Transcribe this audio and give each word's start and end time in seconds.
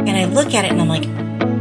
And 0.00 0.16
I 0.16 0.24
look 0.24 0.54
at 0.54 0.64
it 0.64 0.72
and 0.72 0.80
I'm 0.80 0.88
like, 0.88 1.04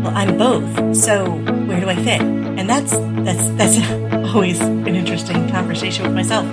well, 0.01 0.15
I'm 0.15 0.37
both. 0.37 0.95
So 0.95 1.29
where 1.29 1.81
do 1.81 1.89
I 1.89 1.95
fit? 1.95 2.21
And 2.21 2.69
that's 2.69 2.91
that's 2.91 3.49
that's 3.57 4.33
always 4.33 4.61
an 4.61 4.95
interesting 4.95 5.49
conversation 5.49 6.05
with 6.05 6.13
myself. 6.13 6.45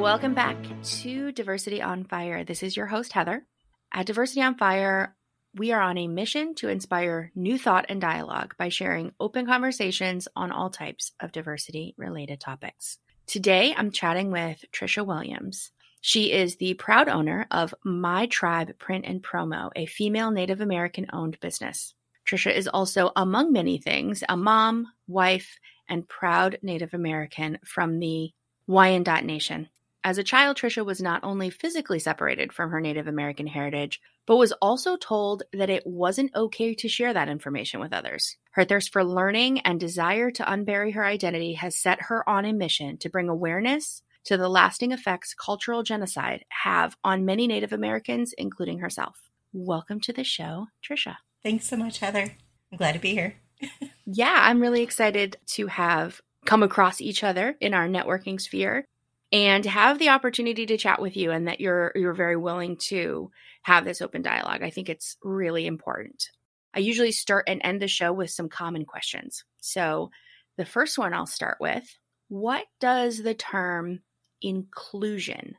Welcome 0.00 0.32
back 0.32 0.56
to 0.82 1.32
Diversity 1.32 1.82
on 1.82 2.04
Fire. 2.04 2.44
This 2.44 2.62
is 2.62 2.74
your 2.78 2.86
host, 2.86 3.12
Heather. 3.12 3.44
At 3.92 4.06
Diversity 4.06 4.40
on 4.40 4.56
Fire, 4.56 5.14
we 5.56 5.72
are 5.72 5.80
on 5.80 5.96
a 5.96 6.06
mission 6.06 6.54
to 6.56 6.68
inspire 6.68 7.32
new 7.34 7.58
thought 7.58 7.86
and 7.88 7.98
dialogue 7.98 8.54
by 8.58 8.68
sharing 8.68 9.12
open 9.18 9.46
conversations 9.46 10.28
on 10.36 10.52
all 10.52 10.68
types 10.68 11.12
of 11.18 11.32
diversity 11.32 11.94
related 11.96 12.40
topics. 12.40 12.98
Today, 13.26 13.74
I'm 13.74 13.90
chatting 13.90 14.30
with 14.30 14.62
Tricia 14.70 15.04
Williams. 15.04 15.70
She 16.02 16.30
is 16.30 16.56
the 16.56 16.74
proud 16.74 17.08
owner 17.08 17.46
of 17.50 17.74
My 17.84 18.26
Tribe 18.26 18.78
Print 18.78 19.06
and 19.08 19.22
Promo, 19.22 19.70
a 19.74 19.86
female 19.86 20.30
Native 20.30 20.60
American 20.60 21.06
owned 21.12 21.40
business. 21.40 21.94
Tricia 22.28 22.54
is 22.54 22.68
also, 22.68 23.10
among 23.16 23.50
many 23.50 23.78
things, 23.78 24.22
a 24.28 24.36
mom, 24.36 24.86
wife, 25.08 25.58
and 25.88 26.06
proud 26.06 26.58
Native 26.62 26.92
American 26.92 27.58
from 27.64 27.98
the 27.98 28.30
Wyandotte 28.66 29.24
Nation. 29.24 29.68
As 30.06 30.18
a 30.18 30.22
child, 30.22 30.56
Tricia 30.56 30.86
was 30.86 31.02
not 31.02 31.24
only 31.24 31.50
physically 31.50 31.98
separated 31.98 32.52
from 32.52 32.70
her 32.70 32.80
Native 32.80 33.08
American 33.08 33.48
heritage, 33.48 34.00
but 34.24 34.36
was 34.36 34.52
also 34.62 34.96
told 34.96 35.42
that 35.52 35.68
it 35.68 35.84
wasn't 35.84 36.32
okay 36.32 36.76
to 36.76 36.88
share 36.88 37.12
that 37.12 37.28
information 37.28 37.80
with 37.80 37.92
others. 37.92 38.36
Her 38.52 38.64
thirst 38.64 38.92
for 38.92 39.02
learning 39.02 39.62
and 39.62 39.80
desire 39.80 40.30
to 40.30 40.44
unbury 40.44 40.94
her 40.94 41.04
identity 41.04 41.54
has 41.54 41.76
set 41.76 42.02
her 42.02 42.26
on 42.28 42.44
a 42.44 42.52
mission 42.52 42.98
to 42.98 43.10
bring 43.10 43.28
awareness 43.28 44.02
to 44.26 44.36
the 44.36 44.48
lasting 44.48 44.92
effects 44.92 45.34
cultural 45.34 45.82
genocide 45.82 46.44
have 46.62 46.96
on 47.02 47.24
many 47.24 47.48
Native 47.48 47.72
Americans, 47.72 48.32
including 48.38 48.78
herself. 48.78 49.18
Welcome 49.52 49.98
to 50.02 50.12
the 50.12 50.22
show, 50.22 50.68
Tricia. 50.88 51.16
Thanks 51.42 51.66
so 51.66 51.76
much, 51.76 51.98
Heather. 51.98 52.36
I'm 52.70 52.78
glad 52.78 52.92
to 52.92 53.00
be 53.00 53.10
here. 53.10 53.34
yeah, 54.06 54.38
I'm 54.42 54.60
really 54.60 54.82
excited 54.82 55.38
to 55.54 55.66
have 55.66 56.20
come 56.44 56.62
across 56.62 57.00
each 57.00 57.24
other 57.24 57.56
in 57.60 57.74
our 57.74 57.88
networking 57.88 58.40
sphere 58.40 58.86
and 59.32 59.64
have 59.64 59.98
the 59.98 60.10
opportunity 60.10 60.66
to 60.66 60.76
chat 60.76 61.00
with 61.00 61.16
you 61.16 61.30
and 61.30 61.48
that 61.48 61.60
you're 61.60 61.92
you're 61.94 62.14
very 62.14 62.36
willing 62.36 62.76
to 62.76 63.30
have 63.62 63.84
this 63.84 64.00
open 64.00 64.22
dialogue. 64.22 64.62
I 64.62 64.70
think 64.70 64.88
it's 64.88 65.16
really 65.22 65.66
important. 65.66 66.30
I 66.74 66.80
usually 66.80 67.12
start 67.12 67.46
and 67.48 67.60
end 67.64 67.80
the 67.80 67.88
show 67.88 68.12
with 68.12 68.30
some 68.30 68.48
common 68.48 68.84
questions. 68.84 69.44
So, 69.58 70.10
the 70.56 70.64
first 70.66 70.98
one 70.98 71.12
I'll 71.12 71.26
start 71.26 71.58
with, 71.60 71.84
what 72.28 72.66
does 72.80 73.22
the 73.22 73.34
term 73.34 74.00
inclusion 74.42 75.56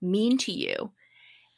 mean 0.00 0.38
to 0.38 0.52
you? 0.52 0.92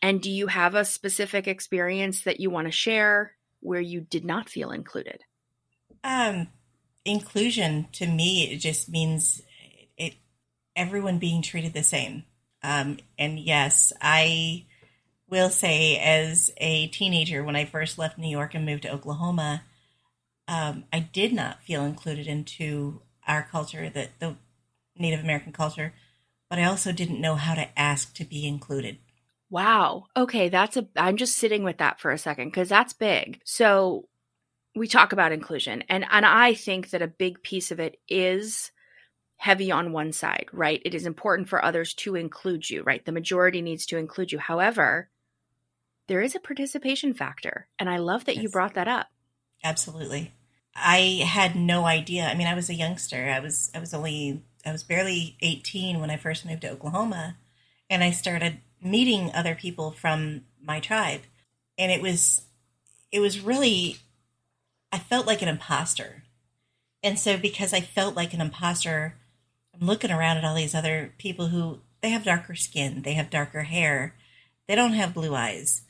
And 0.02 0.20
do 0.20 0.30
you 0.30 0.46
have 0.46 0.74
a 0.74 0.84
specific 0.84 1.46
experience 1.46 2.22
that 2.22 2.40
you 2.40 2.50
want 2.50 2.66
to 2.66 2.72
share 2.72 3.32
where 3.60 3.80
you 3.80 4.00
did 4.00 4.24
not 4.24 4.48
feel 4.48 4.70
included? 4.70 5.22
Um 6.02 6.48
inclusion 7.04 7.86
to 7.92 8.04
me 8.04 8.50
it 8.50 8.56
just 8.56 8.88
means 8.88 9.40
everyone 10.76 11.18
being 11.18 11.42
treated 11.42 11.72
the 11.72 11.82
same. 11.82 12.24
Um, 12.62 12.98
and 13.18 13.38
yes, 13.38 13.92
I 14.00 14.66
will 15.28 15.50
say, 15.50 15.98
as 15.98 16.52
a 16.58 16.88
teenager, 16.88 17.42
when 17.42 17.56
I 17.56 17.64
first 17.64 17.98
left 17.98 18.18
New 18.18 18.28
York 18.28 18.54
and 18.54 18.64
moved 18.64 18.82
to 18.82 18.92
Oklahoma, 18.92 19.62
um, 20.48 20.84
I 20.92 21.00
did 21.00 21.32
not 21.32 21.62
feel 21.62 21.84
included 21.84 22.26
into 22.26 23.00
our 23.26 23.42
culture, 23.42 23.90
the, 23.90 24.08
the 24.20 24.36
Native 24.96 25.20
American 25.20 25.52
culture, 25.52 25.92
but 26.48 26.58
I 26.58 26.64
also 26.64 26.92
didn't 26.92 27.20
know 27.20 27.34
how 27.34 27.54
to 27.54 27.78
ask 27.78 28.14
to 28.14 28.24
be 28.24 28.46
included. 28.46 28.98
Wow. 29.50 30.06
Okay, 30.16 30.48
that's 30.48 30.76
a 30.76 30.88
I'm 30.96 31.16
just 31.16 31.36
sitting 31.36 31.62
with 31.62 31.78
that 31.78 32.00
for 32.00 32.10
a 32.10 32.18
second 32.18 32.52
cuz 32.52 32.68
that's 32.68 32.92
big. 32.92 33.40
So 33.44 34.08
we 34.74 34.88
talk 34.88 35.12
about 35.12 35.32
inclusion 35.32 35.84
and 35.88 36.04
and 36.10 36.26
I 36.26 36.54
think 36.54 36.90
that 36.90 37.02
a 37.02 37.08
big 37.08 37.42
piece 37.42 37.70
of 37.70 37.78
it 37.78 38.00
is 38.08 38.72
heavy 39.36 39.70
on 39.70 39.92
one 39.92 40.12
side, 40.12 40.46
right? 40.52 40.80
It 40.84 40.94
is 40.94 41.06
important 41.06 41.48
for 41.48 41.64
others 41.64 41.94
to 41.94 42.14
include 42.14 42.68
you, 42.68 42.82
right? 42.82 43.04
The 43.04 43.12
majority 43.12 43.62
needs 43.62 43.86
to 43.86 43.98
include 43.98 44.32
you. 44.32 44.38
However, 44.38 45.10
there 46.08 46.22
is 46.22 46.34
a 46.34 46.40
participation 46.40 47.14
factor. 47.14 47.68
And 47.78 47.90
I 47.90 47.98
love 47.98 48.24
that 48.24 48.36
yes. 48.36 48.44
you 48.44 48.48
brought 48.48 48.74
that 48.74 48.88
up. 48.88 49.08
Absolutely. 49.62 50.32
I 50.74 51.22
had 51.26 51.56
no 51.56 51.86
idea. 51.86 52.26
I 52.26 52.34
mean, 52.34 52.46
I 52.46 52.54
was 52.54 52.68
a 52.68 52.74
youngster. 52.74 53.30
I 53.30 53.40
was 53.40 53.70
I 53.74 53.78
was 53.78 53.94
only 53.94 54.42
I 54.64 54.72
was 54.72 54.82
barely 54.82 55.36
18 55.40 56.00
when 56.00 56.10
I 56.10 56.16
first 56.16 56.44
moved 56.44 56.62
to 56.62 56.70
Oklahoma 56.70 57.36
and 57.88 58.04
I 58.04 58.10
started 58.10 58.60
meeting 58.82 59.30
other 59.32 59.54
people 59.54 59.90
from 59.90 60.42
my 60.62 60.80
tribe. 60.80 61.22
And 61.78 61.90
it 61.90 62.02
was 62.02 62.42
it 63.10 63.20
was 63.20 63.40
really 63.40 63.96
I 64.92 64.98
felt 64.98 65.26
like 65.26 65.42
an 65.42 65.48
imposter. 65.48 66.24
And 67.02 67.18
so 67.18 67.36
because 67.36 67.72
I 67.72 67.80
felt 67.80 68.16
like 68.16 68.34
an 68.34 68.40
imposter, 68.40 69.14
I'm 69.78 69.86
looking 69.86 70.10
around 70.10 70.38
at 70.38 70.44
all 70.44 70.54
these 70.54 70.74
other 70.74 71.12
people 71.18 71.48
who 71.48 71.80
they 72.00 72.10
have 72.10 72.24
darker 72.24 72.54
skin, 72.54 73.02
they 73.02 73.14
have 73.14 73.30
darker 73.30 73.62
hair, 73.62 74.14
they 74.66 74.74
don't 74.74 74.92
have 74.92 75.14
blue 75.14 75.34
eyes, 75.34 75.82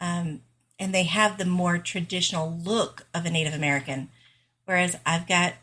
um, 0.00 0.40
and 0.78 0.94
they 0.94 1.04
have 1.04 1.38
the 1.38 1.44
more 1.44 1.78
traditional 1.78 2.58
look 2.62 3.06
of 3.14 3.24
a 3.24 3.30
Native 3.30 3.54
American. 3.54 4.10
Whereas 4.64 4.98
I've 5.06 5.26
got 5.26 5.54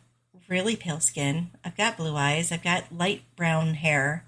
really 0.47 0.75
pale 0.75 1.00
skin, 1.00 1.52
I've 1.64 1.78
got 1.78 1.97
blue 1.97 2.16
eyes, 2.16 2.52
I've 2.52 2.64
got 2.64 2.96
light 2.96 3.24
brown 3.36 3.75
hair. 3.75 4.25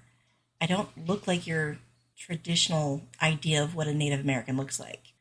I 0.60 0.66
don't 0.66 1.06
look 1.06 1.26
like 1.26 1.46
your 1.46 1.78
traditional 2.16 3.02
idea 3.22 3.62
of 3.62 3.74
what 3.74 3.88
a 3.88 3.94
Native 3.94 4.20
American 4.20 4.56
looks 4.56 4.80
like. 4.80 5.12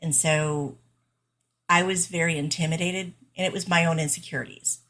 And 0.00 0.14
so 0.14 0.76
I 1.68 1.82
was 1.82 2.06
very 2.06 2.36
intimidated, 2.36 3.14
and 3.36 3.46
it 3.46 3.52
was 3.52 3.68
my 3.68 3.84
own 3.84 3.98
insecurities. 3.98 4.80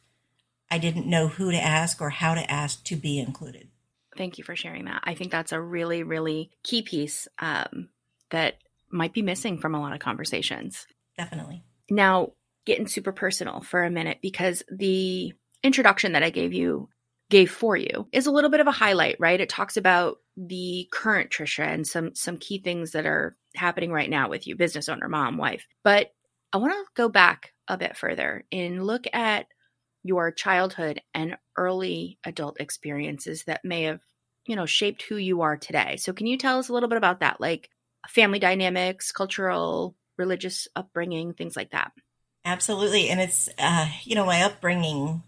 I 0.75 0.79
didn't 0.79 1.07
know 1.07 1.29
who 1.29 1.53
to 1.53 1.57
ask 1.57 2.01
or 2.01 2.11
how 2.11 2.35
to 2.35 2.51
ask 2.51 2.83
to 2.87 2.97
be 2.97 3.21
included. 3.21 3.69
Thank 4.17 4.39
you 4.39 4.45
for 4.45 4.57
sharing 4.57 4.87
that. 4.87 5.03
I 5.05 5.15
think 5.15 5.31
that's 5.31 5.53
a 5.53 5.61
really, 5.61 6.03
really 6.03 6.51
key 6.65 6.83
piece 6.83 7.29
um, 7.39 7.91
that 8.31 8.55
might 8.91 9.13
be 9.13 9.23
missing 9.23 9.59
from 9.59 9.77
a 9.77 9.81
lot 9.81 9.93
of 9.93 10.01
conversations. 10.01 10.85
Definitely. 11.17 11.63
Now, 11.89 12.33
getting 12.67 12.89
super 12.89 13.13
personal 13.13 13.61
for 13.61 13.85
a 13.85 13.91
minute 13.91 14.19
because 14.21 14.65
the 14.69 15.33
introduction 15.63 16.11
that 16.15 16.25
I 16.25 16.31
gave 16.31 16.53
you 16.53 16.89
gave 17.31 17.53
for 17.53 17.77
you 17.77 18.09
is 18.11 18.27
a 18.27 18.33
little 18.33 18.51
bit 18.51 18.59
of 18.59 18.67
a 18.67 18.73
highlight, 18.73 19.15
right? 19.21 19.41
It 19.41 19.51
talks 19.51 19.77
about 19.77 20.17
the 20.37 20.89
current 20.91 21.31
Tricia 21.31 21.69
and 21.69 21.87
some 21.87 22.17
some 22.17 22.37
key 22.37 22.59
things 22.59 22.91
that 22.93 23.07
are 23.07 23.37
happening 23.55 23.93
right 23.93 24.11
now 24.11 24.29
with 24.29 24.49
you, 24.49 24.57
business 24.57 24.89
owner, 24.89 25.09
mom, 25.09 25.39
wife. 25.39 25.69
But 25.85 26.11
I 26.53 26.57
want 26.57 26.73
to 26.73 26.85
go 26.97 27.09
back 27.09 27.53
a 27.69 27.79
bit 27.79 27.97
further 27.97 28.45
and 28.51 28.85
look 28.85 29.05
at 29.13 29.47
your 30.05 30.31
childhood 30.31 31.01
and 31.15 31.37
early 31.57 32.19
adult 32.25 32.61
experiences 32.61 33.45
that 33.45 33.65
may 33.65 33.85
have, 33.85 34.01
you 34.47 34.55
know, 34.55 34.67
shaped 34.67 35.03
who 35.03 35.17
you 35.17 35.41
are 35.41 35.57
today. 35.57 35.97
So 35.97 36.13
can 36.13 36.27
you 36.27 36.37
tell 36.37 36.59
us 36.59 36.69
a 36.69 36.73
little 36.73 36.89
bit 36.89 36.99
about 36.99 37.21
that, 37.21 37.41
like 37.41 37.71
family 38.09 38.39
dynamics, 38.39 39.11
cultural, 39.11 39.97
religious 40.19 40.69
upbringing, 40.77 41.33
things 41.33 41.57
like 41.57 41.71
that? 41.71 41.93
Absolutely. 42.45 43.09
And 43.09 43.21
it's, 43.21 43.49
uh, 43.59 43.89
you 44.03 44.15
know, 44.15 44.27
my 44.27 44.43
upbringing, 44.43 45.23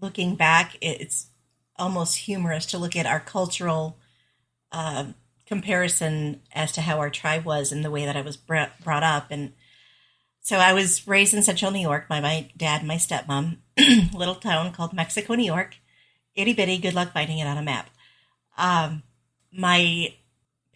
looking 0.00 0.34
back, 0.34 0.76
it's 0.80 1.28
almost 1.76 2.16
humorous 2.16 2.66
to 2.66 2.78
look 2.78 2.96
at 2.96 3.06
our 3.06 3.20
cultural 3.20 3.98
uh, 4.72 5.04
comparison 5.46 6.40
as 6.54 6.72
to 6.72 6.80
how 6.80 6.98
our 6.98 7.10
tribe 7.10 7.44
was 7.44 7.72
and 7.72 7.84
the 7.84 7.90
way 7.90 8.06
that 8.06 8.16
I 8.16 8.22
was 8.22 8.38
brought 8.38 8.72
up. 8.86 9.26
And 9.30 9.52
so 10.40 10.56
I 10.56 10.72
was 10.72 11.06
raised 11.06 11.34
in 11.34 11.42
central 11.42 11.70
New 11.70 11.80
York 11.80 12.08
by 12.08 12.20
my 12.20 12.50
dad 12.56 12.80
and 12.80 12.88
my 12.88 12.96
stepmom, 12.96 13.58
little 14.14 14.34
town 14.34 14.72
called 14.72 14.92
Mexico, 14.92 15.34
New 15.34 15.44
York. 15.44 15.76
Itty 16.34 16.52
bitty, 16.52 16.78
good 16.78 16.94
luck 16.94 17.12
finding 17.12 17.38
it 17.38 17.46
on 17.46 17.58
a 17.58 17.62
map. 17.62 17.90
Um, 18.56 19.02
my 19.52 20.14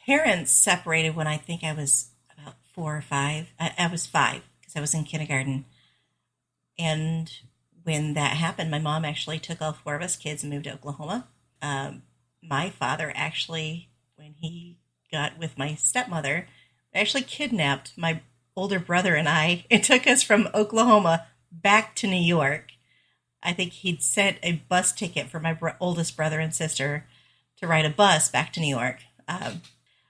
parents 0.06 0.52
separated 0.52 1.16
when 1.16 1.26
I 1.26 1.36
think 1.36 1.64
I 1.64 1.72
was 1.72 2.10
about 2.36 2.54
four 2.74 2.96
or 2.96 3.02
five. 3.02 3.52
I, 3.58 3.72
I 3.78 3.86
was 3.88 4.06
five 4.06 4.42
because 4.60 4.76
I 4.76 4.80
was 4.80 4.94
in 4.94 5.04
kindergarten. 5.04 5.64
And 6.78 7.32
when 7.84 8.14
that 8.14 8.36
happened, 8.36 8.70
my 8.70 8.78
mom 8.78 9.04
actually 9.04 9.38
took 9.38 9.62
all 9.62 9.72
four 9.72 9.94
of 9.94 10.02
us 10.02 10.16
kids 10.16 10.42
and 10.42 10.52
moved 10.52 10.64
to 10.64 10.74
Oklahoma. 10.74 11.28
Um, 11.62 12.02
my 12.42 12.70
father 12.70 13.12
actually, 13.14 13.88
when 14.16 14.34
he 14.38 14.76
got 15.10 15.38
with 15.38 15.56
my 15.56 15.74
stepmother, 15.74 16.48
actually 16.94 17.22
kidnapped 17.22 17.92
my 17.96 18.20
older 18.56 18.78
brother 18.78 19.14
and 19.14 19.28
I. 19.28 19.64
It 19.70 19.82
took 19.82 20.06
us 20.06 20.22
from 20.22 20.48
Oklahoma 20.54 21.26
back 21.52 21.94
to 21.96 22.06
New 22.06 22.16
York. 22.16 22.72
I 23.46 23.52
think 23.52 23.72
he'd 23.72 24.02
sent 24.02 24.38
a 24.42 24.60
bus 24.68 24.92
ticket 24.92 25.28
for 25.28 25.38
my 25.38 25.52
bro- 25.52 25.74
oldest 25.78 26.16
brother 26.16 26.40
and 26.40 26.52
sister 26.52 27.06
to 27.58 27.66
ride 27.66 27.84
a 27.84 27.90
bus 27.90 28.28
back 28.28 28.52
to 28.52 28.60
New 28.60 28.74
York. 28.76 28.98
Um, 29.28 29.62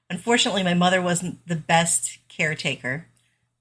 unfortunately, 0.09 0.63
my 0.63 0.75
mother 0.75 1.03
wasn't 1.03 1.47
the 1.47 1.55
best 1.55 2.19
caretaker. 2.29 3.07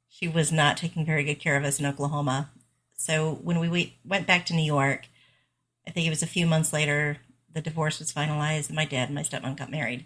She 0.08 0.30
was 0.30 0.52
not 0.52 0.78
taking 0.78 1.06
very 1.06 1.26
good 1.26 1.40
care 1.40 1.58
of 1.58 1.66
us 1.66 1.80
in 1.80 1.86
Oklahoma. 1.86 2.50
So 2.96 3.34
when 3.44 3.60
we 3.60 3.98
went 4.06 4.26
back 4.26 4.46
to 4.46 4.56
New 4.56 4.64
York, 4.64 5.08
I 5.86 5.92
think 5.92 6.08
it 6.08 6.12
was 6.12 6.24
a 6.24 6.28
few 6.28 6.48
months 6.48 6.72
later, 6.72 7.18
the 7.54 7.62
divorce 7.62 8.00
was 8.00 8.14
finalized, 8.14 8.68
and 8.68 8.76
my 8.76 8.86
dad 8.86 9.10
and 9.10 9.16
my 9.16 9.24
stepmom 9.24 9.58
got 9.58 9.70
married. 9.70 10.06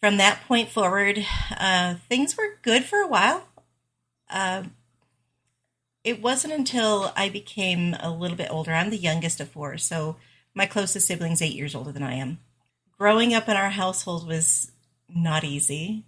From 0.00 0.16
that 0.16 0.40
point 0.48 0.70
forward, 0.70 1.24
uh, 1.58 1.96
things 2.08 2.36
were 2.36 2.58
good 2.62 2.84
for 2.84 3.00
a 3.00 3.06
while. 3.06 3.46
Uh, 4.30 4.64
it 6.04 6.22
wasn't 6.22 6.52
until 6.52 7.12
I 7.16 7.28
became 7.28 7.94
a 8.00 8.10
little 8.10 8.36
bit 8.36 8.50
older. 8.50 8.72
I'm 8.72 8.90
the 8.90 8.96
youngest 8.96 9.40
of 9.40 9.50
four, 9.50 9.76
so 9.78 10.16
my 10.54 10.66
closest 10.66 11.06
sibling's 11.06 11.42
eight 11.42 11.54
years 11.54 11.74
older 11.74 11.92
than 11.92 12.02
I 12.02 12.14
am. 12.14 12.38
Growing 12.98 13.34
up 13.34 13.48
in 13.48 13.56
our 13.56 13.70
household 13.70 14.26
was 14.26 14.72
not 15.08 15.44
easy. 15.44 16.04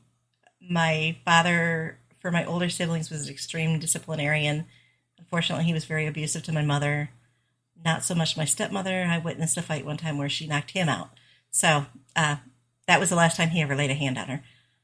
My 0.61 1.17
father, 1.25 1.99
for 2.21 2.31
my 2.31 2.45
older 2.45 2.69
siblings, 2.69 3.11
was 3.11 3.27
an 3.27 3.33
extreme 3.33 3.79
disciplinarian. 3.79 4.67
Unfortunately, 5.19 5.65
he 5.65 5.73
was 5.73 5.85
very 5.85 6.07
abusive 6.07 6.43
to 6.45 6.53
my 6.53 6.63
mother. 6.63 7.11
Not 7.85 8.05
so 8.05 8.15
much 8.15 8.37
my 8.37 8.45
stepmother. 8.45 9.05
I 9.05 9.19
witnessed 9.19 9.57
a 9.57 9.63
fight 9.63 9.85
one 9.85 9.97
time 9.97 10.19
where 10.19 10.29
she 10.29 10.47
knocked 10.47 10.71
him 10.71 10.89
out. 10.89 11.11
So 11.51 11.87
uh, 12.15 12.37
that 12.87 13.01
was 13.01 13.09
the 13.09 13.17
last 13.17 13.37
time 13.37 13.51
he 13.51 13.61
ever 13.61 13.77
laid 13.77 13.91
a 13.91 13.95
hand 13.95 14.19
on 14.19 14.29
her. 14.29 14.43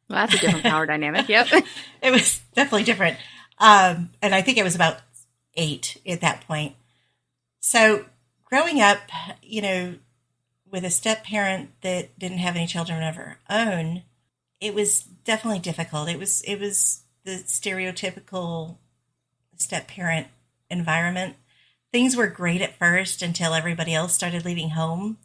Well, 0.09 0.19
that's 0.19 0.35
a 0.35 0.39
different 0.39 0.65
power 0.65 0.87
dynamic. 0.87 1.29
Yep. 1.29 1.49
it 2.03 2.11
was 2.11 2.41
definitely 2.55 2.85
different. 2.85 3.19
Um, 3.59 4.11
and 4.23 4.35
I 4.35 4.43
think 4.43 4.59
it 4.59 4.65
was 4.65 4.75
about 4.75 4.99
eight 5.55 6.01
at 6.07 6.21
that 6.21 6.47
point. 6.47 6.75
So 7.61 8.05
growing 8.45 8.81
up, 8.81 8.99
you 9.43 9.63
know, 9.63 9.95
with 10.71 10.85
a 10.85 10.91
step 10.91 11.25
parent 11.25 11.71
that 11.83 12.19
didn't 12.19 12.39
have 12.39 12.57
any 12.57 12.67
children 12.67 13.03
of 13.03 13.17
her 13.17 13.39
own, 13.49 14.03
it 14.61 14.75
was 14.75 15.03
definitely 15.03 15.61
difficult. 15.61 16.09
It 16.09 16.19
was 16.19 16.43
it 16.43 16.61
was 16.61 17.03
the 17.25 17.43
stereotypical 17.47 18.77
step 19.57 19.89
parent 19.89 20.29
environment. 20.71 21.37
Things 21.93 22.17
were 22.17 22.27
great 22.27 22.61
at 22.61 22.79
first 22.79 23.23
until 23.23 23.55
everybody 23.55 23.95
else 23.95 24.15
started 24.15 24.45
leaving 24.45 24.71
home. 24.71 25.19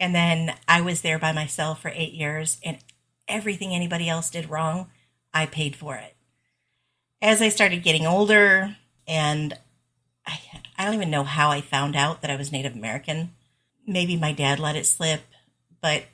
And 0.00 0.14
then 0.14 0.54
I 0.66 0.80
was 0.80 1.00
there 1.00 1.18
by 1.18 1.32
myself 1.32 1.82
for 1.82 1.90
eight 1.94 2.12
years, 2.12 2.58
and 2.64 2.78
everything 3.26 3.74
anybody 3.74 4.08
else 4.08 4.30
did 4.30 4.48
wrong, 4.48 4.90
I 5.34 5.46
paid 5.46 5.74
for 5.74 5.96
it. 5.96 6.14
As 7.20 7.42
I 7.42 7.48
started 7.48 7.82
getting 7.82 8.06
older, 8.06 8.76
and 9.06 9.54
I, 10.26 10.38
I 10.76 10.84
don't 10.84 10.94
even 10.94 11.10
know 11.10 11.24
how 11.24 11.50
I 11.50 11.60
found 11.60 11.96
out 11.96 12.22
that 12.22 12.30
I 12.30 12.36
was 12.36 12.52
Native 12.52 12.74
American. 12.74 13.32
Maybe 13.86 14.16
my 14.16 14.32
dad 14.32 14.60
let 14.60 14.76
it 14.76 14.86
slip, 14.86 15.22
but 15.80 16.04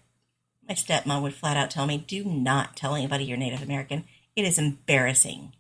my 0.69 0.75
stepmom 0.75 1.23
would 1.23 1.35
flat 1.35 1.57
out 1.57 1.71
tell 1.71 1.87
me, 1.87 1.99
do 1.99 2.25
not 2.25 2.77
tell 2.77 2.95
anybody 2.95 3.25
you're 3.25 3.37
Native 3.37 3.63
American. 3.63 4.05
It 4.35 4.45
is 4.45 4.59
embarrassing. 4.59 5.53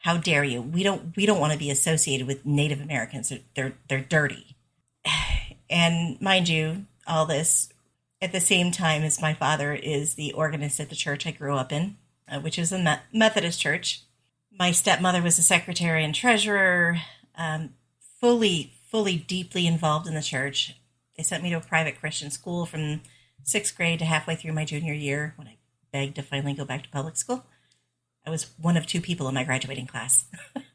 How 0.00 0.16
dare 0.16 0.44
you? 0.44 0.62
We 0.62 0.82
don't 0.82 1.16
we 1.16 1.26
don't 1.26 1.40
want 1.40 1.52
to 1.52 1.58
be 1.58 1.70
associated 1.70 2.26
with 2.26 2.46
Native 2.46 2.80
Americans. 2.80 3.32
They're 3.54 3.74
they're 3.88 4.00
dirty. 4.00 4.56
And 5.68 6.22
mind 6.22 6.48
you, 6.48 6.86
all 7.08 7.26
this 7.26 7.70
at 8.22 8.30
the 8.30 8.38
same 8.38 8.70
time 8.70 9.02
as 9.02 9.20
my 9.20 9.34
father 9.34 9.74
is 9.74 10.14
the 10.14 10.32
organist 10.32 10.78
at 10.78 10.90
the 10.90 10.94
church 10.94 11.26
I 11.26 11.32
grew 11.32 11.56
up 11.56 11.72
in, 11.72 11.96
uh, 12.28 12.38
which 12.38 12.56
is 12.56 12.70
a 12.70 13.00
Methodist 13.12 13.60
church. 13.60 14.02
My 14.58 14.72
stepmother 14.72 15.22
was 15.22 15.38
a 15.38 15.42
secretary 15.42 16.04
and 16.04 16.14
treasurer. 16.14 16.98
Um, 17.36 17.74
fully, 18.20 18.72
fully, 18.90 19.16
deeply 19.16 19.66
involved 19.66 20.06
in 20.06 20.14
the 20.14 20.22
church. 20.22 20.74
They 21.16 21.22
sent 21.22 21.42
me 21.42 21.50
to 21.50 21.56
a 21.56 21.60
private 21.60 22.00
Christian 22.00 22.30
school 22.30 22.66
from 22.66 23.02
sixth 23.42 23.76
grade 23.76 23.98
to 23.98 24.04
halfway 24.04 24.36
through 24.36 24.52
my 24.52 24.64
junior 24.64 24.94
year 24.94 25.34
when 25.36 25.48
I 25.48 25.56
begged 25.92 26.16
to 26.16 26.22
finally 26.22 26.54
go 26.54 26.64
back 26.64 26.82
to 26.82 26.88
public 26.88 27.16
school. 27.16 27.44
I 28.26 28.30
was 28.30 28.50
one 28.60 28.76
of 28.76 28.86
two 28.86 29.00
people 29.00 29.28
in 29.28 29.34
my 29.34 29.44
graduating 29.44 29.86
class 29.86 30.26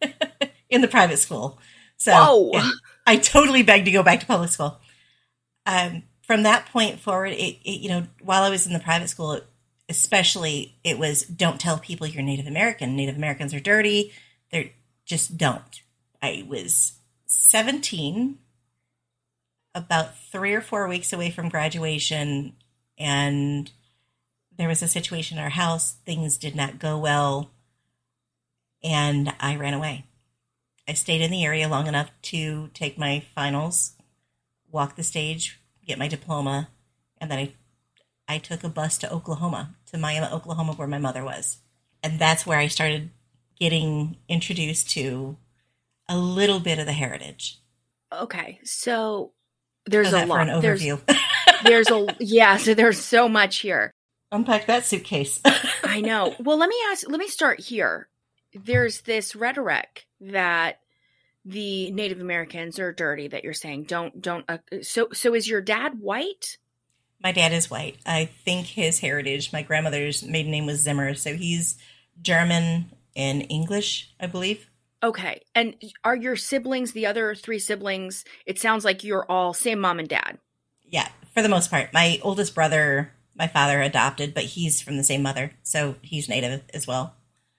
in 0.69 0.81
the 0.81 0.87
private 0.87 1.17
school. 1.17 1.59
So 1.97 2.13
I 3.05 3.17
totally 3.17 3.63
begged 3.63 3.85
to 3.85 3.91
go 3.91 4.03
back 4.03 4.21
to 4.21 4.25
public 4.25 4.49
school. 4.51 4.79
Um, 5.65 6.03
from 6.21 6.43
that 6.43 6.67
point 6.67 6.99
forward, 6.99 7.33
it, 7.33 7.57
it, 7.63 7.81
you 7.81 7.89
know, 7.89 8.07
while 8.21 8.43
I 8.43 8.49
was 8.49 8.65
in 8.65 8.73
the 8.73 8.79
private 8.79 9.09
school, 9.09 9.41
especially, 9.91 10.77
it 10.83 10.97
was 10.97 11.23
don't 11.23 11.59
tell 11.59 11.77
people 11.77 12.07
you're 12.07 12.23
Native 12.23 12.47
American. 12.47 12.95
Native 12.95 13.17
Americans 13.17 13.53
are 13.53 13.59
dirty. 13.59 14.13
They're 14.49 14.71
just 15.05 15.37
don't. 15.37 15.81
I 16.21 16.45
was 16.47 16.93
17, 17.25 18.37
about 19.75 20.17
three 20.17 20.53
or 20.53 20.61
four 20.61 20.87
weeks 20.87 21.11
away 21.11 21.29
from 21.29 21.49
graduation, 21.49 22.53
and 22.97 23.69
there 24.57 24.69
was 24.69 24.81
a 24.81 24.87
situation 24.87 25.37
in 25.37 25.43
our 25.43 25.49
house. 25.49 25.95
Things 26.05 26.37
did 26.37 26.55
not 26.55 26.79
go 26.79 26.97
well, 26.97 27.51
and 28.81 29.33
I 29.39 29.57
ran 29.57 29.73
away. 29.73 30.05
I 30.87 30.93
stayed 30.93 31.21
in 31.21 31.31
the 31.31 31.43
area 31.43 31.67
long 31.67 31.87
enough 31.87 32.11
to 32.23 32.69
take 32.73 32.97
my 32.97 33.23
finals, 33.35 33.93
walk 34.71 34.95
the 34.95 35.03
stage, 35.03 35.59
get 35.85 35.99
my 35.99 36.07
diploma, 36.07 36.69
and 37.19 37.29
then 37.29 37.39
I, 37.39 37.53
I 38.27 38.37
took 38.37 38.63
a 38.63 38.69
bus 38.69 38.97
to 38.99 39.11
Oklahoma, 39.11 39.75
to 39.91 39.97
Miami, 39.97 40.27
Oklahoma, 40.27 40.73
where 40.73 40.87
my 40.87 40.97
mother 40.97 41.23
was. 41.23 41.57
And 42.03 42.19
that's 42.19 42.45
where 42.45 42.57
I 42.57 42.67
started 42.67 43.11
getting 43.59 44.17
introduced 44.27 44.89
to 44.91 45.37
a 46.09 46.17
little 46.17 46.59
bit 46.59 46.79
of 46.79 46.85
the 46.85 46.93
heritage. 46.93 47.59
Okay, 48.11 48.59
so 48.63 49.31
there's 49.85 50.11
a 50.11 50.25
lot. 50.25 50.47
For 50.47 50.51
an 50.51 50.61
overview. 50.61 50.99
There's, 51.05 51.87
there's 51.87 51.91
a 51.91 52.15
yeah. 52.19 52.57
So 52.57 52.73
there's 52.73 52.99
so 52.99 53.29
much 53.29 53.57
here. 53.57 53.93
Unpack 54.31 54.65
that 54.67 54.85
suitcase. 54.85 55.39
I 55.83 56.01
know. 56.01 56.35
Well, 56.39 56.57
let 56.57 56.69
me 56.69 56.75
ask. 56.91 57.09
Let 57.09 57.19
me 57.19 57.27
start 57.27 57.59
here. 57.59 58.09
There's 58.53 59.01
this 59.01 59.35
rhetoric 59.35 60.05
that 60.21 60.79
the 61.45 61.91
Native 61.91 62.19
Americans 62.19 62.79
are 62.79 62.91
dirty. 62.91 63.29
That 63.29 63.43
you're 63.43 63.53
saying 63.53 63.83
don't 63.83 64.21
don't. 64.21 64.43
Uh, 64.49 64.57
so 64.81 65.09
so 65.13 65.33
is 65.33 65.47
your 65.47 65.61
dad 65.61 65.99
white? 65.99 66.57
My 67.23 67.31
dad 67.31 67.53
is 67.53 67.69
white. 67.69 67.97
I 68.05 68.25
think 68.25 68.65
his 68.65 68.99
heritage. 68.99 69.53
My 69.53 69.61
grandmother's 69.61 70.23
maiden 70.23 70.51
name 70.51 70.65
was 70.65 70.81
Zimmer, 70.81 71.13
so 71.13 71.35
he's 71.35 71.77
German 72.21 72.91
and 73.15 73.45
English, 73.49 74.13
I 74.19 74.27
believe. 74.27 74.67
Okay. 75.03 75.41
And 75.55 75.75
are 76.03 76.15
your 76.15 76.35
siblings, 76.35 76.91
the 76.91 77.05
other 77.05 77.35
three 77.35 77.59
siblings, 77.59 78.23
it 78.45 78.59
sounds 78.59 78.85
like 78.85 79.03
you're 79.03 79.25
all 79.29 79.53
same 79.53 79.79
mom 79.79 79.99
and 79.99 80.07
dad. 80.07 80.37
Yeah, 80.83 81.09
for 81.33 81.41
the 81.41 81.49
most 81.49 81.71
part. 81.71 81.93
My 81.93 82.19
oldest 82.21 82.53
brother, 82.53 83.11
my 83.35 83.47
father 83.47 83.81
adopted, 83.81 84.33
but 84.33 84.43
he's 84.43 84.81
from 84.81 84.97
the 84.97 85.03
same 85.03 85.21
mother, 85.21 85.53
so 85.63 85.95
he's 86.01 86.29
native 86.29 86.63
as 86.73 86.85
well. 86.85 87.15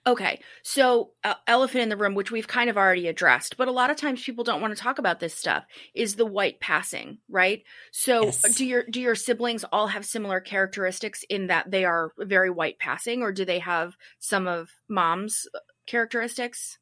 Okay. 0.06 0.40
So, 0.62 1.10
uh, 1.22 1.34
elephant 1.46 1.82
in 1.82 1.88
the 1.88 1.96
room, 1.96 2.14
which 2.14 2.32
we've 2.32 2.48
kind 2.48 2.68
of 2.68 2.76
already 2.76 3.06
addressed, 3.06 3.56
but 3.56 3.68
a 3.68 3.72
lot 3.72 3.90
of 3.90 3.96
times 3.96 4.22
people 4.22 4.42
don't 4.42 4.60
want 4.60 4.76
to 4.76 4.82
talk 4.82 4.98
about 4.98 5.20
this 5.20 5.34
stuff, 5.34 5.64
is 5.94 6.16
the 6.16 6.26
white 6.26 6.58
passing, 6.58 7.18
right? 7.28 7.62
So, 7.92 8.24
yes. 8.24 8.54
do 8.54 8.66
your 8.66 8.84
do 8.84 9.00
your 9.00 9.14
siblings 9.14 9.64
all 9.70 9.86
have 9.86 10.04
similar 10.04 10.40
characteristics 10.40 11.24
in 11.28 11.46
that 11.48 11.70
they 11.70 11.84
are 11.84 12.12
very 12.18 12.50
white 12.50 12.78
passing 12.78 13.22
or 13.22 13.32
do 13.32 13.44
they 13.44 13.60
have 13.60 13.96
some 14.18 14.48
of 14.48 14.70
mom's 14.88 15.46
characteristics? 15.86 16.78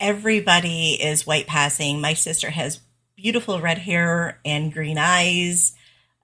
everybody 0.00 0.94
is 0.94 1.26
white 1.26 1.46
passing. 1.46 2.00
My 2.00 2.14
sister 2.14 2.50
has 2.50 2.80
beautiful 3.16 3.60
red 3.60 3.78
hair 3.78 4.40
and 4.44 4.72
green 4.72 4.98
eyes. 4.98 5.74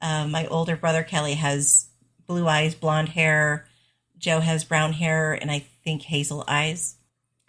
Um, 0.02 0.30
my 0.30 0.46
older 0.46 0.76
brother 0.76 1.02
Kelly 1.02 1.34
has 1.34 1.88
blue 2.26 2.46
eyes, 2.46 2.74
blonde 2.74 3.10
hair. 3.10 3.66
Joe 4.18 4.40
has 4.40 4.64
brown 4.64 4.92
hair 4.92 5.32
and 5.32 5.50
I 5.50 5.66
think 5.84 6.02
hazel 6.02 6.44
eyes. 6.46 6.96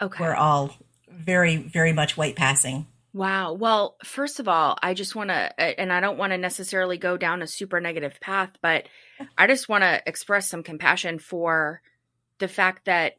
Okay. 0.00 0.22
We're 0.22 0.34
all 0.34 0.74
very, 1.08 1.56
very 1.56 1.92
much 1.92 2.16
white 2.16 2.36
passing. 2.36 2.86
Wow. 3.14 3.52
Well, 3.52 3.96
first 4.04 4.40
of 4.40 4.48
all, 4.48 4.78
I 4.82 4.94
just 4.94 5.14
want 5.14 5.28
to, 5.28 5.60
and 5.60 5.92
I 5.92 6.00
don't 6.00 6.18
want 6.18 6.32
to 6.32 6.38
necessarily 6.38 6.96
go 6.96 7.16
down 7.16 7.42
a 7.42 7.46
super 7.46 7.80
negative 7.80 8.18
path, 8.20 8.50
but 8.62 8.86
I 9.38 9.46
just 9.46 9.68
want 9.68 9.82
to 9.82 10.02
express 10.06 10.48
some 10.48 10.62
compassion 10.62 11.18
for 11.18 11.82
the 12.38 12.48
fact 12.48 12.86
that 12.86 13.18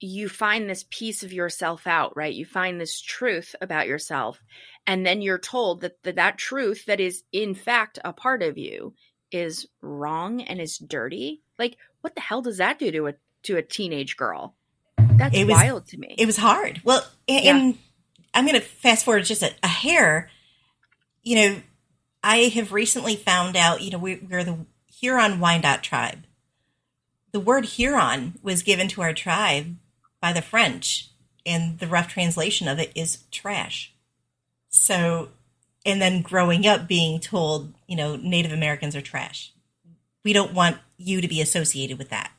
you 0.00 0.28
find 0.28 0.68
this 0.68 0.86
piece 0.90 1.22
of 1.22 1.32
yourself 1.32 1.86
out, 1.86 2.16
right? 2.16 2.34
You 2.34 2.46
find 2.46 2.80
this 2.80 3.00
truth 3.00 3.54
about 3.60 3.86
yourself. 3.86 4.42
And 4.86 5.04
then 5.04 5.20
you're 5.20 5.38
told 5.38 5.82
that 5.82 6.02
the, 6.02 6.12
that 6.14 6.38
truth 6.38 6.86
that 6.86 7.00
is 7.00 7.22
in 7.32 7.54
fact 7.54 7.98
a 8.04 8.12
part 8.12 8.42
of 8.42 8.56
you 8.56 8.94
is 9.30 9.68
wrong 9.82 10.40
and 10.40 10.60
is 10.60 10.78
dirty. 10.78 11.42
Like, 11.58 11.76
what 12.00 12.14
the 12.14 12.22
hell 12.22 12.42
does 12.42 12.56
that 12.56 12.78
do 12.78 12.90
to 12.90 13.08
a, 13.08 13.14
to 13.44 13.56
a 13.56 13.62
teenage 13.62 14.16
girl? 14.16 14.54
That's 14.98 15.36
it 15.36 15.44
was, 15.44 15.54
wild 15.54 15.86
to 15.88 15.98
me. 15.98 16.14
It 16.18 16.26
was 16.26 16.36
hard. 16.36 16.80
Well, 16.84 17.06
and, 17.28 17.44
yeah. 17.44 17.72
I'm 18.32 18.46
going 18.46 18.58
to 18.58 18.66
fast 18.66 19.04
forward 19.04 19.24
just 19.24 19.42
a, 19.42 19.52
a, 19.62 19.68
hair. 19.68 20.30
You 21.22 21.36
know, 21.36 21.62
I 22.22 22.36
have 22.54 22.72
recently 22.72 23.16
found 23.16 23.56
out, 23.56 23.82
you 23.82 23.90
know, 23.90 23.98
we, 23.98 24.16
we're 24.16 24.44
the 24.44 24.66
Huron 25.00 25.40
Wyandotte 25.40 25.82
tribe. 25.82 26.24
The 27.32 27.40
word 27.40 27.64
Huron 27.64 28.38
was 28.42 28.62
given 28.62 28.88
to 28.88 29.02
our 29.02 29.12
tribe 29.12 29.76
by 30.20 30.32
the 30.32 30.42
French, 30.42 31.10
and 31.46 31.78
the 31.78 31.86
rough 31.86 32.08
translation 32.08 32.68
of 32.68 32.78
it 32.78 32.92
is 32.94 33.24
trash. 33.30 33.94
So, 34.68 35.30
and 35.86 36.00
then 36.00 36.22
growing 36.22 36.66
up 36.66 36.88
being 36.88 37.20
told, 37.20 37.74
you 37.86 37.96
know, 37.96 38.16
Native 38.16 38.52
Americans 38.52 38.96
are 38.96 39.00
trash. 39.00 39.52
We 40.24 40.32
don't 40.32 40.54
want 40.54 40.78
you 40.98 41.20
to 41.20 41.28
be 41.28 41.40
associated 41.40 41.98
with 41.98 42.10
that. 42.10 42.30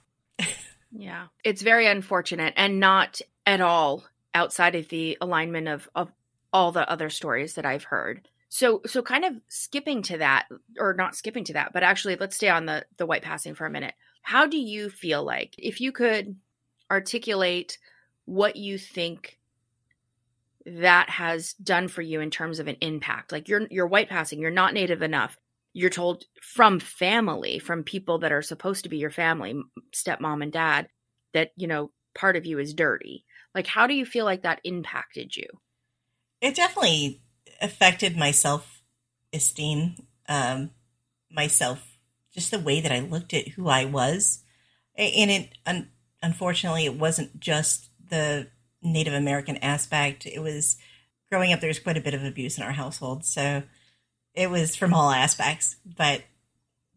Yeah. 0.91 1.27
It's 1.43 1.61
very 1.61 1.87
unfortunate 1.87 2.53
and 2.57 2.79
not 2.79 3.21
at 3.45 3.61
all 3.61 4.03
outside 4.33 4.75
of 4.75 4.87
the 4.89 5.17
alignment 5.21 5.67
of, 5.67 5.89
of 5.95 6.11
all 6.53 6.71
the 6.71 6.89
other 6.89 7.09
stories 7.09 7.55
that 7.55 7.65
I've 7.65 7.83
heard. 7.83 8.27
So 8.49 8.81
so 8.85 9.01
kind 9.01 9.23
of 9.23 9.35
skipping 9.47 10.01
to 10.03 10.17
that 10.17 10.47
or 10.77 10.93
not 10.93 11.15
skipping 11.15 11.45
to 11.45 11.53
that, 11.53 11.71
but 11.71 11.83
actually 11.83 12.17
let's 12.17 12.35
stay 12.35 12.49
on 12.49 12.65
the 12.65 12.85
the 12.97 13.05
white 13.05 13.21
passing 13.21 13.55
for 13.55 13.65
a 13.65 13.69
minute. 13.69 13.93
How 14.21 14.45
do 14.45 14.57
you 14.57 14.89
feel 14.89 15.23
like 15.23 15.55
if 15.57 15.79
you 15.79 15.93
could 15.93 16.35
articulate 16.91 17.77
what 18.25 18.57
you 18.57 18.77
think 18.77 19.39
that 20.65 21.09
has 21.09 21.53
done 21.53 21.87
for 21.87 22.01
you 22.01 22.19
in 22.19 22.29
terms 22.29 22.59
of 22.59 22.67
an 22.67 22.75
impact? 22.81 23.31
Like 23.31 23.47
you're 23.47 23.67
you're 23.71 23.87
white 23.87 24.09
passing, 24.09 24.39
you're 24.39 24.51
not 24.51 24.73
native 24.73 25.01
enough. 25.01 25.37
You're 25.73 25.89
told 25.89 26.25
from 26.41 26.79
family, 26.79 27.59
from 27.59 27.83
people 27.83 28.19
that 28.19 28.31
are 28.31 28.41
supposed 28.41 28.83
to 28.83 28.89
be 28.89 28.97
your 28.97 29.11
family, 29.11 29.59
stepmom 29.95 30.43
and 30.43 30.51
dad, 30.51 30.87
that, 31.33 31.51
you 31.55 31.67
know, 31.67 31.91
part 32.13 32.35
of 32.35 32.45
you 32.45 32.59
is 32.59 32.73
dirty. 32.73 33.25
Like 33.55 33.67
how 33.67 33.87
do 33.87 33.93
you 33.93 34.05
feel 34.05 34.25
like 34.25 34.43
that 34.43 34.61
impacted 34.63 35.35
you? 35.35 35.47
It 36.41 36.55
definitely 36.55 37.21
affected 37.61 38.17
my 38.17 38.31
self 38.31 38.81
esteem, 39.33 40.07
um, 40.27 40.71
myself, 41.31 41.97
just 42.33 42.51
the 42.51 42.59
way 42.59 42.81
that 42.81 42.91
I 42.91 42.99
looked 42.99 43.33
at 43.33 43.49
who 43.49 43.67
I 43.67 43.85
was. 43.85 44.43
And 44.97 45.31
it, 45.31 45.57
un- 45.65 45.89
unfortunately, 46.21 46.85
it 46.85 46.97
wasn't 46.97 47.39
just 47.39 47.89
the 48.09 48.47
Native 48.81 49.13
American 49.13 49.57
aspect. 49.57 50.25
It 50.25 50.39
was 50.39 50.77
growing 51.29 51.53
up, 51.53 51.61
there 51.61 51.69
was 51.69 51.79
quite 51.79 51.97
a 51.97 52.01
bit 52.01 52.13
of 52.13 52.23
abuse 52.23 52.57
in 52.57 52.63
our 52.63 52.73
household. 52.73 53.23
So 53.23 53.63
it 54.33 54.49
was 54.49 54.75
from 54.75 54.93
all 54.93 55.11
aspects. 55.11 55.75
But 55.85 56.23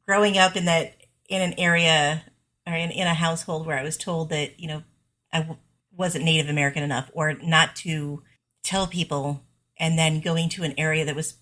growing 0.07 0.39
up 0.39 0.57
in 0.57 0.67
that, 0.67 0.97
in 1.29 1.43
an 1.43 1.55
area 1.59 2.23
or 2.67 2.75
in, 2.75 2.91
in 2.91 3.07
a 3.07 3.15
household 3.15 3.67
where 3.67 3.79
I 3.79 3.83
was 3.83 3.97
told 3.97 4.31
that, 4.31 4.59
you 4.61 4.69
know, 4.69 4.83
I 5.33 5.41
w- 5.41 5.59
wasn't 5.97 6.25
Native 6.25 6.49
American 6.49 6.83
enough 6.83 7.11
or 7.13 7.35
not 7.35 7.77
to 7.77 8.23
tell 8.63 8.87
people 8.87 9.43
and 9.77 9.99
then 9.99 10.21
going 10.21 10.49
to 10.51 10.63
an 10.63 10.75
area 10.79 11.05
that 11.05 11.17
was 11.17 11.35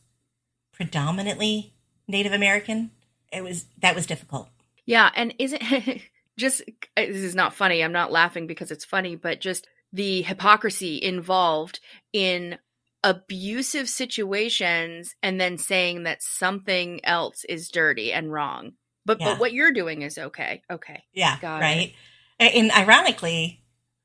predominantly 0.73 1.75
Native 2.09 2.33
American, 2.33 2.91
it 3.33 3.43
was 3.43 3.67
that 3.81 3.95
was 3.95 4.07
difficult. 4.07 4.49
Yeah, 4.85 5.11
and 5.15 5.35
is 5.39 5.53
it 5.53 6.03
just 6.39 6.63
uh, 6.97 7.07
this 7.07 7.17
is 7.17 7.35
not 7.35 7.55
funny. 7.55 7.83
I'm 7.83 7.93
not 7.93 8.13
laughing 8.13 8.47
because 8.47 8.71
it's 8.71 8.85
funny, 8.85 9.17
but 9.17 9.41
just 9.41 9.67
the 9.93 10.23
hypocrisy 10.23 11.01
involved 11.03 11.81
in 12.13 12.59
abusive 13.05 13.89
situations 13.89 15.15
and 15.23 15.41
then 15.41 15.59
saying 15.59 16.05
that 16.05 16.23
something 16.23 17.01
else 17.05 17.45
is 17.49 17.69
dirty 17.69 18.13
and 18.13 18.33
wrong. 18.33 18.73
But 19.05 19.21
yeah. 19.21 19.33
but 19.33 19.41
what 19.41 19.53
you're 19.53 19.73
doing 19.73 20.03
is 20.03 20.19
okay. 20.19 20.63
Okay. 20.71 21.03
Yeah. 21.13 21.39
Got 21.41 21.61
right. 21.61 21.95
It. 22.39 22.55
And 22.55 22.71
ironically, 22.73 23.63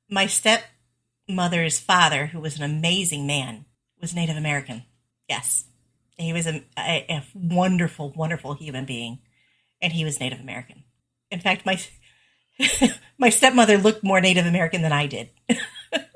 my 0.09 0.27
stepmother's 0.27 1.79
father, 1.79 2.27
who 2.27 2.39
was 2.39 2.57
an 2.57 2.63
amazing 2.63 3.27
man, 3.27 3.65
was 4.01 4.15
Native 4.15 4.37
American. 4.37 4.83
Yes. 5.29 5.65
He 6.17 6.33
was 6.33 6.47
a, 6.47 6.63
a, 6.77 7.05
a 7.09 7.23
wonderful, 7.35 8.11
wonderful 8.15 8.55
human 8.55 8.85
being. 8.85 9.19
And 9.81 9.93
he 9.93 10.03
was 10.03 10.19
Native 10.19 10.39
American. 10.39 10.83
In 11.29 11.39
fact, 11.39 11.65
my 11.65 11.79
my 13.17 13.29
stepmother 13.29 13.77
looked 13.77 14.03
more 14.03 14.19
Native 14.19 14.45
American 14.45 14.81
than 14.81 14.91
I 14.91 15.05
did. 15.05 15.29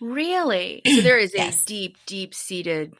really? 0.00 0.82
So 0.86 1.00
there 1.00 1.18
is 1.18 1.32
yes. 1.34 1.62
a 1.62 1.66
deep, 1.66 1.96
deep 2.06 2.34
seated 2.34 2.94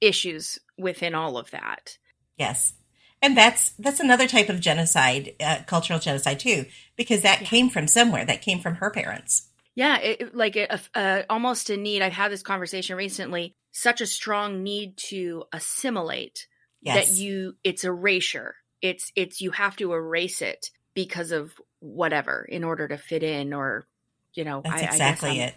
issues 0.00 0.58
within 0.78 1.14
all 1.14 1.38
of 1.38 1.50
that. 1.50 1.98
Yes. 2.36 2.74
And 3.22 3.36
that's 3.36 3.70
that's 3.78 4.00
another 4.00 4.28
type 4.28 4.50
of 4.50 4.60
genocide, 4.60 5.34
uh, 5.40 5.58
cultural 5.66 5.98
genocide 5.98 6.38
too, 6.38 6.66
because 6.96 7.22
that 7.22 7.42
yeah. 7.42 7.48
came 7.48 7.70
from 7.70 7.88
somewhere. 7.88 8.24
That 8.24 8.42
came 8.42 8.60
from 8.60 8.76
her 8.76 8.90
parents. 8.90 9.48
Yeah, 9.74 9.98
it, 9.98 10.34
like 10.34 10.56
a, 10.56 10.80
a, 10.94 11.24
almost 11.28 11.70
a 11.70 11.76
need. 11.76 12.02
I've 12.02 12.12
had 12.12 12.30
this 12.30 12.42
conversation 12.42 12.96
recently. 12.96 13.54
Such 13.72 14.00
a 14.00 14.06
strong 14.06 14.62
need 14.62 14.96
to 15.08 15.44
assimilate 15.52 16.46
yes. 16.82 17.08
that 17.08 17.14
you 17.14 17.56
it's 17.64 17.84
erasure. 17.84 18.56
It's 18.82 19.12
it's 19.16 19.40
you 19.40 19.50
have 19.50 19.76
to 19.76 19.92
erase 19.92 20.42
it 20.42 20.70
because 20.94 21.30
of 21.30 21.52
whatever 21.80 22.46
in 22.48 22.64
order 22.64 22.88
to 22.88 22.96
fit 22.96 23.22
in 23.22 23.52
or 23.52 23.86
you 24.34 24.44
know. 24.44 24.62
That's 24.62 24.82
I, 24.82 24.86
exactly 24.86 25.40
I 25.42 25.46
it. 25.46 25.54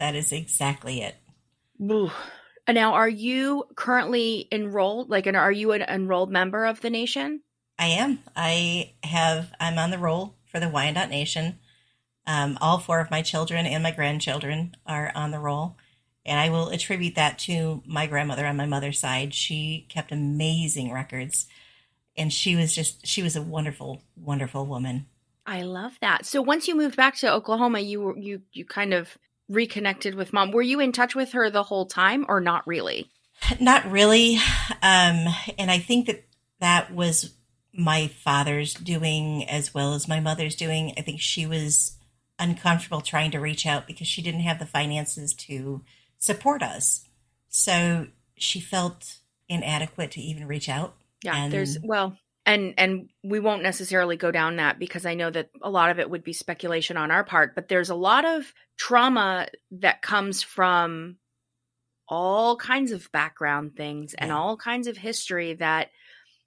That 0.00 0.14
is 0.14 0.32
exactly 0.32 1.02
it. 1.02 1.16
Now, 2.68 2.94
are 2.94 3.08
you 3.08 3.64
currently 3.76 4.46
enrolled? 4.52 5.08
Like, 5.08 5.26
and 5.26 5.36
are 5.36 5.52
you 5.52 5.72
an 5.72 5.82
enrolled 5.82 6.30
member 6.30 6.66
of 6.66 6.80
the 6.80 6.90
nation? 6.90 7.42
I 7.78 7.86
am. 7.86 8.18
I 8.36 8.92
have. 9.02 9.52
I'm 9.58 9.78
on 9.78 9.90
the 9.90 9.98
roll 9.98 10.34
for 10.50 10.60
the 10.60 10.68
Wyandotte 10.68 11.10
Nation. 11.10 11.58
Um, 12.26 12.58
all 12.60 12.78
four 12.78 13.00
of 13.00 13.10
my 13.10 13.22
children 13.22 13.64
and 13.64 13.82
my 13.82 13.90
grandchildren 13.90 14.76
are 14.84 15.12
on 15.14 15.30
the 15.30 15.38
roll. 15.38 15.76
And 16.26 16.38
I 16.38 16.50
will 16.50 16.68
attribute 16.68 17.14
that 17.14 17.38
to 17.40 17.82
my 17.86 18.06
grandmother 18.06 18.44
on 18.44 18.58
my 18.58 18.66
mother's 18.66 18.98
side. 18.98 19.32
She 19.32 19.86
kept 19.88 20.12
amazing 20.12 20.92
records. 20.92 21.46
And 22.18 22.30
she 22.30 22.54
was 22.54 22.74
just, 22.74 23.06
she 23.06 23.22
was 23.22 23.34
a 23.34 23.40
wonderful, 23.40 24.02
wonderful 24.14 24.66
woman. 24.66 25.06
I 25.46 25.62
love 25.62 25.92
that. 26.02 26.26
So 26.26 26.42
once 26.42 26.68
you 26.68 26.76
moved 26.76 26.96
back 26.96 27.16
to 27.18 27.32
Oklahoma, 27.32 27.80
you 27.80 28.02
were, 28.02 28.18
you, 28.18 28.42
you 28.52 28.66
kind 28.66 28.92
of 28.92 29.16
reconnected 29.48 30.14
with 30.14 30.32
mom. 30.32 30.50
Were 30.50 30.62
you 30.62 30.80
in 30.80 30.92
touch 30.92 31.14
with 31.14 31.32
her 31.32 31.50
the 31.50 31.62
whole 31.62 31.86
time 31.86 32.26
or 32.28 32.40
not 32.40 32.66
really? 32.66 33.10
Not 33.60 33.90
really. 33.90 34.36
Um, 34.82 35.26
and 35.58 35.70
I 35.70 35.78
think 35.78 36.06
that 36.06 36.24
that 36.60 36.92
was 36.92 37.34
my 37.72 38.08
father's 38.08 38.74
doing 38.74 39.48
as 39.48 39.72
well 39.72 39.94
as 39.94 40.08
my 40.08 40.20
mother's 40.20 40.56
doing. 40.56 40.94
I 40.96 41.02
think 41.02 41.20
she 41.20 41.46
was 41.46 41.96
uncomfortable 42.38 43.00
trying 43.00 43.30
to 43.32 43.38
reach 43.38 43.66
out 43.66 43.86
because 43.86 44.06
she 44.06 44.22
didn't 44.22 44.40
have 44.40 44.58
the 44.58 44.66
finances 44.66 45.34
to 45.34 45.82
support 46.18 46.62
us. 46.62 47.06
So 47.48 48.08
she 48.36 48.60
felt 48.60 49.18
inadequate 49.48 50.12
to 50.12 50.20
even 50.20 50.46
reach 50.46 50.68
out. 50.68 50.94
Yeah, 51.22 51.36
and 51.36 51.52
there's 51.52 51.78
well, 51.82 52.16
and 52.48 52.74
and 52.76 53.08
we 53.22 53.38
won't 53.38 53.62
necessarily 53.62 54.16
go 54.16 54.32
down 54.32 54.56
that 54.56 54.78
because 54.78 55.06
I 55.06 55.14
know 55.14 55.30
that 55.30 55.50
a 55.62 55.70
lot 55.70 55.90
of 55.90 55.98
it 55.98 56.10
would 56.10 56.24
be 56.24 56.32
speculation 56.32 56.96
on 56.96 57.10
our 57.10 57.22
part, 57.22 57.54
but 57.54 57.68
there's 57.68 57.90
a 57.90 57.94
lot 57.94 58.24
of 58.24 58.52
trauma 58.76 59.48
that 59.70 60.02
comes 60.02 60.42
from 60.42 61.16
all 62.08 62.56
kinds 62.56 62.90
of 62.90 63.12
background 63.12 63.76
things 63.76 64.14
and 64.14 64.32
all 64.32 64.56
kinds 64.56 64.86
of 64.86 64.96
history 64.96 65.54
that 65.54 65.90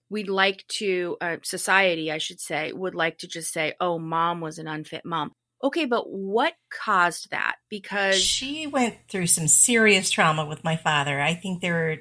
we'd 0.09 0.27
like 0.27 0.65
to 0.67 1.15
uh, 1.21 1.37
society 1.43 2.11
i 2.11 2.17
should 2.17 2.39
say 2.39 2.71
would 2.73 2.95
like 2.95 3.19
to 3.19 3.27
just 3.27 3.53
say 3.53 3.75
oh 3.79 3.99
mom 3.99 4.41
was 4.41 4.57
an 4.57 4.67
unfit 4.67 5.05
mom 5.05 5.31
Okay, 5.63 5.85
but 5.85 6.09
what 6.09 6.53
caused 6.71 7.29
that? 7.31 7.55
Because 7.69 8.19
she 8.19 8.65
went 8.67 8.95
through 9.07 9.27
some 9.27 9.47
serious 9.47 10.09
trauma 10.09 10.45
with 10.45 10.63
my 10.63 10.75
father. 10.75 11.21
I 11.21 11.33
think 11.33 11.61
there 11.61 11.73
were 11.73 11.97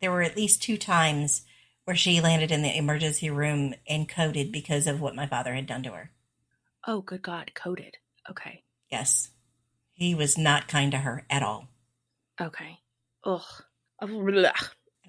there 0.00 0.10
were 0.10 0.22
at 0.22 0.36
least 0.36 0.62
two 0.62 0.76
times 0.76 1.42
where 1.84 1.96
she 1.96 2.20
landed 2.20 2.50
in 2.50 2.62
the 2.62 2.76
emergency 2.76 3.30
room 3.30 3.74
and 3.88 4.08
coded 4.08 4.52
because 4.52 4.86
of 4.86 5.00
what 5.00 5.14
my 5.14 5.26
father 5.26 5.54
had 5.54 5.66
done 5.66 5.82
to 5.82 5.92
her. 5.92 6.10
Oh, 6.86 7.00
good 7.00 7.22
God, 7.22 7.52
coded. 7.54 7.96
Okay. 8.30 8.62
Yes. 8.90 9.30
He 9.92 10.14
was 10.14 10.36
not 10.36 10.68
kind 10.68 10.92
to 10.92 10.98
her 10.98 11.24
at 11.30 11.42
all. 11.42 11.68
Okay. 12.40 12.78
Ugh. 13.24 13.42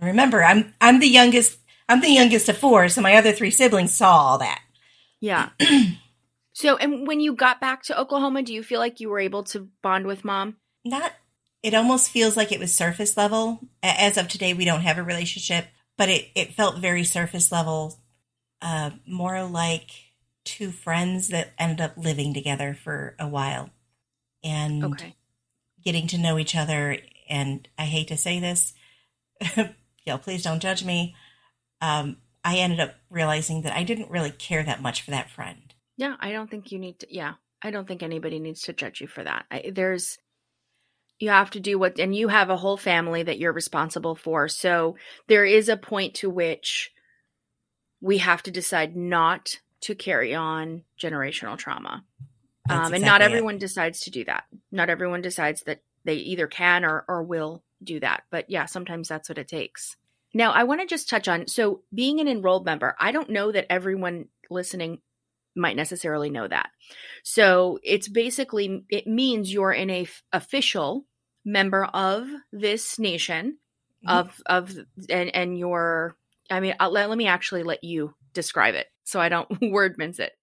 Remember, 0.01 0.43
I'm 0.43 0.73
I'm 0.79 0.99
the 0.99 1.07
youngest 1.07 1.57
I'm 1.87 2.01
the 2.01 2.09
youngest 2.09 2.49
of 2.49 2.57
four, 2.57 2.89
so 2.89 3.01
my 3.01 3.15
other 3.15 3.31
three 3.31 3.51
siblings 3.51 3.93
saw 3.93 4.15
all 4.15 4.37
that. 4.39 4.61
Yeah. 5.19 5.49
So, 6.55 6.77
and 6.77 7.05
when 7.05 7.19
you 7.19 7.35
got 7.35 7.59
back 7.59 7.83
to 7.83 7.99
Oklahoma, 7.99 8.41
do 8.41 8.53
you 8.53 8.63
feel 8.63 8.79
like 8.79 9.01
you 9.01 9.09
were 9.09 9.19
able 9.19 9.43
to 9.43 9.67
bond 9.83 10.07
with 10.07 10.23
mom? 10.23 10.55
Not, 10.85 11.11
it 11.61 11.73
almost 11.73 12.09
feels 12.09 12.37
like 12.37 12.53
it 12.53 12.61
was 12.61 12.73
surface 12.73 13.17
level. 13.17 13.59
As 13.83 14.17
of 14.17 14.29
today, 14.29 14.53
we 14.53 14.63
don't 14.63 14.79
have 14.79 14.97
a 14.97 15.03
relationship, 15.03 15.67
but 15.97 16.09
it, 16.09 16.29
it 16.35 16.53
felt 16.53 16.79
very 16.79 17.03
surface 17.03 17.51
level, 17.51 17.99
uh, 18.61 18.91
more 19.07 19.43
like 19.43 19.89
two 20.43 20.71
friends 20.71 21.29
that 21.29 21.53
ended 21.57 21.81
up 21.81 21.97
living 21.97 22.33
together 22.33 22.73
for 22.73 23.15
a 23.19 23.27
while 23.27 23.69
and 24.43 24.83
okay. 24.83 25.15
getting 25.83 26.07
to 26.07 26.17
know 26.17 26.37
each 26.37 26.55
other. 26.55 26.97
And 27.27 27.67
I 27.77 27.85
hate 27.85 28.09
to 28.09 28.17
say 28.17 28.39
this, 28.39 28.73
y'all, 30.05 30.19
please 30.19 30.43
don't 30.43 30.61
judge 30.61 30.85
me. 30.85 31.15
Um, 31.81 32.17
I 32.43 32.57
ended 32.57 32.79
up 32.79 32.95
realizing 33.09 33.63
that 33.63 33.75
I 33.75 33.83
didn't 33.83 34.11
really 34.11 34.29
care 34.29 34.63
that 34.63 34.81
much 34.81 35.01
for 35.01 35.11
that 35.11 35.31
friend. 35.31 35.73
Yeah, 35.97 36.15
I 36.19 36.31
don't 36.31 36.49
think 36.49 36.71
you 36.71 36.79
need 36.79 36.99
to. 36.99 37.07
Yeah, 37.09 37.33
I 37.61 37.71
don't 37.71 37.87
think 37.87 38.03
anybody 38.03 38.39
needs 38.39 38.61
to 38.63 38.73
judge 38.73 39.01
you 39.01 39.07
for 39.07 39.23
that. 39.23 39.45
I, 39.49 39.71
there's, 39.73 40.19
you 41.19 41.29
have 41.29 41.51
to 41.51 41.59
do 41.59 41.79
what, 41.79 41.99
and 41.99 42.15
you 42.15 42.27
have 42.27 42.49
a 42.49 42.57
whole 42.57 42.77
family 42.77 43.23
that 43.23 43.39
you're 43.39 43.53
responsible 43.53 44.15
for. 44.15 44.47
So 44.47 44.95
there 45.27 45.45
is 45.45 45.69
a 45.69 45.77
point 45.77 46.15
to 46.15 46.29
which 46.29 46.91
we 48.01 48.17
have 48.19 48.43
to 48.43 48.51
decide 48.51 48.95
not 48.95 49.59
to 49.81 49.95
carry 49.95 50.35
on 50.35 50.83
generational 50.99 51.57
trauma. 51.57 52.03
Um, 52.67 52.77
exactly 52.77 52.95
and 52.95 53.05
not 53.05 53.21
everyone 53.21 53.55
it. 53.55 53.59
decides 53.59 54.01
to 54.01 54.11
do 54.11 54.25
that. 54.25 54.45
Not 54.71 54.89
everyone 54.89 55.21
decides 55.21 55.63
that 55.63 55.81
they 56.03 56.15
either 56.15 56.47
can 56.47 56.83
or, 56.83 57.05
or 57.07 57.23
will 57.23 57.63
do 57.83 57.99
that. 57.99 58.23
But 58.29 58.49
yeah, 58.49 58.65
sometimes 58.65 59.07
that's 59.07 59.29
what 59.29 59.37
it 59.37 59.47
takes. 59.47 59.95
Now, 60.33 60.51
I 60.51 60.63
want 60.63 60.81
to 60.81 60.87
just 60.87 61.09
touch 61.09 61.27
on 61.27 61.47
so 61.47 61.81
being 61.93 62.19
an 62.19 62.27
enrolled 62.27 62.65
member, 62.65 62.95
I 62.99 63.11
don't 63.11 63.29
know 63.29 63.51
that 63.51 63.71
everyone 63.71 64.27
listening 64.49 64.99
might 65.55 65.75
necessarily 65.75 66.29
know 66.29 66.47
that. 66.47 66.69
So 67.23 67.79
it's 67.83 68.07
basically, 68.07 68.85
it 68.89 69.07
means 69.07 69.51
you're 69.51 69.71
in 69.71 69.89
a 69.89 70.03
f- 70.03 70.23
official 70.33 71.05
member 71.45 71.85
of 71.85 72.27
this 72.51 72.97
nation 72.97 73.57
mm-hmm. 74.05 74.17
of 74.17 74.41
of 74.45 74.75
and 75.09 75.33
and 75.33 75.57
your 75.57 76.17
I 76.49 76.59
mean 76.59 76.75
I'll, 76.79 76.91
let, 76.91 77.09
let 77.09 77.17
me 77.17 77.27
actually 77.27 77.63
let 77.63 77.83
you 77.83 78.13
describe 78.33 78.75
it 78.75 78.87
so 79.03 79.19
I 79.19 79.29
don't 79.29 79.49
word 79.61 79.97
mince 79.97 80.19
it. 80.19 80.33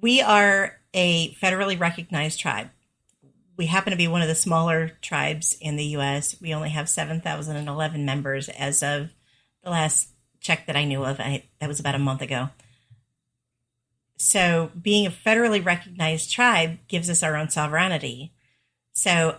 We 0.00 0.20
are 0.20 0.78
a 0.92 1.32
federally 1.34 1.78
recognized 1.78 2.40
tribe. 2.40 2.70
We 3.56 3.66
happen 3.66 3.90
to 3.90 3.96
be 3.96 4.08
one 4.08 4.22
of 4.22 4.28
the 4.28 4.34
smaller 4.34 4.92
tribes 5.02 5.56
in 5.60 5.76
the 5.76 5.84
U.S. 5.84 6.36
We 6.40 6.54
only 6.54 6.70
have 6.70 6.88
7,011 6.88 8.04
members 8.04 8.48
as 8.48 8.82
of 8.82 9.10
the 9.62 9.70
last 9.70 10.08
check 10.40 10.66
that 10.66 10.76
I 10.76 10.84
knew 10.84 11.04
of. 11.04 11.20
I, 11.20 11.44
that 11.60 11.68
was 11.68 11.78
about 11.78 11.94
a 11.94 11.98
month 11.98 12.22
ago. 12.22 12.48
So, 14.16 14.70
being 14.80 15.06
a 15.06 15.10
federally 15.10 15.64
recognized 15.64 16.30
tribe 16.30 16.78
gives 16.88 17.10
us 17.10 17.22
our 17.22 17.36
own 17.36 17.50
sovereignty. 17.50 18.32
So, 18.92 19.38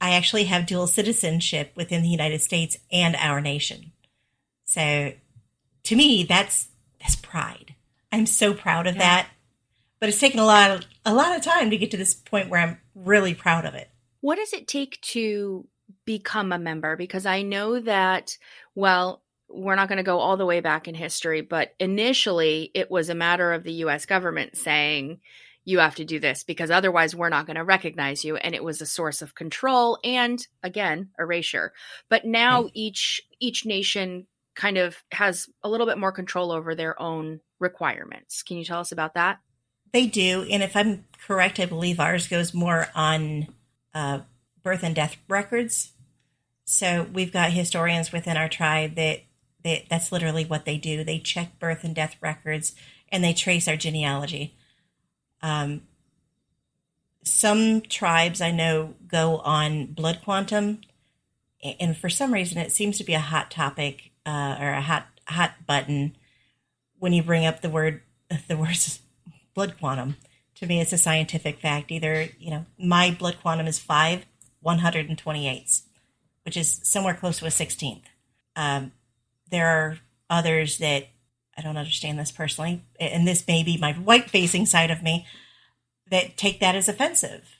I 0.00 0.12
actually 0.14 0.44
have 0.44 0.66
dual 0.66 0.86
citizenship 0.86 1.72
within 1.76 2.02
the 2.02 2.08
United 2.08 2.40
States 2.40 2.78
and 2.90 3.14
our 3.16 3.40
nation. 3.40 3.92
So, 4.64 5.12
to 5.84 5.96
me, 5.96 6.24
that's 6.24 6.68
that's 7.00 7.16
pride. 7.16 7.74
I'm 8.10 8.26
so 8.26 8.54
proud 8.54 8.86
of 8.86 8.96
yeah. 8.96 9.00
that. 9.00 9.28
But 10.00 10.08
it's 10.08 10.18
taken 10.18 10.40
a 10.40 10.44
lot 10.44 10.70
of 10.70 10.84
a 11.04 11.14
lot 11.14 11.36
of 11.36 11.42
time 11.42 11.70
to 11.70 11.76
get 11.76 11.90
to 11.92 11.96
this 11.96 12.14
point 12.14 12.48
where 12.48 12.60
I'm 12.60 12.78
really 12.94 13.34
proud 13.34 13.64
of 13.64 13.74
it. 13.74 13.88
What 14.20 14.36
does 14.36 14.52
it 14.52 14.68
take 14.68 15.00
to 15.02 15.66
become 16.04 16.52
a 16.52 16.58
member? 16.58 16.96
Because 16.96 17.26
I 17.26 17.42
know 17.42 17.80
that 17.80 18.36
well, 18.74 19.21
we're 19.52 19.74
not 19.74 19.88
going 19.88 19.98
to 19.98 20.02
go 20.02 20.18
all 20.18 20.36
the 20.36 20.46
way 20.46 20.60
back 20.60 20.88
in 20.88 20.94
history, 20.94 21.40
but 21.40 21.74
initially 21.78 22.70
it 22.74 22.90
was 22.90 23.08
a 23.08 23.14
matter 23.14 23.52
of 23.52 23.64
the 23.64 23.72
US 23.84 24.06
government 24.06 24.56
saying, 24.56 25.20
you 25.64 25.78
have 25.78 25.94
to 25.94 26.04
do 26.04 26.18
this 26.18 26.42
because 26.42 26.70
otherwise 26.70 27.14
we're 27.14 27.28
not 27.28 27.46
going 27.46 27.56
to 27.56 27.64
recognize 27.64 28.24
you 28.24 28.36
and 28.36 28.54
it 28.54 28.64
was 28.64 28.80
a 28.80 28.86
source 28.86 29.22
of 29.22 29.34
control 29.34 29.98
and 30.02 30.46
again 30.62 31.10
erasure. 31.18 31.72
But 32.08 32.24
now 32.24 32.68
each 32.74 33.22
each 33.38 33.64
nation 33.64 34.26
kind 34.54 34.76
of 34.76 35.02
has 35.12 35.48
a 35.62 35.68
little 35.68 35.86
bit 35.86 35.98
more 35.98 36.12
control 36.12 36.50
over 36.50 36.74
their 36.74 37.00
own 37.00 37.40
requirements. 37.60 38.42
Can 38.42 38.56
you 38.56 38.64
tell 38.64 38.80
us 38.80 38.92
about 38.92 39.14
that? 39.14 39.38
They 39.92 40.06
do 40.06 40.46
and 40.50 40.62
if 40.62 40.74
i'm 40.74 41.04
correct 41.26 41.60
i 41.60 41.66
believe 41.66 42.00
ours 42.00 42.26
goes 42.26 42.54
more 42.54 42.88
on 42.94 43.46
uh, 43.94 44.20
birth 44.62 44.82
and 44.82 44.94
death 44.94 45.16
records. 45.28 45.92
So 46.64 47.06
we've 47.12 47.32
got 47.32 47.52
historians 47.52 48.12
within 48.12 48.36
our 48.36 48.48
tribe 48.48 48.94
that 48.94 49.20
they, 49.62 49.86
that's 49.88 50.12
literally 50.12 50.44
what 50.44 50.64
they 50.64 50.76
do. 50.76 51.04
They 51.04 51.18
check 51.18 51.58
birth 51.58 51.84
and 51.84 51.94
death 51.94 52.16
records 52.20 52.74
and 53.10 53.22
they 53.22 53.34
trace 53.34 53.68
our 53.68 53.76
genealogy. 53.76 54.56
Um, 55.42 55.82
some 57.24 57.82
tribes 57.82 58.40
I 58.40 58.50
know 58.50 58.94
go 59.06 59.38
on 59.38 59.86
blood 59.86 60.20
quantum, 60.24 60.80
and 61.62 61.96
for 61.96 62.08
some 62.08 62.32
reason 62.32 62.58
it 62.58 62.72
seems 62.72 62.98
to 62.98 63.04
be 63.04 63.14
a 63.14 63.20
hot 63.20 63.50
topic 63.50 64.10
uh, 64.26 64.56
or 64.58 64.70
a 64.70 64.80
hot 64.80 65.06
hot 65.28 65.52
button 65.66 66.16
when 66.98 67.12
you 67.12 67.22
bring 67.22 67.46
up 67.46 67.60
the 67.60 67.70
word 67.70 68.02
the 68.48 68.56
words 68.56 69.00
blood 69.54 69.78
quantum. 69.78 70.16
To 70.56 70.66
me, 70.66 70.80
it's 70.80 70.92
a 70.92 70.98
scientific 70.98 71.58
fact. 71.60 71.92
Either 71.92 72.28
you 72.38 72.50
know 72.50 72.66
my 72.78 73.10
blood 73.16 73.38
quantum 73.40 73.66
is 73.66 73.78
five 73.78 74.26
one 74.60 74.78
hundred 74.78 75.08
and 75.08 75.18
twenty 75.18 75.48
eighths, 75.48 75.82
which 76.44 76.56
is 76.56 76.80
somewhere 76.82 77.14
close 77.14 77.38
to 77.38 77.46
a 77.46 77.50
sixteenth. 77.50 78.04
Um, 78.56 78.92
there 79.52 79.68
are 79.68 79.98
others 80.28 80.78
that 80.78 81.06
I 81.56 81.62
don't 81.62 81.76
understand 81.76 82.18
this 82.18 82.32
personally, 82.32 82.82
and 82.98 83.28
this 83.28 83.46
may 83.46 83.62
be 83.62 83.76
my 83.76 83.92
white 83.92 84.30
facing 84.30 84.66
side 84.66 84.90
of 84.90 85.02
me 85.02 85.26
that 86.10 86.36
take 86.36 86.58
that 86.58 86.74
as 86.74 86.88
offensive. 86.88 87.58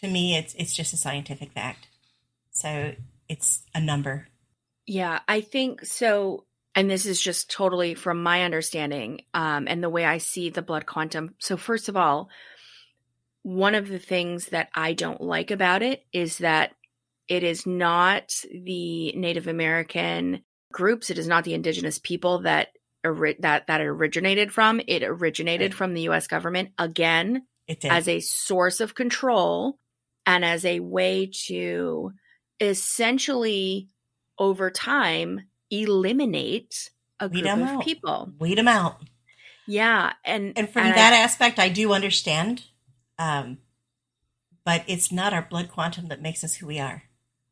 To 0.00 0.08
me, 0.08 0.36
it's 0.36 0.54
it's 0.54 0.72
just 0.72 0.94
a 0.94 0.96
scientific 0.96 1.52
fact. 1.52 1.88
So 2.52 2.94
it's 3.28 3.62
a 3.74 3.80
number. 3.80 4.28
Yeah, 4.86 5.20
I 5.28 5.40
think 5.40 5.84
so. 5.84 6.44
And 6.74 6.90
this 6.90 7.04
is 7.04 7.20
just 7.20 7.50
totally 7.50 7.94
from 7.94 8.22
my 8.22 8.44
understanding 8.44 9.22
um, 9.34 9.66
and 9.68 9.82
the 9.82 9.90
way 9.90 10.04
I 10.06 10.18
see 10.18 10.48
the 10.48 10.62
blood 10.62 10.86
quantum. 10.86 11.34
So, 11.38 11.56
first 11.56 11.88
of 11.88 11.96
all, 11.96 12.30
one 13.42 13.74
of 13.74 13.88
the 13.88 13.98
things 13.98 14.46
that 14.46 14.68
I 14.74 14.94
don't 14.94 15.20
like 15.20 15.50
about 15.50 15.82
it 15.82 16.04
is 16.12 16.38
that 16.38 16.72
it 17.28 17.42
is 17.42 17.66
not 17.66 18.32
the 18.50 19.12
Native 19.12 19.48
American 19.48 20.42
groups. 20.72 21.10
It 21.10 21.18
is 21.18 21.26
not 21.26 21.44
the 21.44 21.54
indigenous 21.54 21.98
people 21.98 22.40
that 22.40 22.68
that 23.02 23.66
that 23.66 23.80
it 23.80 23.86
originated 23.86 24.52
from. 24.52 24.80
It 24.86 25.02
originated 25.02 25.72
right. 25.72 25.78
from 25.78 25.94
the 25.94 26.02
U.S. 26.02 26.26
government 26.26 26.70
again 26.78 27.46
as 27.84 28.08
a 28.08 28.20
source 28.20 28.80
of 28.80 28.94
control 28.94 29.78
and 30.26 30.44
as 30.44 30.64
a 30.64 30.80
way 30.80 31.30
to 31.46 32.12
essentially 32.60 33.88
over 34.38 34.70
time 34.70 35.42
eliminate 35.70 36.90
a 37.18 37.28
Weed 37.28 37.42
group 37.42 37.54
of 37.54 37.62
out. 37.62 37.84
people. 37.84 38.32
Weed 38.38 38.58
them 38.58 38.68
out. 38.68 39.02
Yeah, 39.66 40.12
and 40.24 40.52
and 40.56 40.68
from 40.68 40.86
and 40.86 40.94
that 40.94 41.12
I, 41.12 41.18
aspect, 41.18 41.58
I 41.58 41.68
do 41.68 41.92
understand. 41.92 42.64
Um, 43.18 43.58
but 44.64 44.84
it's 44.86 45.12
not 45.12 45.32
our 45.32 45.42
blood 45.42 45.70
quantum 45.70 46.08
that 46.08 46.22
makes 46.22 46.42
us 46.44 46.54
who 46.54 46.66
we 46.66 46.78
are. 46.78 47.04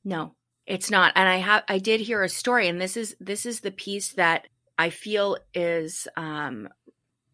No, 0.04 0.34
it's 0.70 0.88
not. 0.88 1.12
And 1.16 1.28
I 1.28 1.38
have 1.38 1.64
I 1.68 1.78
did 1.78 2.00
hear 2.00 2.22
a 2.22 2.28
story 2.28 2.68
and 2.68 2.80
this 2.80 2.96
is 2.96 3.16
this 3.18 3.44
is 3.44 3.60
the 3.60 3.72
piece 3.72 4.12
that 4.12 4.46
I 4.78 4.90
feel 4.90 5.36
is 5.52 6.06
um 6.16 6.68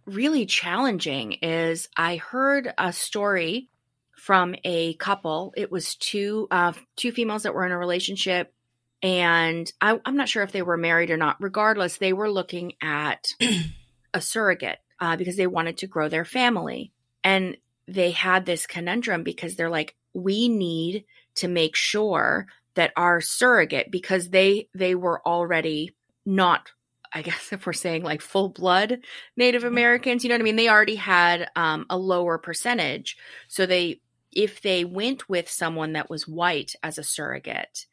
really 0.07 0.47
challenging 0.47 1.33
is 1.43 1.89
I 1.97 2.17
heard 2.17 2.73
a 2.79 2.95
story 2.95 3.69
from 4.17 4.55
a 4.65 4.95
couple. 4.95 5.53
It 5.55 5.71
was 5.71 5.97
two 5.97 6.49
uh 6.51 6.73
two 6.97 7.13
females 7.13 7.43
that 7.43 7.55
were 7.55 7.67
in 7.67 7.73
a 7.73 7.79
relationship 7.79 8.55
and 9.03 9.71
I, 9.83 10.01
I'm 10.07 10.17
not 10.17 10.31
sure 10.31 10.43
if 10.43 10.53
they 10.53 10.63
were 10.63 10.79
married 10.79 11.11
or 11.11 11.19
not. 11.19 11.37
Regardless, 11.39 11.99
they 11.99 12.15
were 12.15 12.31
looking 12.31 12.73
at 12.81 13.29
a 14.15 14.21
surrogate 14.23 14.79
uh, 14.99 15.17
because 15.17 15.37
they 15.37 15.47
wanted 15.47 15.77
to 15.79 15.87
grow 15.87 16.09
their 16.09 16.25
family. 16.25 16.91
And 17.23 17.59
they 17.87 18.13
had 18.13 18.47
this 18.47 18.67
conundrum 18.67 19.23
because 19.23 19.55
they're 19.55 19.69
like, 19.69 19.95
we 20.15 20.49
need 20.49 21.05
to 21.35 21.49
make 21.49 21.77
sure 21.77 22.47
that 22.77 22.93
are 22.97 23.21
surrogate 23.21 23.91
because 23.91 24.31
they 24.31 24.69
they 24.75 24.95
were 24.95 25.21
already 25.27 25.95
not 26.25 26.71
I 27.13 27.23
guess 27.23 27.49
if 27.53 27.67
we're 27.67 27.73
saying 27.73 28.03
like 28.03 28.21
full 28.21 28.51
blood 28.51 29.01
Native 29.37 29.63
mm-hmm. 29.63 29.73
Americans, 29.73 30.23
you 30.23 30.29
know 30.29 30.35
what 30.35 30.43
I 30.43 30.45
mean? 30.45 30.57
They 30.57 30.69
already 30.69 30.97
had 30.97 31.49
um, 31.57 31.87
a 31.91 31.99
lower 31.99 32.39
percentage. 32.39 33.17
So 33.49 33.67
they, 33.67 34.01
if 34.33 34.61
they 34.61 34.85
went 34.85 35.29
with 35.29 35.49
someone 35.49 35.95
that 35.95 36.11
was 36.11 36.29
white 36.29 36.75
as 36.83 36.99
a 36.99 37.03
surrogate, 37.03 37.87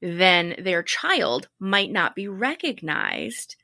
then 0.00 0.54
their 0.60 0.82
child 0.82 1.48
might 1.58 1.90
not 1.90 2.14
be 2.14 2.28
recognized 2.28 3.56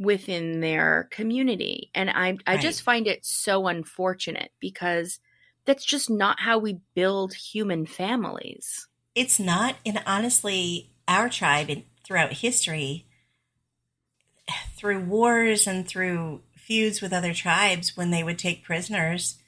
within 0.00 0.60
their 0.60 1.08
community. 1.12 1.90
And 1.94 2.10
I, 2.10 2.36
I 2.46 2.54
right. 2.54 2.60
just 2.60 2.82
find 2.82 3.06
it 3.06 3.24
so 3.24 3.68
unfortunate 3.68 4.50
because 4.58 5.20
that's 5.64 5.84
just 5.84 6.10
not 6.10 6.40
how 6.40 6.58
we 6.58 6.80
build 6.94 7.34
human 7.34 7.86
families. 7.86 8.88
It's 9.14 9.38
not. 9.38 9.76
And 9.86 10.02
honestly, 10.06 10.90
our 11.06 11.28
tribe 11.28 11.68
and 11.68 11.84
throughout 12.04 12.34
history, 12.34 13.06
through 14.76 15.00
wars 15.00 15.66
and 15.66 15.86
through 15.86 16.42
feuds 16.56 17.00
with 17.00 17.12
other 17.12 17.32
tribes, 17.32 17.96
when 17.96 18.10
they 18.10 18.22
would 18.22 18.38
take 18.38 18.64
prisoners, 18.64 19.38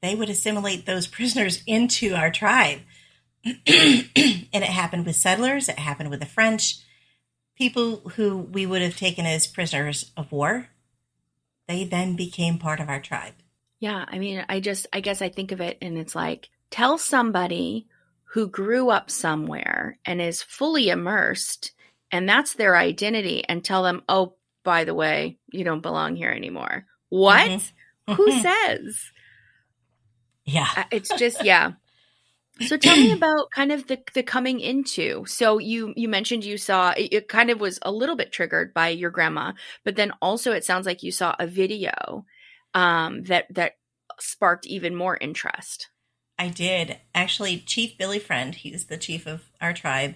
they 0.00 0.14
would 0.14 0.30
assimilate 0.30 0.86
those 0.86 1.06
prisoners 1.18 1.62
into 1.66 2.14
our 2.14 2.30
tribe. 2.30 2.80
and 3.44 3.58
it 3.66 4.62
happened 4.64 5.06
with 5.06 5.16
settlers, 5.16 5.68
it 5.68 5.78
happened 5.78 6.10
with 6.10 6.20
the 6.20 6.26
French. 6.26 6.76
People 7.56 7.96
who 8.14 8.38
we 8.38 8.66
would 8.66 8.82
have 8.82 8.96
taken 8.96 9.26
as 9.26 9.46
prisoners 9.46 10.12
of 10.16 10.30
war, 10.30 10.68
they 11.66 11.84
then 11.84 12.14
became 12.14 12.58
part 12.58 12.80
of 12.80 12.88
our 12.88 13.00
tribe. 13.00 13.34
Yeah, 13.80 14.04
I 14.08 14.18
mean, 14.18 14.44
I 14.48 14.60
just, 14.60 14.86
I 14.92 15.00
guess 15.00 15.22
I 15.22 15.28
think 15.28 15.52
of 15.52 15.60
it 15.60 15.78
and 15.80 15.98
it's 15.98 16.14
like, 16.14 16.48
tell 16.70 16.98
somebody 16.98 17.86
who 18.32 18.48
grew 18.48 18.90
up 18.90 19.10
somewhere 19.10 19.98
and 20.04 20.20
is 20.20 20.42
fully 20.42 20.88
immersed 20.90 21.72
and 22.10 22.28
that's 22.28 22.54
their 22.54 22.76
identity 22.76 23.44
and 23.44 23.64
tell 23.64 23.82
them, 23.82 24.02
oh, 24.08 24.34
by 24.64 24.84
the 24.84 24.94
way, 24.94 25.38
you 25.50 25.64
don't 25.64 25.82
belong 25.82 26.16
here 26.16 26.30
anymore. 26.30 26.86
What? 27.08 27.50
Mm-hmm. 27.50 28.12
Who 28.14 28.32
says? 28.40 29.02
Yeah. 30.44 30.84
It's 30.90 31.10
just, 31.18 31.44
yeah. 31.44 31.72
So 32.66 32.76
tell 32.76 32.96
me 32.96 33.12
about 33.16 33.50
kind 33.50 33.72
of 33.72 33.86
the, 33.86 34.00
the 34.14 34.22
coming 34.22 34.60
into. 34.60 35.24
So 35.26 35.58
you 35.58 35.92
you 35.96 36.08
mentioned 36.08 36.44
you 36.44 36.58
saw 36.58 36.90
it, 36.90 37.12
it, 37.12 37.28
kind 37.28 37.50
of 37.50 37.60
was 37.60 37.78
a 37.82 37.92
little 37.92 38.16
bit 38.16 38.32
triggered 38.32 38.74
by 38.74 38.88
your 38.88 39.10
grandma, 39.10 39.52
but 39.84 39.94
then 39.94 40.12
also 40.20 40.52
it 40.52 40.64
sounds 40.64 40.86
like 40.86 41.02
you 41.02 41.12
saw 41.12 41.36
a 41.38 41.46
video 41.46 42.24
um, 42.74 43.22
that 43.24 43.46
that 43.50 43.72
sparked 44.18 44.66
even 44.66 44.94
more 44.94 45.16
interest. 45.16 45.88
I 46.38 46.48
did. 46.48 46.98
Actually, 47.14 47.58
Chief 47.58 47.98
Billy 47.98 48.18
Friend, 48.18 48.54
he's 48.54 48.86
the 48.86 48.96
chief 48.96 49.26
of 49.26 49.50
our 49.60 49.72
tribe. 49.72 50.14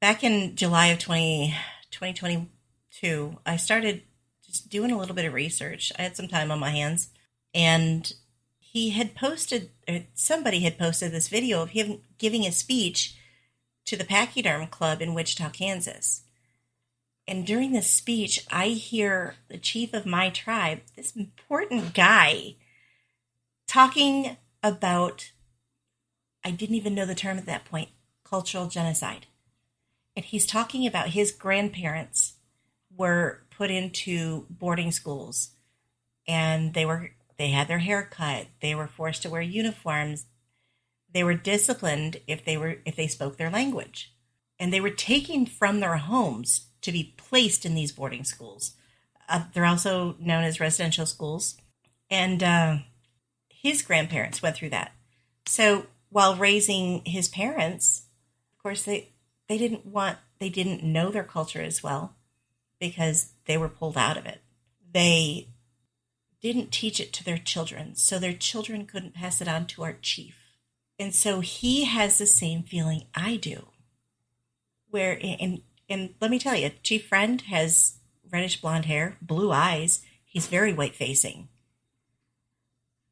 Back 0.00 0.22
in 0.22 0.54
July 0.54 0.86
of 0.86 0.98
20, 0.98 1.54
2022, 1.90 3.38
I 3.44 3.56
started 3.56 4.02
just 4.46 4.70
doing 4.70 4.92
a 4.92 4.98
little 4.98 5.16
bit 5.16 5.24
of 5.24 5.34
research. 5.34 5.92
I 5.98 6.02
had 6.02 6.16
some 6.16 6.28
time 6.28 6.50
on 6.50 6.60
my 6.60 6.70
hands 6.70 7.08
and 7.52 8.12
he 8.58 8.90
had 8.90 9.14
posted, 9.14 9.70
somebody 10.14 10.60
had 10.60 10.78
posted 10.78 11.10
this 11.10 11.28
video 11.28 11.62
of 11.62 11.70
him 11.70 12.02
giving 12.18 12.46
a 12.46 12.52
speech 12.52 13.16
to 13.86 13.96
the 13.96 14.04
Pachyderm 14.04 14.68
Club 14.68 15.02
in 15.02 15.14
Wichita, 15.14 15.50
Kansas. 15.50 16.22
And 17.26 17.44
during 17.46 17.72
this 17.72 17.90
speech, 17.90 18.46
I 18.50 18.68
hear 18.68 19.34
the 19.48 19.58
chief 19.58 19.92
of 19.92 20.06
my 20.06 20.30
tribe, 20.30 20.80
this 20.96 21.16
important 21.16 21.94
guy, 21.94 22.56
talking 23.66 24.36
about, 24.62 25.32
I 26.44 26.50
didn't 26.50 26.76
even 26.76 26.94
know 26.94 27.06
the 27.06 27.14
term 27.14 27.38
at 27.38 27.46
that 27.46 27.64
point, 27.64 27.88
cultural 28.24 28.66
genocide. 28.66 29.26
And 30.16 30.24
he's 30.24 30.46
talking 30.46 30.86
about 30.86 31.10
his 31.10 31.32
grandparents 31.32 32.34
were 32.96 33.42
put 33.50 33.70
into 33.70 34.46
boarding 34.50 34.90
schools 34.90 35.50
and 36.26 36.74
they 36.74 36.84
were 36.84 37.10
they 37.36 37.50
had 37.50 37.68
their 37.68 37.78
hair 37.78 38.08
cut 38.10 38.46
they 38.60 38.74
were 38.74 38.88
forced 38.88 39.22
to 39.22 39.30
wear 39.30 39.42
uniforms 39.42 40.26
they 41.12 41.24
were 41.24 41.34
disciplined 41.34 42.18
if 42.26 42.44
they 42.44 42.56
were 42.56 42.76
if 42.84 42.96
they 42.96 43.06
spoke 43.06 43.36
their 43.36 43.50
language. 43.50 44.12
And 44.58 44.72
they 44.72 44.80
were 44.80 44.90
taken 44.90 45.46
from 45.46 45.80
their 45.80 45.96
homes 45.96 46.66
to 46.82 46.92
be 46.92 47.14
placed 47.16 47.64
in 47.64 47.74
these 47.74 47.92
boarding 47.92 48.24
schools. 48.24 48.72
Uh, 49.28 49.44
they're 49.52 49.64
also 49.64 50.16
known 50.18 50.44
as 50.44 50.60
residential 50.60 51.06
schools. 51.06 51.56
And 52.10 52.42
uh, 52.42 52.78
his 53.48 53.82
grandparents 53.82 54.42
went 54.42 54.56
through 54.56 54.70
that. 54.70 54.92
So 55.46 55.86
while 56.10 56.36
raising 56.36 57.04
his 57.04 57.28
parents 57.28 58.02
of 58.52 58.62
course 58.62 58.82
they 58.82 59.12
they 59.48 59.58
didn't 59.58 59.86
want 59.86 60.18
they 60.38 60.48
didn't 60.48 60.82
know 60.82 61.10
their 61.10 61.24
culture 61.24 61.62
as 61.62 61.82
well 61.82 62.14
because 62.80 63.32
they 63.46 63.56
were 63.56 63.68
pulled 63.68 63.96
out 63.96 64.16
of 64.16 64.26
it 64.26 64.40
they 64.92 65.48
didn't 66.40 66.70
teach 66.70 67.00
it 67.00 67.12
to 67.14 67.24
their 67.24 67.38
children, 67.38 67.96
so 67.96 68.18
their 68.18 68.32
children 68.32 68.86
couldn't 68.86 69.14
pass 69.14 69.40
it 69.40 69.48
on 69.48 69.66
to 69.66 69.82
our 69.82 69.94
chief. 70.00 70.36
And 70.98 71.14
so 71.14 71.40
he 71.40 71.84
has 71.84 72.18
the 72.18 72.26
same 72.26 72.62
feeling 72.62 73.04
I 73.14 73.36
do. 73.36 73.68
Where, 74.90 75.18
and, 75.22 75.62
and 75.88 76.14
let 76.20 76.30
me 76.30 76.38
tell 76.38 76.56
you, 76.56 76.70
Chief 76.82 77.06
Friend 77.06 77.40
has 77.42 77.98
reddish 78.30 78.60
blonde 78.60 78.86
hair, 78.86 79.16
blue 79.20 79.52
eyes. 79.52 80.00
He's 80.24 80.46
very 80.46 80.72
white 80.72 80.94
facing. 80.94 81.48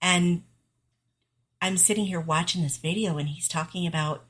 And 0.00 0.42
I'm 1.60 1.76
sitting 1.76 2.06
here 2.06 2.20
watching 2.20 2.62
this 2.62 2.76
video 2.76 3.18
and 3.18 3.28
he's 3.28 3.48
talking 3.48 3.86
about, 3.86 4.24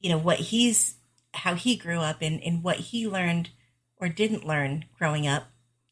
you 0.00 0.10
know, 0.10 0.18
what 0.18 0.38
he's, 0.38 0.96
how 1.32 1.54
he 1.54 1.76
grew 1.76 1.98
up 1.98 2.18
and, 2.20 2.42
and 2.42 2.62
what 2.62 2.76
he 2.76 3.08
learned 3.08 3.50
or 3.96 4.08
didn't 4.08 4.46
learn 4.46 4.84
growing 4.98 5.26
up 5.26 5.44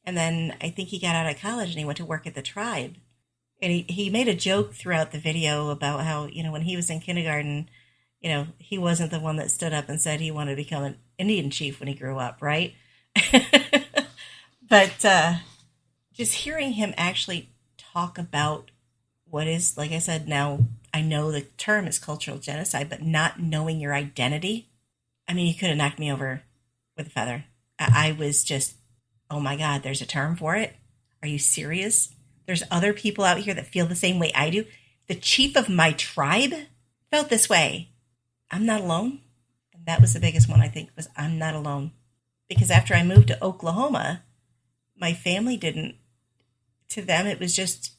and 0.04 0.16
then 0.16 0.56
I 0.60 0.70
think 0.70 0.88
he 0.88 0.98
got 0.98 1.14
out 1.14 1.30
of 1.30 1.40
college 1.40 1.70
and 1.70 1.78
he 1.78 1.84
went 1.84 1.98
to 1.98 2.04
work 2.04 2.26
at 2.26 2.34
the 2.34 2.42
tribe. 2.42 2.96
And 3.60 3.70
he, 3.70 3.82
he 3.88 4.10
made 4.10 4.26
a 4.26 4.34
joke 4.34 4.74
throughout 4.74 5.12
the 5.12 5.20
video 5.20 5.70
about 5.70 6.00
how, 6.00 6.26
you 6.26 6.42
know, 6.42 6.50
when 6.50 6.62
he 6.62 6.74
was 6.74 6.90
in 6.90 6.98
kindergarten, 6.98 7.70
you 8.20 8.28
know, 8.28 8.48
he 8.58 8.76
wasn't 8.76 9.12
the 9.12 9.20
one 9.20 9.36
that 9.36 9.52
stood 9.52 9.72
up 9.72 9.88
and 9.88 10.00
said 10.00 10.20
he 10.20 10.32
wanted 10.32 10.52
to 10.52 10.62
become 10.62 10.82
an 10.82 10.96
Indian 11.18 11.50
chief 11.50 11.78
when 11.78 11.86
he 11.86 11.94
grew 11.94 12.18
up, 12.18 12.38
right? 12.40 12.74
but 14.68 15.04
uh, 15.04 15.34
just 16.12 16.34
hearing 16.34 16.72
him 16.72 16.92
actually 16.96 17.50
talk 17.78 18.18
about 18.18 18.72
what 19.32 19.46
is, 19.46 19.78
like 19.78 19.92
I 19.92 19.98
said, 19.98 20.28
now 20.28 20.66
I 20.92 21.00
know 21.00 21.32
the 21.32 21.40
term 21.40 21.86
is 21.86 21.98
cultural 21.98 22.36
genocide, 22.36 22.90
but 22.90 23.02
not 23.02 23.40
knowing 23.40 23.80
your 23.80 23.94
identity, 23.94 24.68
I 25.26 25.32
mean, 25.32 25.46
you 25.46 25.54
could 25.54 25.70
have 25.70 25.78
knocked 25.78 25.98
me 25.98 26.12
over 26.12 26.42
with 26.96 27.06
a 27.06 27.10
feather. 27.10 27.44
I 27.78 28.12
was 28.12 28.44
just 28.44 28.76
oh 29.32 29.40
my 29.40 29.56
God, 29.56 29.82
there's 29.82 30.02
a 30.02 30.06
term 30.06 30.36
for 30.36 30.56
it. 30.56 30.76
Are 31.22 31.28
you 31.28 31.38
serious? 31.38 32.14
There's 32.46 32.62
other 32.70 32.92
people 32.92 33.24
out 33.24 33.38
here 33.38 33.54
that 33.54 33.66
feel 33.66 33.86
the 33.86 33.94
same 33.94 34.18
way 34.18 34.30
I 34.34 34.50
do. 34.50 34.66
The 35.06 35.14
chief 35.14 35.56
of 35.56 35.70
my 35.70 35.92
tribe 35.92 36.52
felt 37.10 37.30
this 37.30 37.48
way. 37.48 37.88
I'm 38.50 38.66
not 38.66 38.82
alone. 38.82 39.20
And 39.72 39.86
that 39.86 40.02
was 40.02 40.12
the 40.12 40.20
biggest 40.20 40.50
one 40.50 40.60
I 40.60 40.68
think 40.68 40.90
was 40.96 41.08
I'm 41.16 41.38
not 41.38 41.54
alone. 41.54 41.92
Because 42.46 42.70
after 42.70 42.92
I 42.92 43.02
moved 43.02 43.28
to 43.28 43.42
Oklahoma, 43.42 44.22
my 44.94 45.14
family 45.14 45.56
didn't 45.56 45.94
to 46.90 47.00
them 47.00 47.26
it 47.26 47.40
was 47.40 47.56
just 47.56 47.92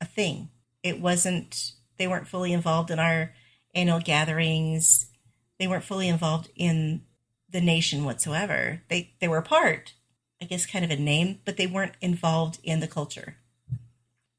a 0.00 0.06
thing. 0.06 0.48
It 0.82 1.00
wasn't 1.00 1.72
they 1.98 2.06
weren't 2.06 2.28
fully 2.28 2.52
involved 2.52 2.90
in 2.90 2.98
our 2.98 3.32
annual 3.74 4.00
gatherings. 4.00 5.10
They 5.58 5.66
weren't 5.66 5.84
fully 5.84 6.08
involved 6.08 6.50
in 6.56 7.02
the 7.50 7.60
nation 7.60 8.04
whatsoever. 8.04 8.82
They 8.88 9.14
they 9.20 9.28
were 9.28 9.42
part, 9.42 9.94
I 10.40 10.44
guess, 10.44 10.66
kind 10.66 10.84
of 10.84 10.90
a 10.90 10.96
name, 10.96 11.40
but 11.44 11.56
they 11.56 11.66
weren't 11.66 11.96
involved 12.00 12.58
in 12.62 12.80
the 12.80 12.88
culture. 12.88 13.36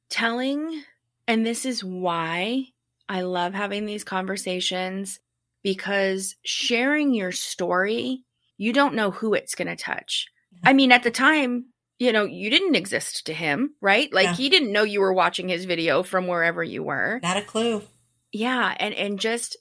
Telling, 0.10 0.84
and 1.28 1.46
this 1.46 1.66
is 1.66 1.84
why 1.84 2.68
I 3.08 3.22
love 3.22 3.54
having 3.54 3.86
these 3.86 4.04
conversations 4.04 5.20
because 5.64 6.36
sharing 6.44 7.14
your 7.14 7.32
story, 7.32 8.24
you 8.58 8.74
don't 8.74 8.96
know 8.96 9.12
who 9.12 9.34
it's 9.34 9.56
going 9.56 9.68
to 9.68 9.76
touch. 9.76 10.28
I 10.64 10.74
mean, 10.74 10.92
at 10.92 11.04
the 11.04 11.12
time, 11.12 11.66
you 12.00 12.14
know, 12.14 12.24
you 12.24 12.50
didn't 12.50 12.76
exist 12.76 13.26
to 13.26 13.34
him, 13.34 13.76
right? 13.82 14.12
Like 14.12 14.26
yeah. 14.26 14.34
he 14.34 14.50
didn't 14.50 14.72
know 14.72 14.84
you 14.84 15.02
were 15.02 15.14
watching 15.14 15.50
his 15.50 15.66
video 15.66 16.02
from 16.02 16.28
wherever 16.28 16.64
you 16.64 16.82
were. 16.82 17.20
Not 17.22 17.38
a 17.38 17.42
clue. 17.42 17.84
Yeah, 18.32 18.74
and 18.80 18.94
and 18.94 19.20
just 19.20 19.58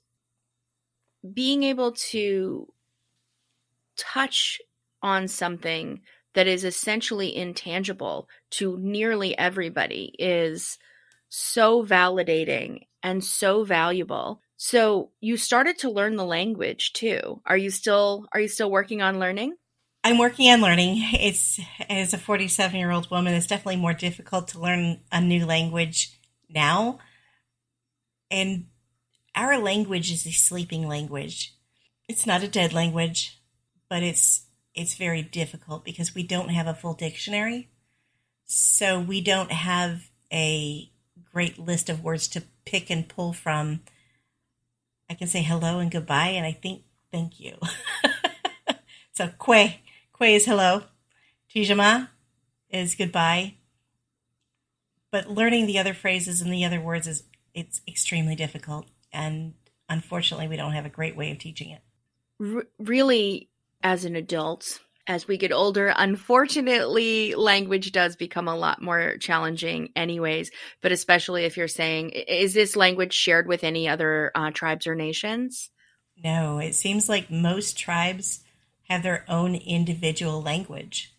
being 1.34 1.64
able 1.64 1.92
to 1.92 2.72
touch 3.96 4.60
on 5.02 5.26
something 5.26 6.00
that 6.34 6.46
is 6.46 6.64
essentially 6.64 7.34
intangible 7.34 8.28
to 8.50 8.78
nearly 8.78 9.36
everybody 9.36 10.14
is 10.18 10.78
so 11.28 11.84
validating 11.84 12.86
and 13.02 13.24
so 13.24 13.64
valuable. 13.64 14.40
So 14.56 15.10
you 15.20 15.36
started 15.36 15.78
to 15.78 15.90
learn 15.90 16.14
the 16.14 16.24
language 16.24 16.92
too. 16.92 17.40
Are 17.44 17.56
you 17.56 17.70
still 17.70 18.26
are 18.32 18.40
you 18.40 18.48
still 18.48 18.70
working 18.70 19.02
on 19.02 19.18
learning? 19.18 19.54
I'm 20.04 20.18
working 20.18 20.50
on 20.50 20.60
learning. 20.60 20.96
It's 21.12 21.60
as 21.88 22.14
a 22.14 22.18
47 22.18 22.78
year 22.78 22.90
old 22.90 23.10
woman, 23.10 23.34
it's 23.34 23.46
definitely 23.46 23.76
more 23.76 23.94
difficult 23.94 24.48
to 24.48 24.60
learn 24.60 25.00
a 25.10 25.20
new 25.20 25.44
language 25.44 26.18
now. 26.48 26.98
And 28.30 28.66
our 29.34 29.58
language 29.58 30.10
is 30.10 30.26
a 30.26 30.32
sleeping 30.32 30.86
language. 30.86 31.54
It's 32.08 32.26
not 32.26 32.42
a 32.42 32.48
dead 32.48 32.72
language, 32.72 33.38
but 33.88 34.02
it's 34.02 34.46
it's 34.74 34.94
very 34.94 35.22
difficult 35.22 35.84
because 35.84 36.14
we 36.14 36.22
don't 36.22 36.50
have 36.50 36.66
a 36.66 36.74
full 36.74 36.94
dictionary. 36.94 37.68
So 38.44 39.00
we 39.00 39.20
don't 39.20 39.52
have 39.52 40.10
a 40.32 40.90
great 41.32 41.58
list 41.58 41.90
of 41.90 42.04
words 42.04 42.28
to 42.28 42.44
pick 42.64 42.90
and 42.90 43.08
pull 43.08 43.32
from. 43.32 43.80
I 45.10 45.14
can 45.14 45.26
say 45.26 45.42
hello 45.42 45.78
and 45.78 45.90
goodbye, 45.90 46.28
and 46.28 46.46
I 46.46 46.52
think 46.52 46.82
thank 47.10 47.40
you. 47.40 47.56
so 49.12 49.28
kwe, 49.38 49.76
kwe 50.18 50.34
is 50.34 50.46
hello. 50.46 50.82
Tijama 51.54 52.08
is 52.70 52.94
goodbye. 52.94 53.54
But 55.10 55.30
learning 55.30 55.66
the 55.66 55.78
other 55.78 55.94
phrases 55.94 56.40
and 56.40 56.52
the 56.52 56.64
other 56.64 56.80
words 56.80 57.06
is 57.06 57.24
it's 57.54 57.80
extremely 57.88 58.34
difficult, 58.34 58.86
and 59.12 59.54
unfortunately, 59.88 60.48
we 60.48 60.56
don't 60.56 60.72
have 60.72 60.84
a 60.84 60.90
great 60.90 61.16
way 61.16 61.30
of 61.30 61.38
teaching 61.38 61.70
it. 61.70 61.80
R- 62.40 62.66
really, 62.78 63.48
as 63.82 64.04
an 64.04 64.16
adult, 64.16 64.80
as 65.06 65.26
we 65.26 65.38
get 65.38 65.50
older, 65.50 65.92
unfortunately, 65.96 67.34
language 67.34 67.90
does 67.92 68.16
become 68.16 68.48
a 68.48 68.56
lot 68.56 68.82
more 68.82 69.16
challenging, 69.16 69.88
anyways. 69.96 70.50
But 70.82 70.92
especially 70.92 71.44
if 71.44 71.56
you're 71.56 71.68
saying, 71.68 72.10
is 72.10 72.52
this 72.52 72.76
language 72.76 73.14
shared 73.14 73.48
with 73.48 73.64
any 73.64 73.88
other 73.88 74.30
uh, 74.34 74.50
tribes 74.50 74.86
or 74.86 74.94
nations? 74.94 75.70
No, 76.22 76.58
it 76.58 76.74
seems 76.74 77.08
like 77.08 77.30
most 77.30 77.78
tribes 77.78 78.40
have 78.88 79.02
their 79.02 79.24
own 79.28 79.54
individual 79.54 80.42
language. 80.42 81.14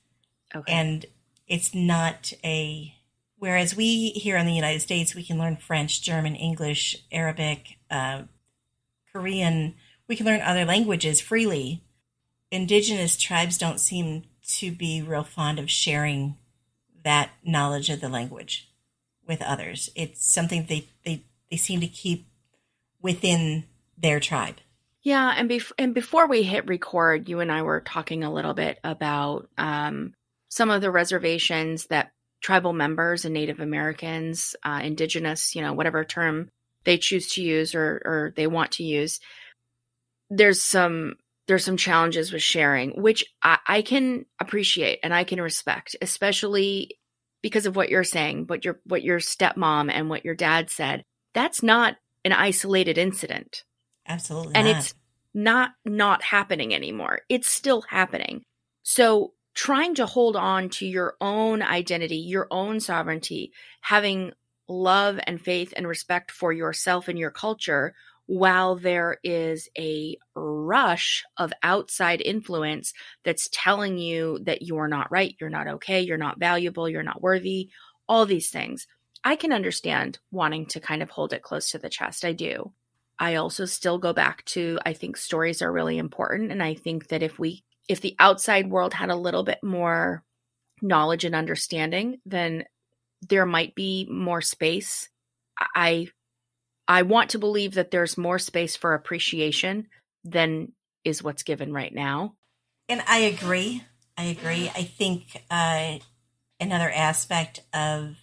Okay. 0.55 0.71
And 0.71 1.05
it's 1.47 1.73
not 1.73 2.33
a. 2.43 2.93
Whereas 3.37 3.75
we 3.75 4.09
here 4.09 4.35
in 4.35 4.45
the 4.45 4.53
United 4.53 4.81
States, 4.81 5.15
we 5.15 5.23
can 5.23 5.37
learn 5.37 5.55
French, 5.55 6.01
German, 6.01 6.35
English, 6.35 6.97
Arabic, 7.11 7.77
uh, 7.89 8.23
Korean. 9.13 9.75
We 10.07 10.15
can 10.15 10.25
learn 10.25 10.41
other 10.41 10.65
languages 10.65 11.21
freely 11.21 11.83
indigenous 12.51 13.17
tribes 13.17 13.57
don't 13.57 13.79
seem 13.79 14.23
to 14.43 14.71
be 14.71 15.01
real 15.01 15.23
fond 15.23 15.59
of 15.59 15.69
sharing 15.69 16.37
that 17.03 17.31
knowledge 17.43 17.89
of 17.89 18.01
the 18.01 18.09
language 18.09 18.69
with 19.27 19.41
others. 19.41 19.89
It's 19.95 20.25
something 20.25 20.65
they 20.67 20.87
they, 21.05 21.23
they 21.49 21.57
seem 21.57 21.79
to 21.81 21.87
keep 21.87 22.27
within 23.01 23.65
their 23.97 24.19
tribe. 24.19 24.57
Yeah, 25.09 25.33
and 25.35 25.49
bef- 25.49 25.71
and 25.79 25.95
before 25.95 26.27
we 26.27 26.43
hit 26.43 26.67
record, 26.67 27.27
you 27.27 27.39
and 27.39 27.51
I 27.51 27.63
were 27.63 27.81
talking 27.81 28.23
a 28.23 28.31
little 28.31 28.53
bit 28.53 28.77
about 28.83 29.49
um, 29.57 30.13
some 30.49 30.69
of 30.69 30.81
the 30.81 30.91
reservations 30.91 31.87
that 31.87 32.11
tribal 32.43 32.73
members 32.73 33.25
and 33.25 33.33
Native 33.33 33.59
Americans, 33.59 34.55
uh, 34.63 34.81
indigenous, 34.83 35.55
you 35.55 35.63
know, 35.63 35.73
whatever 35.73 36.05
term 36.05 36.51
they 36.83 36.99
choose 36.99 37.29
to 37.29 37.41
use 37.41 37.73
or, 37.73 38.03
or 38.05 38.33
they 38.35 38.45
want 38.45 38.73
to 38.73 38.83
use. 38.83 39.19
There's 40.29 40.61
some 40.61 41.15
there's 41.47 41.65
some 41.65 41.77
challenges 41.77 42.31
with 42.31 42.43
sharing, 42.43 43.01
which 43.01 43.25
I, 43.41 43.57
I, 43.67 43.81
can 43.81 44.27
appreciate 44.39 44.99
and 45.01 45.11
I 45.11 45.23
can 45.23 45.41
respect, 45.41 45.95
especially 46.03 46.99
because 47.41 47.65
of 47.65 47.75
what 47.75 47.89
you're 47.89 48.03
saying, 48.03 48.45
what 48.45 48.63
your 48.63 48.79
what 48.83 49.01
your 49.01 49.17
stepmom 49.17 49.89
and 49.91 50.07
what 50.07 50.23
your 50.23 50.35
dad 50.35 50.69
said, 50.69 51.03
that's 51.33 51.63
not 51.63 51.95
an 52.23 52.31
isolated 52.31 52.99
incident. 52.99 53.63
Absolutely. 54.07 54.55
And 54.55 54.67
not. 54.67 54.77
it's 54.77 54.93
not 55.33 55.71
not 55.85 56.23
happening 56.23 56.73
anymore. 56.73 57.21
It's 57.29 57.49
still 57.51 57.81
happening. 57.81 58.43
So 58.83 59.33
trying 59.53 59.95
to 59.95 60.05
hold 60.05 60.35
on 60.35 60.69
to 60.69 60.85
your 60.85 61.15
own 61.21 61.61
identity, 61.61 62.17
your 62.17 62.47
own 62.51 62.79
sovereignty, 62.79 63.51
having 63.81 64.31
love 64.67 65.19
and 65.25 65.41
faith 65.41 65.73
and 65.75 65.87
respect 65.87 66.31
for 66.31 66.53
yourself 66.53 67.07
and 67.07 67.17
your 67.17 67.31
culture 67.31 67.93
while 68.27 68.75
there 68.75 69.17
is 69.23 69.67
a 69.75 70.15
rush 70.35 71.23
of 71.37 71.51
outside 71.63 72.21
influence 72.21 72.93
that's 73.23 73.49
telling 73.51 73.97
you 73.97 74.37
that 74.43 74.61
you're 74.61 74.87
not 74.87 75.11
right, 75.11 75.35
you're 75.41 75.49
not 75.49 75.67
okay, 75.67 75.99
you're 76.01 76.15
not 76.15 76.39
valuable, 76.39 76.87
you're 76.87 77.01
not 77.01 77.23
worthy, 77.23 77.69
all 78.07 78.27
these 78.27 78.51
things. 78.51 78.85
I 79.23 79.35
can 79.35 79.51
understand 79.51 80.19
wanting 80.31 80.67
to 80.67 80.79
kind 80.79 81.01
of 81.01 81.09
hold 81.09 81.33
it 81.33 81.41
close 81.41 81.71
to 81.71 81.79
the 81.79 81.89
chest. 81.89 82.23
I 82.23 82.33
do. 82.33 82.71
I 83.19 83.35
also 83.35 83.65
still 83.65 83.97
go 83.97 84.13
back 84.13 84.45
to 84.45 84.79
I 84.85 84.93
think 84.93 85.17
stories 85.17 85.61
are 85.61 85.71
really 85.71 85.97
important 85.97 86.51
and 86.51 86.63
I 86.63 86.73
think 86.73 87.09
that 87.09 87.21
if 87.21 87.37
we 87.37 87.63
if 87.87 88.01
the 88.01 88.15
outside 88.19 88.69
world 88.69 88.93
had 88.93 89.09
a 89.09 89.15
little 89.15 89.43
bit 89.43 89.59
more 89.63 90.23
knowledge 90.81 91.25
and 91.25 91.35
understanding, 91.35 92.19
then 92.25 92.63
there 93.27 93.45
might 93.45 93.75
be 93.75 94.07
more 94.09 94.41
space. 94.41 95.09
I 95.75 96.07
I 96.87 97.03
want 97.03 97.31
to 97.31 97.39
believe 97.39 97.75
that 97.75 97.91
there's 97.91 98.17
more 98.17 98.39
space 98.39 98.75
for 98.75 98.93
appreciation 98.93 99.87
than 100.23 100.71
is 101.03 101.21
what's 101.21 101.43
given 101.43 101.73
right 101.73 101.93
now. 101.93 102.35
And 102.87 103.03
I 103.07 103.19
agree. 103.19 103.83
I 104.17 104.23
agree. 104.23 104.69
I 104.69 104.83
think 104.83 105.43
uh, 105.51 105.99
another 106.59 106.89
aspect 106.89 107.61
of 107.73 108.15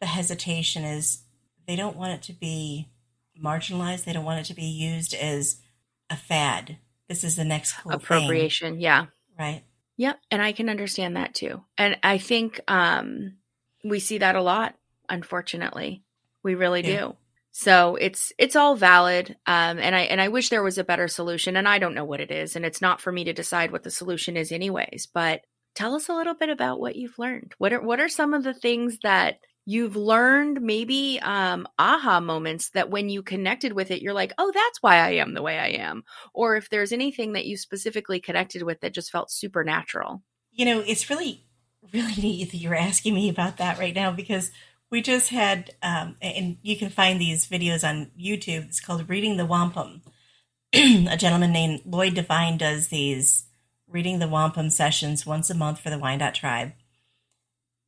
the 0.00 0.06
hesitation 0.06 0.84
is 0.84 1.22
they 1.66 1.76
don't 1.76 1.96
want 1.96 2.12
it 2.12 2.22
to 2.22 2.32
be 2.32 2.88
marginalized. 3.42 4.04
They 4.04 4.12
don't 4.12 4.24
want 4.24 4.40
it 4.40 4.44
to 4.46 4.54
be 4.54 4.64
used 4.64 5.14
as 5.14 5.60
a 6.10 6.16
fad. 6.16 6.78
This 7.08 7.24
is 7.24 7.36
the 7.36 7.44
next 7.44 7.72
cool 7.72 7.92
appropriation. 7.92 8.74
Thing. 8.74 8.80
Yeah. 8.80 9.06
Right. 9.38 9.62
Yep. 9.96 10.20
And 10.30 10.42
I 10.42 10.52
can 10.52 10.68
understand 10.68 11.16
that 11.16 11.34
too. 11.34 11.62
And 11.76 11.96
I 12.02 12.18
think 12.18 12.60
um, 12.68 13.34
we 13.84 13.98
see 14.00 14.18
that 14.18 14.36
a 14.36 14.42
lot, 14.42 14.74
unfortunately. 15.08 16.02
We 16.42 16.54
really 16.54 16.86
yeah. 16.86 17.00
do. 17.00 17.16
So 17.50 17.96
it's 17.96 18.32
it's 18.38 18.54
all 18.54 18.76
valid, 18.76 19.36
um, 19.46 19.80
and 19.80 19.96
I 19.96 20.02
and 20.02 20.20
I 20.20 20.28
wish 20.28 20.48
there 20.48 20.62
was 20.62 20.78
a 20.78 20.84
better 20.84 21.08
solution, 21.08 21.56
and 21.56 21.66
I 21.66 21.80
don't 21.80 21.94
know 21.94 22.04
what 22.04 22.20
it 22.20 22.30
is, 22.30 22.54
and 22.54 22.64
it's 22.64 22.80
not 22.80 23.00
for 23.00 23.10
me 23.10 23.24
to 23.24 23.32
decide 23.32 23.72
what 23.72 23.82
the 23.82 23.90
solution 23.90 24.36
is, 24.36 24.52
anyways. 24.52 25.08
But 25.12 25.40
tell 25.74 25.96
us 25.96 26.08
a 26.08 26.14
little 26.14 26.34
bit 26.34 26.50
about 26.50 26.78
what 26.78 26.94
you've 26.94 27.18
learned. 27.18 27.54
What 27.58 27.72
are 27.72 27.80
what 27.80 27.98
are 27.98 28.08
some 28.08 28.32
of 28.32 28.44
the 28.44 28.54
things 28.54 28.98
that 29.02 29.40
you've 29.68 29.96
learned? 29.96 30.62
Maybe 30.62 31.20
um, 31.20 31.68
aha 31.78 32.20
moments 32.20 32.70
that 32.70 32.88
when 32.88 33.10
you 33.10 33.22
connected 33.22 33.74
with 33.74 33.90
it, 33.90 34.00
you're 34.00 34.14
like, 34.14 34.32
oh, 34.38 34.50
that's 34.52 34.82
why 34.82 34.96
I 34.96 35.10
am 35.16 35.34
the 35.34 35.42
way 35.42 35.58
I 35.58 35.68
am. 35.68 36.04
Or 36.32 36.56
if 36.56 36.70
there's 36.70 36.90
anything 36.90 37.34
that 37.34 37.44
you 37.44 37.58
specifically 37.58 38.18
connected 38.18 38.62
with 38.62 38.80
that 38.80 38.94
just 38.94 39.10
felt 39.10 39.30
supernatural. 39.30 40.22
You 40.52 40.64
know, 40.64 40.80
it's 40.80 41.10
really 41.10 41.44
really 41.92 42.14
neat 42.20 42.50
that 42.50 42.56
you're 42.56 42.74
asking 42.74 43.14
me 43.14 43.28
about 43.28 43.58
that 43.58 43.78
right 43.78 43.94
now 43.94 44.10
because 44.10 44.50
we 44.90 45.02
just 45.02 45.28
had, 45.28 45.74
um, 45.82 46.16
and 46.22 46.56
you 46.62 46.76
can 46.76 46.88
find 46.88 47.20
these 47.20 47.46
videos 47.46 47.86
on 47.86 48.10
YouTube. 48.18 48.68
It's 48.68 48.80
called 48.80 49.08
Reading 49.08 49.36
the 49.36 49.46
Wampum. 49.46 50.02
a 50.72 51.16
gentleman 51.16 51.52
named 51.52 51.82
Lloyd 51.84 52.14
Devine 52.14 52.56
does 52.56 52.88
these 52.88 53.44
Reading 53.86 54.18
the 54.18 54.28
Wampum 54.28 54.70
sessions 54.70 55.26
once 55.26 55.50
a 55.50 55.54
month 55.54 55.80
for 55.80 55.90
the 55.90 55.98
Wyandotte 55.98 56.34
tribe. 56.34 56.72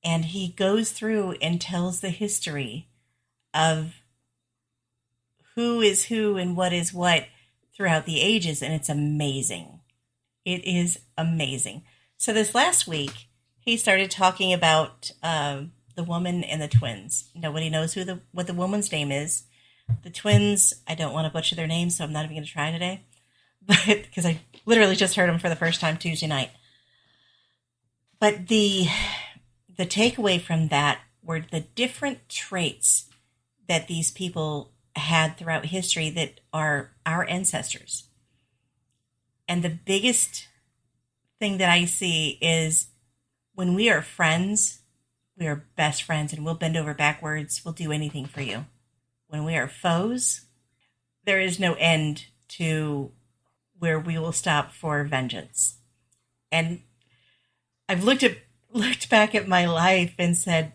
And 0.02 0.26
he 0.26 0.48
goes 0.48 0.92
through 0.92 1.36
and 1.42 1.60
tells 1.60 2.00
the 2.00 2.10
history 2.10 2.88
of 3.52 3.94
who 5.54 5.80
is 5.80 6.06
who 6.06 6.36
and 6.36 6.56
what 6.56 6.72
is 6.72 6.92
what 6.92 7.26
throughout 7.76 8.06
the 8.06 8.20
ages. 8.20 8.62
And 8.62 8.72
it's 8.72 8.88
amazing. 8.88 9.80
It 10.44 10.64
is 10.64 11.00
amazing. 11.18 11.82
So, 12.16 12.32
this 12.32 12.54
last 12.54 12.86
week, 12.86 13.28
he 13.58 13.76
started 13.76 14.10
talking 14.10 14.52
about. 14.52 15.12
Um, 15.22 15.72
the 16.00 16.04
woman 16.04 16.44
and 16.44 16.62
the 16.62 16.68
twins. 16.68 17.30
Nobody 17.34 17.68
knows 17.68 17.92
who 17.92 18.04
the 18.04 18.20
what 18.32 18.46
the 18.46 18.54
woman's 18.54 18.90
name 18.90 19.12
is. 19.12 19.44
The 20.02 20.10
twins, 20.10 20.72
I 20.88 20.94
don't 20.94 21.12
want 21.12 21.26
to 21.26 21.32
butcher 21.32 21.56
their 21.56 21.66
names, 21.66 21.96
so 21.96 22.04
I'm 22.04 22.12
not 22.12 22.24
even 22.24 22.36
going 22.36 22.46
to 22.46 22.50
try 22.50 22.70
today. 22.70 23.04
But 23.66 23.84
because 23.84 24.24
I 24.24 24.40
literally 24.64 24.96
just 24.96 25.14
heard 25.14 25.28
them 25.28 25.38
for 25.38 25.50
the 25.50 25.56
first 25.56 25.82
time 25.82 25.98
Tuesday 25.98 26.26
night. 26.26 26.50
But 28.18 28.48
the 28.48 28.86
the 29.80 29.86
takeaway 29.86 30.38
from 30.38 30.68
that 30.68 31.00
were 31.24 31.40
the 31.40 31.60
different 31.60 32.28
traits 32.28 33.06
that 33.66 33.88
these 33.88 34.10
people 34.10 34.72
had 34.94 35.38
throughout 35.38 35.64
history 35.64 36.10
that 36.10 36.38
are 36.52 36.90
our 37.06 37.26
ancestors. 37.30 38.04
And 39.48 39.62
the 39.62 39.70
biggest 39.70 40.48
thing 41.38 41.56
that 41.56 41.70
I 41.70 41.86
see 41.86 42.36
is 42.42 42.88
when 43.54 43.74
we 43.74 43.88
are 43.88 44.02
friends 44.02 44.80
we 45.38 45.46
are 45.46 45.64
best 45.74 46.02
friends 46.02 46.34
and 46.34 46.44
we'll 46.44 46.52
bend 46.52 46.76
over 46.76 46.92
backwards. 46.92 47.64
We'll 47.64 47.72
do 47.72 47.90
anything 47.90 48.26
for 48.26 48.42
you. 48.42 48.66
When 49.28 49.46
we 49.46 49.56
are 49.56 49.68
foes, 49.68 50.42
there 51.24 51.40
is 51.40 51.58
no 51.58 51.72
end 51.78 52.26
to 52.48 53.12
where 53.78 53.98
we 53.98 54.18
will 54.18 54.32
stop 54.32 54.72
for 54.72 55.02
vengeance. 55.04 55.78
And 56.52 56.82
I've 57.88 58.04
looked 58.04 58.22
at 58.22 58.36
looked 58.72 59.11
back 59.11 59.35
at 59.35 59.48
my 59.48 59.66
life 59.66 60.14
and 60.18 60.37
said, 60.37 60.72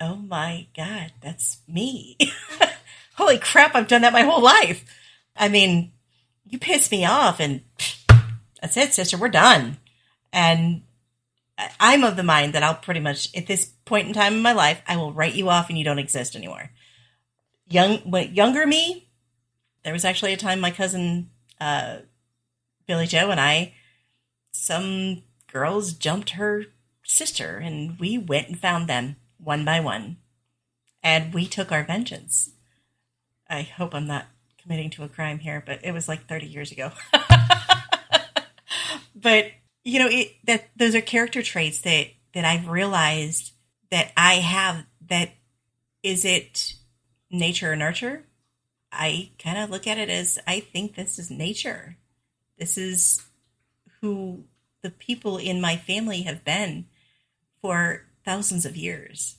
"Oh 0.00 0.16
my 0.16 0.66
god, 0.76 1.12
that's 1.20 1.58
me." 1.68 2.16
Holy 3.14 3.38
crap, 3.38 3.74
I've 3.74 3.88
done 3.88 4.02
that 4.02 4.12
my 4.12 4.22
whole 4.22 4.42
life. 4.42 4.84
I 5.36 5.48
mean, 5.48 5.92
you 6.46 6.58
piss 6.58 6.90
me 6.90 7.04
off 7.04 7.40
and 7.40 7.62
that's 8.60 8.76
it, 8.76 8.92
sister, 8.92 9.18
we're 9.18 9.28
done. 9.28 9.78
And 10.32 10.82
I'm 11.78 12.04
of 12.04 12.16
the 12.16 12.22
mind 12.22 12.54
that 12.54 12.62
I'll 12.62 12.74
pretty 12.74 13.00
much 13.00 13.34
at 13.36 13.46
this 13.46 13.66
point 13.84 14.08
in 14.08 14.14
time 14.14 14.34
in 14.34 14.42
my 14.42 14.52
life, 14.52 14.80
I 14.86 14.96
will 14.96 15.12
write 15.12 15.34
you 15.34 15.48
off 15.48 15.68
and 15.68 15.78
you 15.78 15.84
don't 15.84 15.98
exist 15.98 16.36
anymore. 16.36 16.70
Young, 17.68 18.12
younger 18.32 18.66
me, 18.66 19.08
there 19.82 19.92
was 19.92 20.04
actually 20.04 20.32
a 20.32 20.36
time 20.36 20.60
my 20.60 20.70
cousin 20.70 21.30
uh, 21.60 21.98
Billy 22.86 23.06
Joe 23.06 23.30
and 23.30 23.40
I, 23.40 23.74
some 24.52 25.22
girls 25.50 25.92
jumped 25.92 26.30
her 26.30 26.64
sister, 27.12 27.58
and 27.58 27.98
we 27.98 28.18
went 28.18 28.48
and 28.48 28.58
found 28.58 28.88
them 28.88 29.16
one 29.38 29.64
by 29.64 29.80
one, 29.80 30.18
and 31.02 31.34
we 31.34 31.46
took 31.46 31.72
our 31.72 31.84
vengeance. 31.84 32.50
I 33.48 33.62
hope 33.62 33.94
I'm 33.94 34.06
not 34.06 34.26
committing 34.60 34.90
to 34.90 35.04
a 35.04 35.08
crime 35.08 35.38
here, 35.38 35.62
but 35.64 35.80
it 35.84 35.92
was 35.92 36.08
like 36.08 36.26
30 36.26 36.46
years 36.46 36.72
ago. 36.72 36.92
but 39.14 39.46
you 39.84 39.98
know 39.98 40.08
it, 40.08 40.36
that 40.44 40.70
those 40.76 40.94
are 40.94 41.00
character 41.00 41.42
traits 41.42 41.80
that 41.82 42.08
that 42.34 42.44
I've 42.44 42.68
realized 42.68 43.52
that 43.90 44.12
I 44.16 44.34
have 44.34 44.84
that 45.08 45.30
is 46.02 46.24
it 46.24 46.74
nature 47.30 47.72
or 47.72 47.76
nurture? 47.76 48.24
I 48.90 49.30
kind 49.38 49.58
of 49.58 49.70
look 49.70 49.86
at 49.86 49.98
it 49.98 50.10
as 50.10 50.38
I 50.46 50.60
think 50.60 50.94
this 50.94 51.18
is 51.18 51.30
nature. 51.30 51.96
This 52.58 52.76
is 52.76 53.22
who 54.00 54.44
the 54.82 54.90
people 54.90 55.38
in 55.38 55.60
my 55.60 55.76
family 55.76 56.22
have 56.22 56.44
been 56.44 56.86
for 57.62 58.02
thousands 58.24 58.66
of 58.66 58.76
years. 58.76 59.36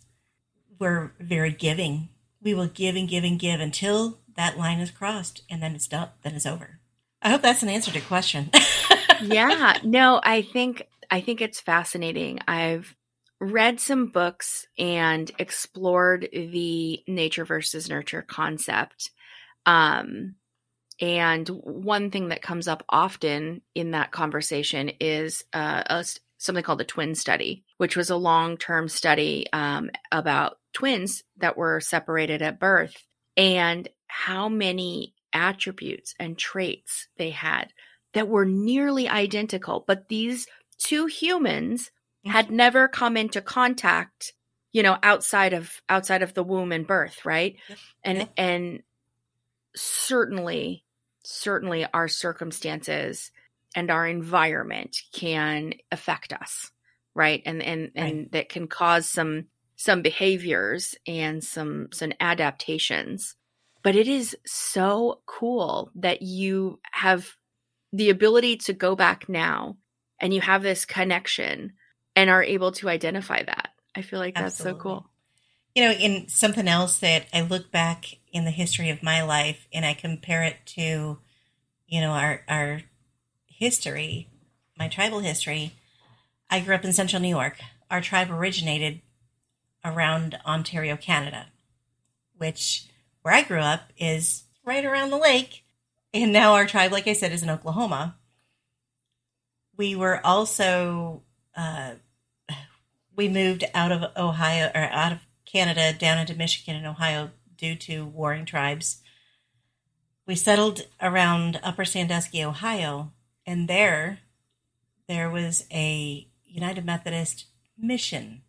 We're 0.79 1.11
very 1.19 1.51
giving. 1.51 2.09
We 2.41 2.53
will 2.53 2.67
give 2.67 2.95
and 2.95 3.07
give 3.07 3.23
and 3.23 3.37
give 3.37 3.59
until 3.59 4.19
that 4.35 4.57
line 4.57 4.79
is 4.79 4.89
crossed 4.89 5.43
and 5.49 5.61
then 5.61 5.75
it's 5.75 5.87
done, 5.87 6.09
then 6.23 6.33
it's 6.33 6.45
over. 6.45 6.79
I 7.21 7.29
hope 7.29 7.41
that's 7.41 7.63
an 7.63 7.69
answer 7.69 7.91
to 7.91 8.01
question. 8.01 8.49
yeah, 9.21 9.77
no, 9.83 10.19
I 10.21 10.41
think 10.41 10.87
I 11.11 11.21
think 11.21 11.41
it's 11.41 11.61
fascinating. 11.61 12.39
I've 12.47 12.95
read 13.39 13.79
some 13.79 14.07
books 14.07 14.65
and 14.77 15.29
explored 15.37 16.27
the 16.31 17.03
nature 17.07 17.45
versus 17.45 17.89
nurture 17.89 18.21
concept. 18.21 19.11
Um, 19.65 20.35
and 20.99 21.47
one 21.49 22.11
thing 22.11 22.29
that 22.29 22.41
comes 22.41 22.67
up 22.67 22.83
often 22.89 23.61
in 23.75 23.91
that 23.91 24.11
conversation 24.11 24.91
is 24.99 25.43
uh, 25.53 25.83
a, 25.85 26.05
something 26.43 26.63
called 26.63 26.79
the 26.79 26.85
twin 26.85 27.15
study, 27.15 27.63
which 27.77 27.95
was 27.95 28.09
a 28.09 28.15
long 28.15 28.57
term 28.57 28.87
study 28.87 29.45
um, 29.53 29.89
about 30.11 30.59
twins 30.73 31.23
that 31.37 31.57
were 31.57 31.79
separated 31.79 32.41
at 32.41 32.59
birth 32.59 32.95
and 33.37 33.87
how 34.07 34.49
many 34.49 35.13
attributes 35.31 36.13
and 36.19 36.37
traits 36.37 37.07
they 37.17 37.31
had 37.31 37.73
that 38.13 38.27
were 38.27 38.45
nearly 38.45 39.07
identical. 39.07 39.83
But 39.87 40.09
these 40.09 40.47
two 40.77 41.05
humans 41.07 41.91
had 42.25 42.51
never 42.51 42.87
come 42.87 43.17
into 43.17 43.41
contact 43.41 44.33
you 44.71 44.81
know 44.81 44.97
outside 45.03 45.53
of 45.53 45.81
outside 45.87 46.23
of 46.23 46.33
the 46.33 46.43
womb 46.43 46.71
and 46.71 46.87
birth 46.87 47.25
right? 47.25 47.55
And 48.03 48.27
and 48.35 48.83
certainly 49.75 50.83
certainly 51.23 51.85
our 51.93 52.07
circumstances 52.07 53.31
and 53.75 53.89
our 53.89 54.07
environment 54.07 54.97
can 55.13 55.73
affect 55.91 56.33
us 56.33 56.71
right 57.15 57.41
and 57.45 57.61
and 57.61 57.91
and 57.95 58.17
right. 58.17 58.31
that 58.31 58.49
can 58.49 58.67
cause 58.67 59.07
some 59.07 59.45
some 59.75 60.01
behaviors 60.01 60.95
and 61.07 61.43
some 61.43 61.89
some 61.91 62.13
adaptations. 62.19 63.35
But 63.83 63.95
it 63.95 64.07
is 64.07 64.35
so 64.45 65.21
cool 65.25 65.91
that 65.95 66.21
you 66.21 66.79
have 66.91 67.35
the 67.91 68.09
ability 68.09 68.57
to 68.57 68.73
go 68.73 68.95
back 68.95 69.27
now 69.27 69.77
and 70.19 70.33
you 70.33 70.39
have 70.39 70.63
this 70.63 70.85
connection 70.85 71.73
and 72.15 72.29
are 72.29 72.43
able 72.43 72.71
to 72.73 72.87
identify 72.87 73.43
that. 73.43 73.69
I 73.93 74.01
feel 74.01 74.19
like 74.19 74.35
that's 74.35 74.59
Absolutely. 74.59 74.79
so 74.79 74.83
cool. 74.83 75.09
You 75.75 75.83
know, 75.83 75.91
in 75.91 76.29
something 76.29 76.67
else 76.67 76.99
that 76.99 77.25
I 77.33 77.41
look 77.41 77.71
back 77.71 78.05
in 78.31 78.45
the 78.45 78.51
history 78.51 78.89
of 78.89 79.03
my 79.03 79.23
life 79.23 79.67
and 79.73 79.85
I 79.85 79.95
compare 79.95 80.43
it 80.43 80.57
to, 80.67 81.19
you 81.87 82.01
know, 82.01 82.11
our 82.11 82.41
our 82.47 82.81
history, 83.63 84.27
my 84.77 84.89
tribal 84.89 85.19
history. 85.19 85.71
I 86.49 86.59
grew 86.59 86.75
up 86.75 86.83
in 86.83 86.91
central 86.91 87.21
New 87.21 87.29
York. 87.29 87.59
Our 87.89 88.01
tribe 88.01 88.29
originated 88.29 89.01
around 89.85 90.37
Ontario, 90.45 90.97
Canada, 90.97 91.47
which 92.37 92.87
where 93.21 93.33
I 93.33 93.41
grew 93.41 93.61
up 93.61 93.93
is 93.97 94.43
right 94.65 94.83
around 94.83 95.11
the 95.11 95.17
lake. 95.17 95.63
And 96.13 96.33
now 96.33 96.53
our 96.53 96.65
tribe, 96.65 96.91
like 96.91 97.07
I 97.07 97.13
said, 97.13 97.31
is 97.31 97.41
in 97.41 97.49
Oklahoma. 97.49 98.17
We 99.77 99.95
were 99.95 100.19
also, 100.25 101.23
uh, 101.55 101.93
we 103.15 103.29
moved 103.29 103.63
out 103.73 103.93
of 103.93 104.11
Ohio 104.17 104.71
or 104.75 104.81
out 104.81 105.13
of 105.13 105.19
Canada 105.45 105.93
down 105.97 106.17
into 106.17 106.35
Michigan 106.35 106.75
and 106.75 106.85
Ohio 106.85 107.31
due 107.57 107.75
to 107.75 108.05
warring 108.05 108.45
tribes. 108.45 109.01
We 110.27 110.35
settled 110.35 110.81
around 111.01 111.61
Upper 111.63 111.85
Sandusky, 111.85 112.43
Ohio, 112.43 113.13
and 113.45 113.67
there, 113.67 114.19
there 115.07 115.29
was 115.29 115.65
a 115.71 116.27
United 116.45 116.85
Methodist 116.85 117.45
mission 117.77 118.41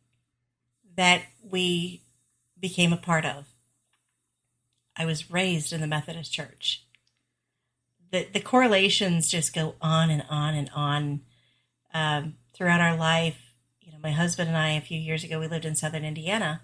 that 0.97 1.23
we 1.43 2.03
became 2.61 2.93
a 2.93 2.99
part 2.99 3.25
of. 3.25 3.47
I 4.97 5.05
was 5.05 5.31
raised 5.31 5.73
in 5.73 5.81
the 5.81 5.87
Methodist 5.87 6.33
Church. 6.33 6.85
The, 8.11 8.29
the 8.33 8.41
correlations 8.41 9.29
just 9.29 9.55
go 9.55 9.75
on 9.81 10.11
and 10.11 10.25
on 10.31 10.55
and 10.55 10.71
on 10.75 11.21
um, 11.93 12.35
throughout 12.55 12.81
our 12.81 12.97
life. 12.97 13.39
You 13.81 13.93
know, 13.93 13.99
my 14.03 14.13
husband 14.13 14.49
and 14.49 14.57
I, 14.57 14.71
a 14.71 14.81
few 14.81 14.99
years 14.99 15.25
ago, 15.25 15.41
we 15.41 15.49
lived 15.49 15.65
in 15.65 15.75
southern 15.75 16.05
Indiana, 16.05 16.63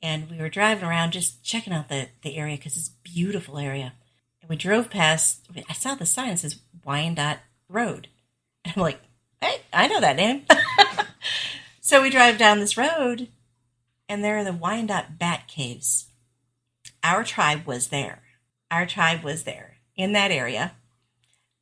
and 0.00 0.30
we 0.30 0.38
were 0.38 0.48
driving 0.48 0.84
around 0.84 1.12
just 1.12 1.44
checking 1.44 1.72
out 1.72 1.88
the, 1.88 2.08
the 2.22 2.36
area 2.36 2.56
because 2.56 2.76
it's 2.76 2.88
a 2.88 3.02
beautiful 3.02 3.58
area. 3.58 3.92
And 4.40 4.48
we 4.48 4.56
drove 4.56 4.88
past, 4.88 5.46
I 5.68 5.72
saw 5.74 5.94
the 5.94 6.06
sign 6.06 6.30
that 6.30 6.38
says 6.38 6.60
Wyandotte 6.88 7.40
Road. 7.68 8.08
And 8.64 8.72
I'm 8.76 8.82
like, 8.82 9.00
hey, 9.40 9.60
I 9.72 9.86
know 9.86 10.00
that 10.00 10.16
name. 10.16 10.42
So 11.88 12.02
we 12.02 12.10
drive 12.10 12.36
down 12.36 12.60
this 12.60 12.76
road, 12.76 13.28
and 14.10 14.22
there 14.22 14.36
are 14.36 14.44
the 14.44 14.52
Wyandotte 14.52 15.18
Bat 15.18 15.48
Caves. 15.48 16.08
Our 17.02 17.24
tribe 17.24 17.64
was 17.64 17.88
there. 17.88 18.24
Our 18.70 18.84
tribe 18.84 19.22
was 19.22 19.44
there 19.44 19.78
in 19.96 20.12
that 20.12 20.30
area. 20.30 20.72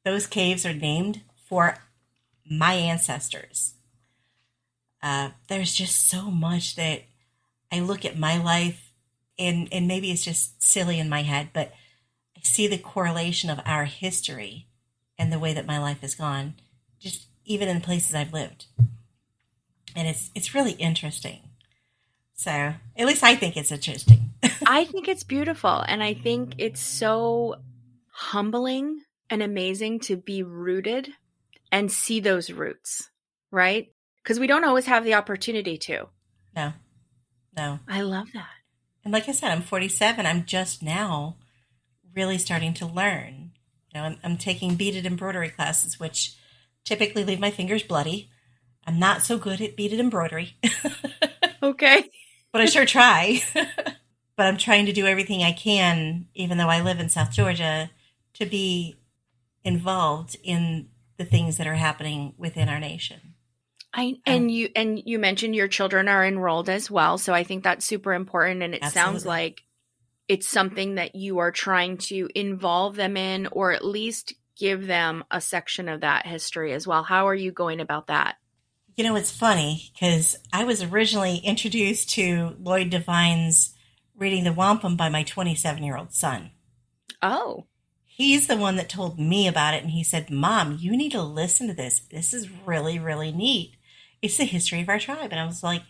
Those 0.05 0.27
caves 0.27 0.67
are 0.67 0.75
named 0.75 1.21
for 1.49 1.77
my 2.45 2.73
ancestors. 2.73 3.75
Uh, 5.01 5.31
there's 5.47 5.73
just 5.73 6.09
so 6.09 6.23
much 6.23 6.75
that 6.75 7.03
I 7.71 7.79
look 7.79 8.05
at 8.05 8.19
my 8.19 8.37
life, 8.37 8.91
and, 9.39 9.69
and 9.71 9.87
maybe 9.87 10.11
it's 10.11 10.25
just 10.25 10.61
silly 10.61 10.99
in 10.99 11.09
my 11.09 11.23
head, 11.23 11.51
but 11.53 11.73
I 12.37 12.41
see 12.43 12.67
the 12.67 12.79
correlation 12.79 13.49
of 13.49 13.61
our 13.65 13.85
history 13.85 14.67
and 15.19 15.33
the 15.33 15.39
way 15.39 15.53
that 15.53 15.67
my 15.67 15.79
life 15.79 16.01
has 16.01 16.15
gone, 16.15 16.55
just 16.99 17.27
even 17.45 17.69
in 17.69 17.81
places 17.81 18.15
I've 18.15 18.33
lived 18.33 18.67
and 19.97 20.07
it's 20.07 20.31
it's 20.35 20.55
really 20.55 20.73
interesting. 20.73 21.41
So 22.35 22.51
at 22.51 23.07
least 23.07 23.25
I 23.25 23.35
think 23.35 23.57
it's 23.57 23.73
interesting. 23.73 24.35
I 24.67 24.85
think 24.85 25.09
it's 25.09 25.25
beautiful, 25.25 25.83
and 25.89 26.03
I 26.03 26.15
think 26.15 26.55
it's 26.59 26.81
so 26.81 27.57
humbling 28.13 29.01
and 29.31 29.43
amazing 29.43 30.01
to 30.01 30.17
be 30.17 30.43
rooted 30.43 31.09
and 31.73 31.91
see 31.91 32.21
those 32.21 32.53
roots, 32.53 33.11
right? 33.51 33.89
Because 34.23 34.39
we 34.39 34.47
don't 34.47 34.65
always 34.65 34.87
have 34.87 35.05
the 35.05 35.15
opportunity 35.15 35.79
to. 35.79 36.09
No, 36.55 36.73
no. 37.57 37.81
I 37.89 38.03
love 38.03 38.29
that. 38.35 38.49
And 39.03 39.13
like 39.13 39.29
I 39.29 39.33
said, 39.33 39.51
I'm 39.51 39.63
47. 39.63 40.27
I'm 40.27 40.45
just 40.45 40.83
now 40.83 41.37
really 42.15 42.39
starting 42.39 42.75
to 42.75 42.87
learn. 42.87 43.46
Know, 43.97 44.05
I'm, 44.05 44.17
I'm 44.23 44.37
taking 44.37 44.75
beaded 44.75 45.07
embroidery 45.07 45.51
classes, 45.51 45.99
which 45.99 46.37
typically 46.85 47.25
leave 47.25 47.41
my 47.41 47.51
fingers 47.51 47.83
bloody. 47.83 48.31
I'm 48.87 48.99
not 48.99 49.23
so 49.23 49.39
good 49.39 49.61
at 49.61 49.77
beaded 49.77 49.99
embroidery. 49.99 50.57
okay. 51.63 52.11
but 52.53 52.61
I 52.61 52.67
sure 52.67 52.87
try. 52.87 53.43
but 53.55 54.47
I'm 54.47 54.57
trying 54.57 54.87
to 54.87 54.93
do 54.93 55.07
everything 55.07 55.43
I 55.43 55.53
can, 55.53 56.27
even 56.35 56.59
though 56.59 56.69
I 56.69 56.83
live 56.83 57.01
in 57.01 57.09
South 57.09 57.33
Georgia, 57.33 57.91
to 58.35 58.47
be 58.47 58.97
involved 59.65 60.37
in 60.45 60.89
the 61.17 61.25
things 61.25 61.57
that 61.57 61.67
are 61.67 61.75
happening 61.75 62.35
within 62.37 62.69
our 62.69 62.79
nation. 62.79 63.35
I 63.93 64.17
and 64.27 64.45
um, 64.45 64.49
you 64.51 64.69
and 64.77 65.03
you 65.07 65.19
mentioned 65.19 65.57
your 65.57 65.69
children 65.69 66.07
are 66.07 66.25
enrolled 66.25 66.69
as 66.69 66.91
well, 66.91 67.17
so 67.17 67.33
I 67.33 67.45
think 67.45 67.65
that's 67.65 67.87
super 67.87 68.13
important 68.13 68.63
and 68.63 68.75
it 68.75 68.83
absolutely. 68.83 69.13
sounds 69.13 69.27
like 69.27 69.63
it's 70.29 70.49
something 70.49 70.97
that 70.97 71.15
you 71.15 71.39
are 71.39 71.53
trying 71.53 71.99
to 71.99 72.29
involve 72.35 72.97
them 72.97 73.17
in 73.17 73.47
or 73.49 73.73
at 73.73 73.85
least 73.85 74.35
give 74.57 74.87
them 74.87 75.25
a 75.31 75.41
section 75.41 75.89
of 75.89 76.01
that 76.01 76.27
history 76.27 76.73
as 76.73 76.87
well. 76.87 77.03
How 77.03 77.29
are 77.29 77.35
you 77.35 77.53
going 77.53 77.81
about 77.81 78.09
that? 78.09 78.37
You 78.97 79.05
know, 79.05 79.17
it's 79.17 79.31
funny 79.31 79.91
because 79.93 80.39
I 80.53 80.65
was 80.65 80.83
originally 80.83 81.37
introduced 81.37 82.11
to 82.11 82.57
Lloyd 82.61 82.91
Divine's 82.91 83.75
Reading 84.17 84.45
the 84.45 84.53
Wampum 84.53 84.97
by 84.97 85.11
my 85.11 85.23
27 85.23 85.83
year 85.83 85.99
old 85.99 86.15
son. 86.15 86.51
Oh. 87.23 87.67
He's 88.07 88.47
the 88.47 88.57
one 88.57 88.77
that 88.77 88.89
told 88.89 89.19
me 89.19 89.47
about 89.47 89.75
it, 89.75 89.83
and 89.83 89.91
he 89.91 90.03
said, 90.03 90.31
Mom, 90.31 90.79
you 90.81 90.97
need 90.97 91.13
to 91.13 91.23
listen 91.23 91.69
to 91.69 91.75
this. 91.75 92.01
This 92.11 92.33
is 92.33 92.49
really, 92.65 92.99
really 92.99 93.31
neat. 93.31 93.77
It's 94.23 94.39
the 94.39 94.45
history 94.45 94.81
of 94.81 94.89
our 94.89 94.99
tribe. 94.99 95.29
And 95.33 95.39
I 95.39 95.45
was 95.45 95.63
like, 95.63 95.83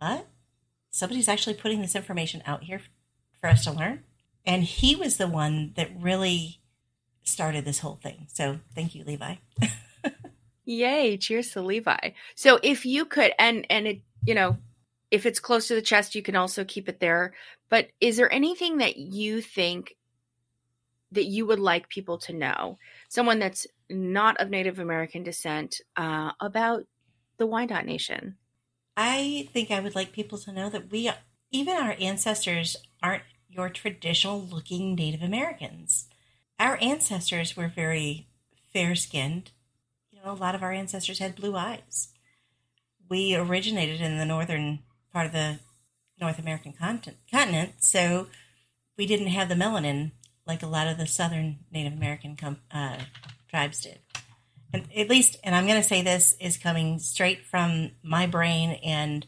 What? 0.00 0.26
Somebody's 0.90 1.28
actually 1.28 1.54
putting 1.54 1.80
this 1.80 1.94
information 1.94 2.42
out 2.44 2.64
here 2.64 2.80
for 3.40 3.48
us 3.48 3.64
to 3.64 3.72
learn? 3.72 4.04
And 4.46 4.64
he 4.64 4.96
was 4.96 5.16
the 5.16 5.28
one 5.28 5.72
that 5.76 5.90
really 6.00 6.60
started 7.22 7.64
this 7.64 7.80
whole 7.80 7.98
thing. 8.02 8.26
So 8.32 8.60
thank 8.74 8.94
you, 8.94 9.04
Levi. 9.04 9.36
Yay, 10.64 11.16
cheers 11.16 11.50
to 11.52 11.62
Levi. 11.62 12.10
So 12.34 12.58
if 12.62 12.84
you 12.84 13.04
could 13.04 13.32
and 13.38 13.66
and 13.70 13.86
it, 13.86 14.00
you 14.26 14.34
know, 14.34 14.58
if 15.10 15.24
it's 15.26 15.40
close 15.40 15.68
to 15.68 15.74
the 15.74 15.82
chest, 15.82 16.14
you 16.14 16.22
can 16.22 16.36
also 16.36 16.64
keep 16.64 16.88
it 16.88 17.00
there. 17.00 17.34
But 17.68 17.88
is 18.00 18.16
there 18.16 18.32
anything 18.32 18.78
that 18.78 18.96
you 18.96 19.40
think 19.40 19.96
that 21.12 21.24
you 21.24 21.46
would 21.46 21.58
like 21.58 21.88
people 21.88 22.18
to 22.18 22.34
know, 22.34 22.78
someone 23.08 23.38
that's 23.38 23.66
not 23.88 24.38
of 24.40 24.50
Native 24.50 24.78
American 24.78 25.22
descent, 25.22 25.80
uh, 25.96 26.32
about 26.40 26.84
the 27.38 27.46
Wyandotte 27.46 27.86
Nation? 27.86 28.36
I 28.96 29.48
think 29.52 29.70
I 29.70 29.80
would 29.80 29.94
like 29.94 30.12
people 30.12 30.38
to 30.38 30.52
know 30.52 30.68
that 30.68 30.90
we, 30.90 31.10
even 31.50 31.76
our 31.76 31.96
ancestors, 31.98 32.76
aren't 33.02 33.24
your 33.48 33.68
traditional 33.68 34.40
looking 34.40 34.94
Native 34.94 35.22
Americans. 35.22 36.06
Our 36.58 36.78
ancestors 36.80 37.56
were 37.56 37.68
very 37.68 38.26
fair 38.72 38.94
skinned, 38.94 39.50
you 40.10 40.20
know, 40.24 40.32
a 40.32 40.34
lot 40.34 40.54
of 40.54 40.62
our 40.62 40.72
ancestors 40.72 41.18
had 41.18 41.36
blue 41.36 41.56
eyes. 41.56 42.08
We 43.08 43.34
originated 43.34 44.00
in 44.00 44.18
the 44.18 44.24
northern 44.24 44.80
part 45.12 45.26
of 45.26 45.32
the 45.32 45.60
North 46.20 46.38
American 46.38 46.72
continent, 46.72 47.74
so 47.78 48.26
we 48.96 49.06
didn't 49.06 49.28
have 49.28 49.48
the 49.48 49.54
melanin 49.54 50.12
like 50.46 50.62
a 50.62 50.66
lot 50.66 50.88
of 50.88 50.98
the 50.98 51.06
southern 51.06 51.58
Native 51.70 51.92
American 51.92 52.34
com- 52.34 52.60
uh, 52.72 52.96
tribes 53.48 53.80
did. 53.80 54.00
And 54.72 54.86
at 54.94 55.08
least, 55.08 55.36
and 55.44 55.54
I'm 55.54 55.66
going 55.66 55.80
to 55.80 55.86
say 55.88 56.02
this 56.02 56.34
is 56.40 56.58
coming 56.58 56.98
straight 56.98 57.44
from 57.44 57.92
my 58.02 58.26
brain 58.26 58.78
and 58.84 59.26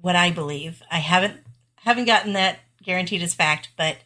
what 0.00 0.16
I 0.16 0.30
believe. 0.30 0.82
I 0.90 0.98
haven't 0.98 1.40
haven't 1.76 2.06
gotten 2.06 2.32
that 2.32 2.58
guaranteed 2.88 3.20
as 3.20 3.34
fact, 3.34 3.68
but 3.76 3.98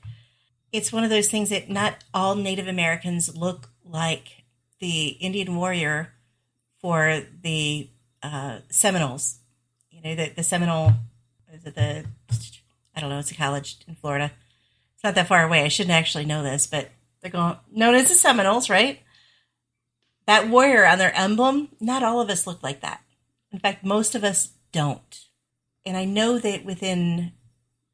it's 0.73 0.93
one 0.93 1.05
of 1.05 1.11
those 1.11 1.31
things 1.31 1.51
that 1.51 1.71
not 1.71 2.03
all 2.13 2.35
Native 2.35 2.67
Americans 2.67 3.37
look 3.37 3.71
like 3.89 4.43
the 4.81 5.11
Indian 5.21 5.55
warrior 5.55 6.13
for 6.81 7.23
the 7.43 7.89
uh, 8.25 8.59
Seminoles. 8.71 9.39
You 9.93 10.03
know, 10.03 10.17
the, 10.17 10.33
the 10.35 10.43
Seminole, 10.43 10.95
is 11.53 11.65
it 11.65 11.77
the, 11.77 12.05
I 12.97 13.01
don't 13.01 13.09
know, 13.09 13.21
it's 13.21 13.31
a 13.31 13.37
college 13.37 13.77
in 13.87 13.95
Florida. 13.95 14.33
It's 14.97 15.05
not 15.05 15.15
that 15.15 15.29
far 15.29 15.45
away. 15.45 15.63
I 15.63 15.69
shouldn't 15.69 15.95
actually 15.95 16.25
know 16.25 16.43
this, 16.43 16.67
but 16.67 16.91
they're 17.21 17.31
going, 17.31 17.57
known 17.71 17.95
as 17.95 18.09
the 18.09 18.17
Seminoles, 18.17 18.69
right? 18.69 18.99
That 20.27 20.49
warrior 20.49 20.85
on 20.85 20.99
their 20.99 21.17
emblem, 21.17 21.69
not 21.79 22.03
all 22.03 22.21
of 22.21 22.31
us 22.31 22.49
look 22.49 22.65
like 22.65 22.81
that. 22.81 23.01
In 23.53 23.61
fact, 23.61 23.85
most 23.85 24.17
of 24.17 24.25
us 24.25 24.51
don't. 24.73 25.21
And 25.87 25.97
I 25.97 26.05
know 26.05 26.41
that 26.41 26.65
within 26.65 27.33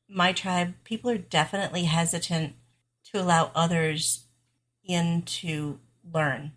my 0.09 0.33
tribe, 0.33 0.75
people 0.85 1.11
are 1.11 1.19
definitely 1.19 1.85
hesitant 1.85 2.55
to 3.13 3.21
allow 3.21 3.51
others 3.55 4.25
in 4.85 5.23
to 5.23 5.79
learn 6.13 6.53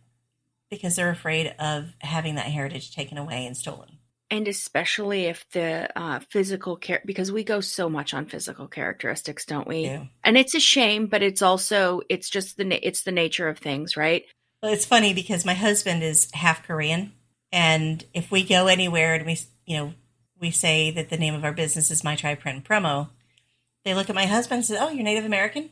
because 0.70 0.96
they're 0.96 1.10
afraid 1.10 1.54
of 1.60 1.94
having 2.00 2.36
that 2.36 2.46
heritage 2.46 2.96
taken 2.96 3.18
away 3.18 3.46
and 3.46 3.58
stolen. 3.58 3.98
and 4.30 4.48
especially 4.48 5.26
if 5.26 5.46
the 5.52 5.90
uh, 6.00 6.20
physical 6.30 6.78
care 6.78 7.02
because 7.06 7.30
we 7.34 7.44
go 7.44 7.60
so 7.60 7.90
much 7.90 8.14
on 8.14 8.26
physical 8.26 8.68
characteristics 8.68 9.46
don't 9.46 9.68
we 9.68 9.82
Yeah. 9.82 10.06
and 10.24 10.38
it's 10.38 10.56
a 10.56 10.60
shame 10.62 11.08
but 11.08 11.22
it's 11.22 11.42
also 11.42 12.00
it's 12.08 12.30
just 12.30 12.56
the 12.56 12.64
na- 12.64 12.80
it's 12.82 13.04
the 13.04 13.12
nature 13.12 13.50
of 13.50 13.60
things 13.60 13.98
right 13.98 14.24
Well, 14.64 14.72
it's 14.72 14.86
funny 14.86 15.14
because 15.14 15.44
my 15.46 15.54
husband 15.56 16.02
is 16.04 16.30
half 16.34 16.64
Korean, 16.64 17.12
and 17.52 18.06
if 18.14 18.32
we 18.32 18.44
go 18.46 18.68
anywhere 18.68 19.16
and 19.16 19.26
we, 19.26 19.38
you 19.66 19.76
know, 19.78 19.94
we 20.40 20.52
say 20.52 20.92
that 20.92 21.10
the 21.10 21.18
name 21.18 21.34
of 21.36 21.44
our 21.44 21.52
business 21.52 21.92
is 21.92 22.04
My 22.04 22.16
Tribe 22.16 22.40
Print 22.40 22.64
Promo, 22.64 23.10
they 23.84 23.94
look 23.94 24.10
at 24.10 24.16
my 24.16 24.26
husband 24.26 24.60
and 24.60 24.66
say, 24.66 24.78
"Oh, 24.80 24.90
you're 24.90 25.04
Native 25.04 25.26
American?" 25.26 25.70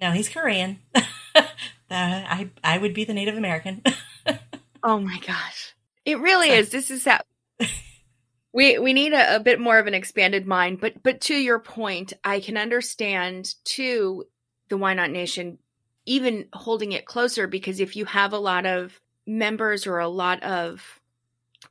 No, 0.00 0.12
he's 0.12 0.28
Korean. 0.28 0.78
uh, 0.94 1.42
I 1.90 2.50
I 2.62 2.78
would 2.78 2.94
be 2.94 3.04
the 3.04 3.14
Native 3.14 3.36
American. 3.36 3.82
oh 4.82 4.98
my 4.98 5.18
gosh 5.26 5.74
it 6.04 6.18
really 6.18 6.48
So- 6.48 6.54
is 6.54 6.70
this 6.70 6.90
is 6.90 7.04
that 7.04 7.26
we 8.52 8.78
we 8.78 8.92
need 8.92 9.12
a, 9.12 9.36
a 9.36 9.40
bit 9.40 9.60
more 9.60 9.78
of 9.78 9.86
an 9.86 9.94
expanded 9.94 10.46
mind 10.46 10.80
but 10.80 11.02
but 11.02 11.20
to 11.22 11.34
your 11.34 11.58
point 11.58 12.12
i 12.24 12.40
can 12.40 12.56
understand 12.56 13.54
too 13.64 14.24
the 14.68 14.76
Wyandotte 14.76 15.10
Nation 15.10 15.58
even 16.04 16.46
holding 16.52 16.92
it 16.92 17.06
closer 17.06 17.46
because 17.46 17.80
if 17.80 17.96
you 17.96 18.04
have 18.04 18.32
a 18.32 18.38
lot 18.38 18.66
of 18.66 19.00
members 19.26 19.86
or 19.86 19.98
a 19.98 20.08
lot 20.08 20.42
of 20.42 21.00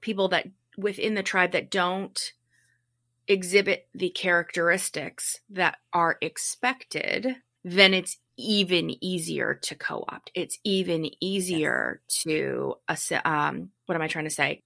people 0.01 0.29
that 0.29 0.47
within 0.77 1.13
the 1.13 1.23
tribe 1.23 1.51
that 1.51 1.71
don't 1.71 2.33
exhibit 3.27 3.87
the 3.93 4.09
characteristics 4.09 5.37
that 5.49 5.77
are 5.93 6.17
expected, 6.21 7.35
then 7.63 7.93
it's 7.93 8.17
even 8.37 9.03
easier 9.03 9.55
to 9.63 9.75
co-opt. 9.75 10.31
It's 10.35 10.57
even 10.63 11.09
easier 11.21 12.01
to 12.23 12.75
ass- 12.87 13.11
um 13.25 13.69
what 13.85 13.95
am 13.95 14.01
I 14.01 14.07
trying 14.07 14.25
to 14.25 14.31
say? 14.31 14.61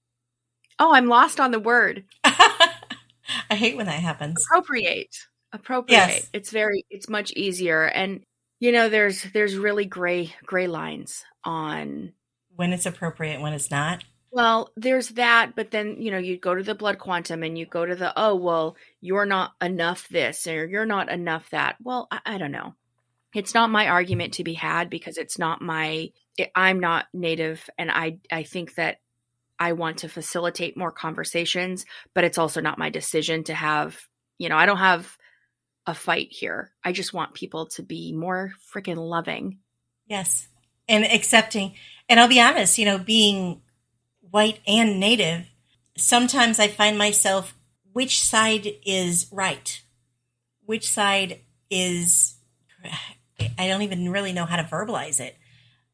Oh, 0.78 0.92
I'm 0.94 1.06
lost 1.06 1.40
on 1.40 1.50
the 1.52 1.60
word. 1.60 2.04
I 2.24 3.54
hate 3.54 3.76
when 3.76 3.86
that 3.86 4.00
happens. 4.00 4.44
Appropriate. 4.50 5.16
Appropriate. 5.52 5.96
Yes. 5.96 6.30
It's 6.32 6.50
very 6.50 6.84
it's 6.90 7.08
much 7.08 7.32
easier 7.32 7.84
and 7.84 8.20
you 8.60 8.72
know 8.72 8.88
there's 8.88 9.22
there's 9.32 9.56
really 9.56 9.84
gray 9.86 10.34
gray 10.44 10.66
lines 10.66 11.24
on 11.44 12.12
When 12.54 12.72
it's 12.72 12.86
appropriate, 12.86 13.40
when 13.40 13.52
it's 13.52 13.70
not. 13.70 14.04
Well, 14.34 14.70
there's 14.76 15.10
that, 15.10 15.54
but 15.54 15.70
then, 15.70 16.00
you 16.00 16.10
know, 16.10 16.16
you 16.16 16.38
go 16.38 16.54
to 16.54 16.62
the 16.62 16.74
blood 16.74 16.98
quantum 16.98 17.42
and 17.42 17.58
you 17.58 17.66
go 17.66 17.84
to 17.84 17.94
the, 17.94 18.14
oh, 18.16 18.34
well, 18.34 18.76
you're 19.02 19.26
not 19.26 19.52
enough 19.60 20.08
this 20.08 20.46
or 20.46 20.66
you're 20.66 20.86
not 20.86 21.10
enough 21.10 21.50
that. 21.50 21.76
Well, 21.82 22.08
I, 22.10 22.20
I 22.24 22.38
don't 22.38 22.50
know. 22.50 22.74
It's 23.34 23.52
not 23.52 23.68
my 23.68 23.88
argument 23.88 24.34
to 24.34 24.44
be 24.44 24.54
had 24.54 24.88
because 24.88 25.18
it's 25.18 25.38
not 25.38 25.60
my, 25.60 26.12
it, 26.38 26.50
I'm 26.54 26.80
not 26.80 27.08
native. 27.12 27.68
And 27.76 27.90
I, 27.90 28.20
I 28.30 28.42
think 28.42 28.76
that 28.76 29.00
I 29.58 29.74
want 29.74 29.98
to 29.98 30.08
facilitate 30.08 30.78
more 30.78 30.92
conversations, 30.92 31.84
but 32.14 32.24
it's 32.24 32.38
also 32.38 32.62
not 32.62 32.78
my 32.78 32.88
decision 32.88 33.44
to 33.44 33.54
have, 33.54 34.00
you 34.38 34.48
know, 34.48 34.56
I 34.56 34.64
don't 34.64 34.78
have 34.78 35.14
a 35.86 35.92
fight 35.94 36.28
here. 36.30 36.72
I 36.82 36.92
just 36.92 37.12
want 37.12 37.34
people 37.34 37.66
to 37.66 37.82
be 37.82 38.14
more 38.14 38.54
freaking 38.74 38.96
loving. 38.96 39.58
Yes. 40.06 40.48
And 40.88 41.04
accepting. 41.04 41.74
And 42.08 42.18
I'll 42.18 42.28
be 42.28 42.40
honest, 42.40 42.78
you 42.78 42.86
know, 42.86 42.98
being 42.98 43.60
white 44.32 44.58
and 44.66 44.98
native, 44.98 45.46
sometimes 45.96 46.58
I 46.58 46.66
find 46.66 46.98
myself 46.98 47.54
which 47.92 48.20
side 48.20 48.66
is 48.84 49.26
right? 49.30 49.82
Which 50.64 50.90
side 50.90 51.40
is 51.70 52.34
I 53.58 53.68
don't 53.68 53.82
even 53.82 54.10
really 54.10 54.32
know 54.32 54.46
how 54.46 54.56
to 54.56 54.64
verbalize 54.64 55.20
it. 55.20 55.36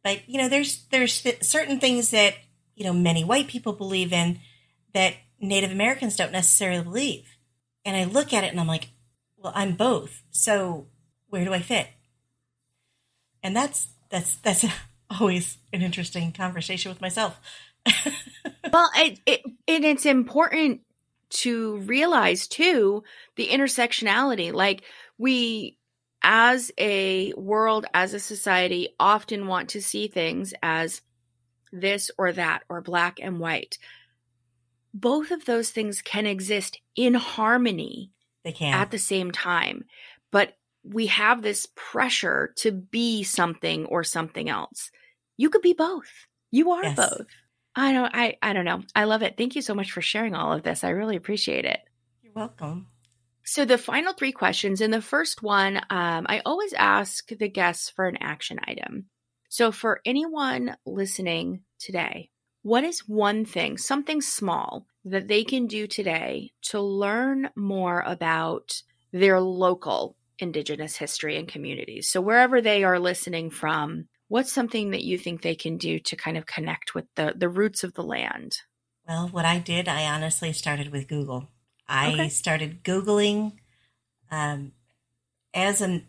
But 0.02 0.28
you 0.28 0.38
know, 0.38 0.48
there's 0.48 0.84
there's 0.90 1.26
certain 1.42 1.80
things 1.80 2.10
that, 2.10 2.34
you 2.76 2.84
know, 2.84 2.92
many 2.92 3.24
white 3.24 3.48
people 3.48 3.72
believe 3.72 4.12
in 4.12 4.38
that 4.94 5.14
Native 5.40 5.72
Americans 5.72 6.16
don't 6.16 6.32
necessarily 6.32 6.82
believe. 6.82 7.36
And 7.84 7.96
I 7.96 8.04
look 8.04 8.32
at 8.32 8.44
it 8.44 8.52
and 8.52 8.60
I'm 8.60 8.66
like, 8.68 8.88
well, 9.36 9.52
I'm 9.54 9.72
both. 9.72 10.22
So 10.30 10.86
where 11.28 11.44
do 11.44 11.52
I 11.52 11.60
fit? 11.60 11.88
And 13.42 13.56
that's 13.56 13.88
that's 14.10 14.36
that's 14.36 14.64
always 15.20 15.58
an 15.72 15.82
interesting 15.82 16.32
conversation 16.32 16.90
with 16.90 17.00
myself. 17.00 17.40
well, 18.72 18.90
it, 18.96 19.20
it 19.26 19.40
and 19.66 19.84
it's 19.84 20.06
important 20.06 20.80
to 21.30 21.78
realize 21.78 22.48
too 22.48 23.02
the 23.36 23.48
intersectionality. 23.48 24.52
Like 24.52 24.82
we, 25.18 25.78
as 26.22 26.70
a 26.78 27.32
world, 27.34 27.86
as 27.94 28.14
a 28.14 28.20
society, 28.20 28.88
often 28.98 29.46
want 29.46 29.70
to 29.70 29.82
see 29.82 30.08
things 30.08 30.54
as 30.62 31.02
this 31.72 32.10
or 32.18 32.32
that 32.32 32.62
or 32.68 32.80
black 32.80 33.18
and 33.20 33.38
white. 33.38 33.78
Both 34.94 35.30
of 35.30 35.44
those 35.44 35.70
things 35.70 36.00
can 36.00 36.26
exist 36.26 36.80
in 36.96 37.14
harmony 37.14 38.10
They 38.44 38.52
can. 38.52 38.74
at 38.74 38.90
the 38.90 38.98
same 38.98 39.30
time, 39.30 39.84
but 40.32 40.54
we 40.82 41.06
have 41.06 41.42
this 41.42 41.66
pressure 41.74 42.54
to 42.56 42.72
be 42.72 43.22
something 43.22 43.84
or 43.86 44.02
something 44.02 44.48
else. 44.48 44.90
You 45.36 45.50
could 45.50 45.62
be 45.62 45.74
both. 45.74 46.10
You 46.50 46.70
are 46.72 46.82
Yes. 46.82 46.96
both. 46.96 47.26
I 47.78 47.92
don't 47.92 48.10
I 48.14 48.36
I 48.42 48.52
don't 48.52 48.64
know. 48.64 48.82
I 48.94 49.04
love 49.04 49.22
it. 49.22 49.36
Thank 49.36 49.54
you 49.54 49.62
so 49.62 49.74
much 49.74 49.92
for 49.92 50.02
sharing 50.02 50.34
all 50.34 50.52
of 50.52 50.62
this. 50.62 50.84
I 50.84 50.90
really 50.90 51.16
appreciate 51.16 51.64
it. 51.64 51.80
You're 52.22 52.32
welcome. 52.34 52.88
So 53.44 53.64
the 53.64 53.78
final 53.78 54.12
three 54.12 54.32
questions 54.32 54.82
in 54.82 54.90
the 54.90 55.00
first 55.00 55.42
one, 55.42 55.78
um, 55.88 56.26
I 56.28 56.42
always 56.44 56.74
ask 56.74 57.26
the 57.28 57.48
guests 57.48 57.88
for 57.88 58.06
an 58.06 58.18
action 58.20 58.58
item. 58.66 59.06
So 59.48 59.72
for 59.72 60.02
anyone 60.04 60.76
listening 60.84 61.62
today, 61.78 62.28
what 62.62 62.84
is 62.84 63.08
one 63.08 63.46
thing, 63.46 63.78
something 63.78 64.20
small 64.20 64.86
that 65.06 65.28
they 65.28 65.44
can 65.44 65.66
do 65.66 65.86
today 65.86 66.52
to 66.64 66.80
learn 66.80 67.48
more 67.56 68.02
about 68.02 68.82
their 69.12 69.40
local 69.40 70.16
indigenous 70.38 70.96
history 70.96 71.38
and 71.38 71.48
communities? 71.48 72.10
So 72.10 72.20
wherever 72.20 72.60
they 72.60 72.84
are 72.84 72.98
listening 72.98 73.48
from, 73.48 74.08
what's 74.28 74.52
something 74.52 74.90
that 74.92 75.04
you 75.04 75.18
think 75.18 75.42
they 75.42 75.54
can 75.54 75.76
do 75.76 75.98
to 75.98 76.16
kind 76.16 76.36
of 76.36 76.46
connect 76.46 76.94
with 76.94 77.06
the 77.16 77.34
the 77.36 77.48
roots 77.48 77.82
of 77.84 77.94
the 77.94 78.02
land? 78.02 78.58
Well, 79.06 79.28
what 79.28 79.44
I 79.46 79.58
did, 79.58 79.88
I 79.88 80.04
honestly 80.04 80.52
started 80.52 80.92
with 80.92 81.08
Google. 81.08 81.48
I 81.88 82.12
Okay. 82.12 82.28
started 82.28 82.84
Googling 82.84 83.52
um, 84.30 84.72
as 85.54 85.80
an 85.80 86.06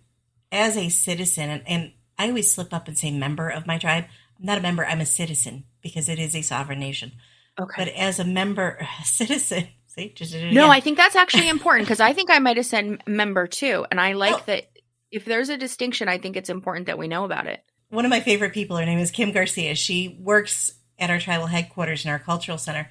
as 0.52 0.76
a 0.78 0.90
citizen, 0.90 1.50
and, 1.50 1.64
and 1.68 1.92
I 2.18 2.28
always 2.28 2.52
slip 2.54 2.74
up 2.74 2.88
and 2.88 2.98
say 2.98 3.12
member 3.12 3.50
of 3.50 3.66
my 3.68 3.78
tribe. 3.78 4.06
I'm 4.40 4.46
not 4.46 4.58
a 4.58 4.62
member. 4.62 4.86
I'm 4.86 5.02
a 5.02 5.06
citizen 5.06 5.66
because 5.82 6.10
it 6.10 6.20
is 6.20 6.36
a 6.36 6.42
sovereign 6.42 6.80
nation. 6.80 7.14
Okay. 7.60 7.74
But 7.78 7.88
as 7.94 8.20
a 8.20 8.26
member, 8.26 8.86
a 9.02 9.06
citizen. 9.06 9.68
See, 9.88 10.10
just 10.14 10.34
No. 10.36 10.70
I 10.70 10.80
think 10.82 10.98
that's 10.98 11.16
actually 11.16 11.50
important 11.58 11.88
because 11.88 12.00
I 12.00 12.14
think 12.14 12.30
I 12.30 12.40
might 12.40 12.58
have 12.58 12.66
said 12.66 13.02
member 13.08 13.48
too. 13.48 13.86
And 13.90 14.00
I 14.00 14.14
like 14.14 14.32
Well- 14.36 14.44
that 14.48 14.66
if 15.12 15.26
there's 15.26 15.50
a 15.50 15.58
distinction, 15.58 16.08
I 16.08 16.18
think 16.20 16.36
it's 16.38 16.50
important 16.50 16.86
that 16.88 16.98
we 17.00 17.08
know 17.08 17.24
about 17.26 17.48
it. 17.48 17.64
One 17.90 18.06
of 18.06 18.10
my 18.10 18.20
favorite 18.20 18.54
people, 18.54 18.78
her 18.78 18.86
name 18.86 19.00
is 19.00 19.12
Kim 19.12 19.32
Garcia. 19.32 19.76
She 19.76 20.18
works 20.20 20.72
at 20.98 21.10
our 21.10 21.20
tribal 21.20 21.48
headquarters 21.48 22.06
in 22.06 22.12
our 22.12 22.20
cultural 22.20 22.58
center. 22.58 22.90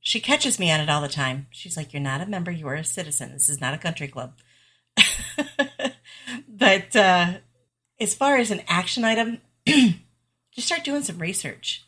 She 0.00 0.20
catches 0.20 0.58
me 0.58 0.70
on 0.70 0.80
it 0.80 0.88
all 0.88 1.02
the 1.02 1.08
time. 1.08 1.46
She's 1.50 1.76
like, 1.76 1.92
You're 1.92 2.02
not 2.02 2.20
a 2.20 2.26
member, 2.26 2.50
you 2.50 2.66
are 2.68 2.74
a 2.74 2.84
citizen. 2.84 3.32
This 3.32 3.48
is 3.48 3.60
not 3.60 3.74
a 3.74 3.78
country 3.78 4.08
club. 4.08 4.34
but 6.48 6.96
uh, 6.96 7.34
as 8.00 8.14
far 8.14 8.36
as 8.36 8.50
an 8.50 8.62
action 8.66 9.04
item, 9.04 9.40
just 9.66 10.66
start 10.66 10.84
doing 10.84 11.02
some 11.02 11.18
research. 11.18 11.86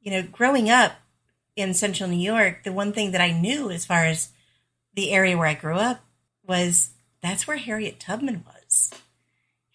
You 0.00 0.10
know, 0.10 0.22
growing 0.22 0.68
up 0.68 0.92
in 1.56 1.72
central 1.72 2.08
New 2.08 2.16
York, 2.16 2.64
the 2.64 2.72
one 2.72 2.92
thing 2.92 3.12
that 3.12 3.20
I 3.20 3.30
knew 3.30 3.70
as 3.70 3.86
far 3.86 4.04
as 4.04 4.30
the 4.94 5.12
area 5.12 5.36
where 5.36 5.46
I 5.46 5.54
grew 5.54 5.76
up 5.76 6.04
was 6.46 6.90
that's 7.22 7.46
where 7.46 7.56
Harriet 7.56 7.98
Tubman 7.98 8.44
was. 8.44 8.90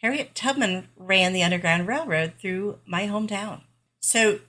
Harriet 0.02 0.34
Tubman 0.34 0.88
ran 0.96 1.34
the 1.34 1.44
Underground 1.44 1.88
Railroad 1.88 2.34
through 2.40 2.80
my 2.86 3.06
hometown. 3.08 3.62
So 4.00 4.40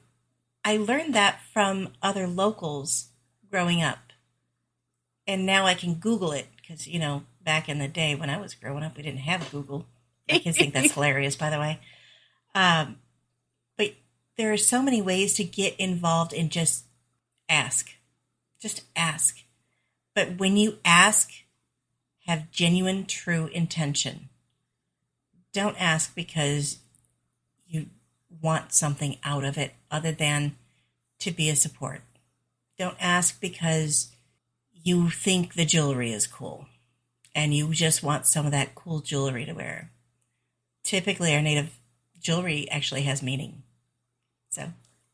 I 0.65 0.77
learned 0.77 1.15
that 1.15 1.41
from 1.53 1.91
other 2.01 2.27
locals 2.27 3.09
growing 3.51 3.83
up. 3.83 3.99
And 5.27 5.45
now 5.45 5.67
I 5.67 5.75
can 5.75 5.95
Google 5.95 6.33
it 6.33 6.47
because, 6.57 6.87
you 6.87 7.01
know, 7.01 7.25
back 7.43 7.69
in 7.69 7.79
the 7.81 7.89
day 7.89 8.15
when 8.15 8.31
I 8.31 8.41
was 8.41 8.55
growing 8.55 8.85
up, 8.85 8.97
we 8.97 9.03
didn't 9.03 9.21
have 9.21 9.51
Google. 9.51 9.87
My 10.31 10.39
kids 10.39 10.57
think 10.57 10.73
that's 10.73 10.93
hilarious, 10.95 11.35
by 11.35 11.51
the 11.51 11.59
way. 11.59 11.81
Um, 12.55 12.99
but 13.77 13.95
there 14.37 14.53
are 14.53 14.57
so 14.57 14.83
many 14.83 15.03
ways 15.03 15.35
to 15.35 15.45
get 15.45 15.75
involved 15.81 16.33
and 16.33 16.51
just 16.51 16.85
ask. 17.49 17.91
Just 18.61 18.83
ask. 18.95 19.39
But 20.15 20.39
when 20.39 20.57
you 20.57 20.79
ask, 20.85 21.31
have 22.27 22.53
genuine, 22.53 23.05
true 23.07 23.47
intention 23.49 24.30
don't 25.53 25.81
ask 25.81 26.15
because 26.15 26.79
you 27.67 27.87
want 28.43 28.73
something 28.73 29.19
out 29.25 29.45
of 29.45 29.59
it 29.59 29.75
other 29.91 30.13
than 30.13 30.57
to 31.21 31.31
be 31.31 31.49
a 31.51 31.57
support. 31.57 32.03
Don't 32.79 32.97
ask 33.01 33.41
because 33.41 34.09
you 34.73 35.11
think 35.11 35.55
the 35.55 35.65
jewelry 35.65 36.13
is 36.13 36.27
cool 36.27 36.67
and 37.35 37.55
you 37.55 37.73
just 37.73 38.03
want 38.03 38.27
some 38.27 38.47
of 38.47 38.53
that 38.53 38.75
cool 38.75 39.01
jewelry 39.01 39.45
to 39.45 39.53
wear. 39.53 39.91
Typically, 40.83 41.35
our 41.35 41.43
native 41.43 41.79
jewelry 42.19 42.69
actually 42.71 43.03
has 43.03 43.23
meaning. 43.23 43.63
So, 44.51 44.73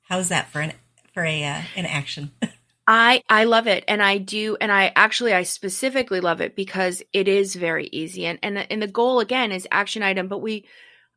how's 0.09 0.29
that 0.29 0.51
for 0.51 0.61
an 0.61 0.73
for 1.13 1.25
a 1.25 1.45
uh, 1.45 1.63
an 1.75 1.87
action? 1.87 2.31
I 2.87 3.23
I 3.29 3.45
love 3.45 3.67
it 3.67 3.85
and 3.89 4.03
I 4.03 4.19
do 4.19 4.57
and 4.61 4.71
I 4.71 4.93
actually 4.95 5.35
I 5.35 5.43
specifically 5.43 6.21
love 6.21 6.41
it 6.41 6.55
because 6.55 7.03
it 7.13 7.27
is 7.27 7.55
very 7.55 7.89
easy 7.89 8.27
and 8.27 8.39
and 8.43 8.59
and 8.71 8.83
the 8.83 8.87
goal 8.87 9.21
again 9.21 9.51
is 9.53 9.67
action 9.71 10.03
item 10.03 10.29
but 10.29 10.39
we 10.39 10.67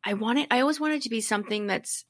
I 0.03 0.13
want 0.15 0.39
it 0.39 0.47
I 0.49 0.61
always 0.61 0.79
want 0.79 0.93
it 0.93 1.03
to 1.03 1.09
be 1.09 1.21
something 1.21 1.67
that's 1.67 2.05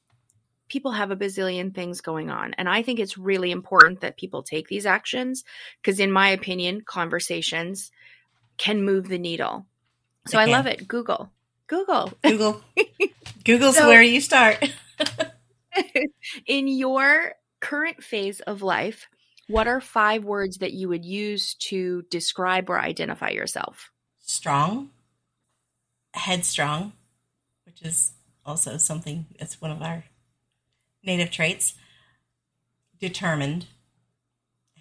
people 0.68 0.92
have 0.92 1.10
a 1.10 1.16
bazillion 1.16 1.74
things 1.74 2.00
going 2.00 2.30
on 2.30 2.54
and 2.54 2.68
I 2.68 2.82
think 2.82 2.98
it's 3.00 3.18
really 3.18 3.50
important 3.50 4.00
that 4.00 4.16
people 4.16 4.42
take 4.42 4.68
these 4.68 4.86
actions 4.86 5.44
because 5.82 6.00
in 6.00 6.10
my 6.10 6.30
opinion 6.30 6.80
conversations 6.80 7.90
can 8.56 8.84
move 8.84 9.08
the 9.08 9.18
needle. 9.18 9.66
So 10.26 10.38
I 10.38 10.44
love 10.44 10.66
it. 10.66 10.86
Google. 10.86 11.30
Google. 11.66 12.12
Google. 12.22 12.62
Google's 13.42 13.76
so, 13.76 13.88
where 13.88 14.02
you 14.02 14.20
start. 14.20 14.70
in 16.46 16.68
your 16.68 17.32
current 17.60 18.04
phase 18.04 18.40
of 18.40 18.60
life, 18.60 19.08
what 19.50 19.66
are 19.66 19.80
five 19.80 20.24
words 20.24 20.58
that 20.58 20.72
you 20.72 20.88
would 20.88 21.04
use 21.04 21.54
to 21.54 22.02
describe 22.10 22.70
or 22.70 22.78
identify 22.78 23.30
yourself? 23.30 23.90
Strong, 24.20 24.90
headstrong, 26.14 26.92
which 27.66 27.82
is 27.82 28.12
also 28.46 28.76
something 28.76 29.26
that's 29.38 29.60
one 29.60 29.70
of 29.70 29.82
our 29.82 30.04
native 31.02 31.30
traits. 31.30 31.74
Determined, 33.00 33.66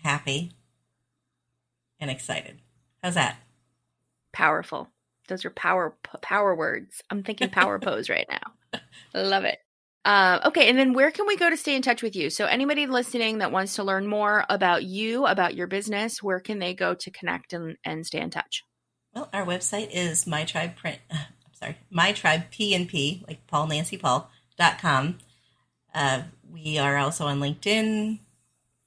happy, 0.04 0.52
and 2.00 2.12
excited. 2.12 2.60
How's 3.02 3.16
that? 3.16 3.38
Powerful. 4.34 4.90
Those 5.30 5.46
are 5.46 5.52
power 5.52 5.96
power 6.22 6.54
words. 6.54 7.02
I'm 7.10 7.24
thinking 7.24 7.50
power 7.50 7.80
pose 7.80 8.10
right 8.10 8.28
now. 8.30 8.82
Love 9.14 9.46
it. 9.46 9.60
Uh, 10.06 10.40
okay, 10.46 10.70
and 10.70 10.80
then 10.80 10.94
where 10.94 11.12
can 11.12 11.28
we 11.28 11.36
go 11.36 11.50
to 11.50 11.58
stay 11.58 11.76
in 11.76 11.82
touch 11.82 12.02
with 12.02 12.16
you? 12.16 12.30
So, 12.30 12.46
anybody 12.46 12.88
listening 12.88 13.40
that 13.40 13.52
wants 13.52 13.76
to 13.76 13.84
learn 13.84 14.08
more 14.08 14.46
about 14.50 14.84
you, 14.84 15.26
about 15.26 15.56
your 15.56 15.68
business, 15.68 16.24
where 16.24 16.40
can 16.40 16.60
they 16.60 16.74
go 16.74 16.94
to 16.96 17.12
connect 17.12 17.54
and, 17.54 17.78
and 17.84 18.06
stay 18.06 18.22
in 18.22 18.30
touch? 18.30 18.64
Well, 19.14 19.30
our 19.34 19.46
website 19.46 19.90
is 19.92 20.26
my 20.26 20.46
tribe 20.46 20.78
print. 20.78 21.00
Uh, 21.12 21.18
I'm 21.46 21.54
sorry, 21.54 21.78
my 21.90 22.14
tribe 22.14 22.44
PNP, 22.52 23.28
like 23.28 23.46
Paul 23.48 23.68
Nancy 23.68 23.98
Paul 23.98 24.30
dot 24.58 24.80
com. 24.80 25.18
Uh, 25.94 26.24
we 26.50 26.78
are 26.78 26.98
also 26.98 27.26
on 27.26 27.40
LinkedIn, 27.40 28.20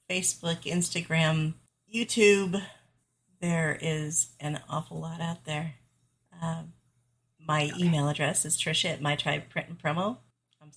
Facebook, 0.09 0.63
Instagram, 0.63 1.53
YouTube. 1.93 2.61
There 3.39 3.77
is 3.79 4.29
an 4.39 4.61
awful 4.67 4.99
lot 4.99 5.21
out 5.21 5.45
there. 5.45 5.75
Uh, 6.41 6.63
my 7.45 7.65
okay. 7.65 7.83
email 7.83 8.09
address 8.09 8.45
is 8.45 8.57
Tricia 8.57 8.93
at 8.93 9.01
my 9.01 9.15
tribe 9.15 9.49
print 9.49 9.69
and 9.69 9.77
promo 9.77 10.17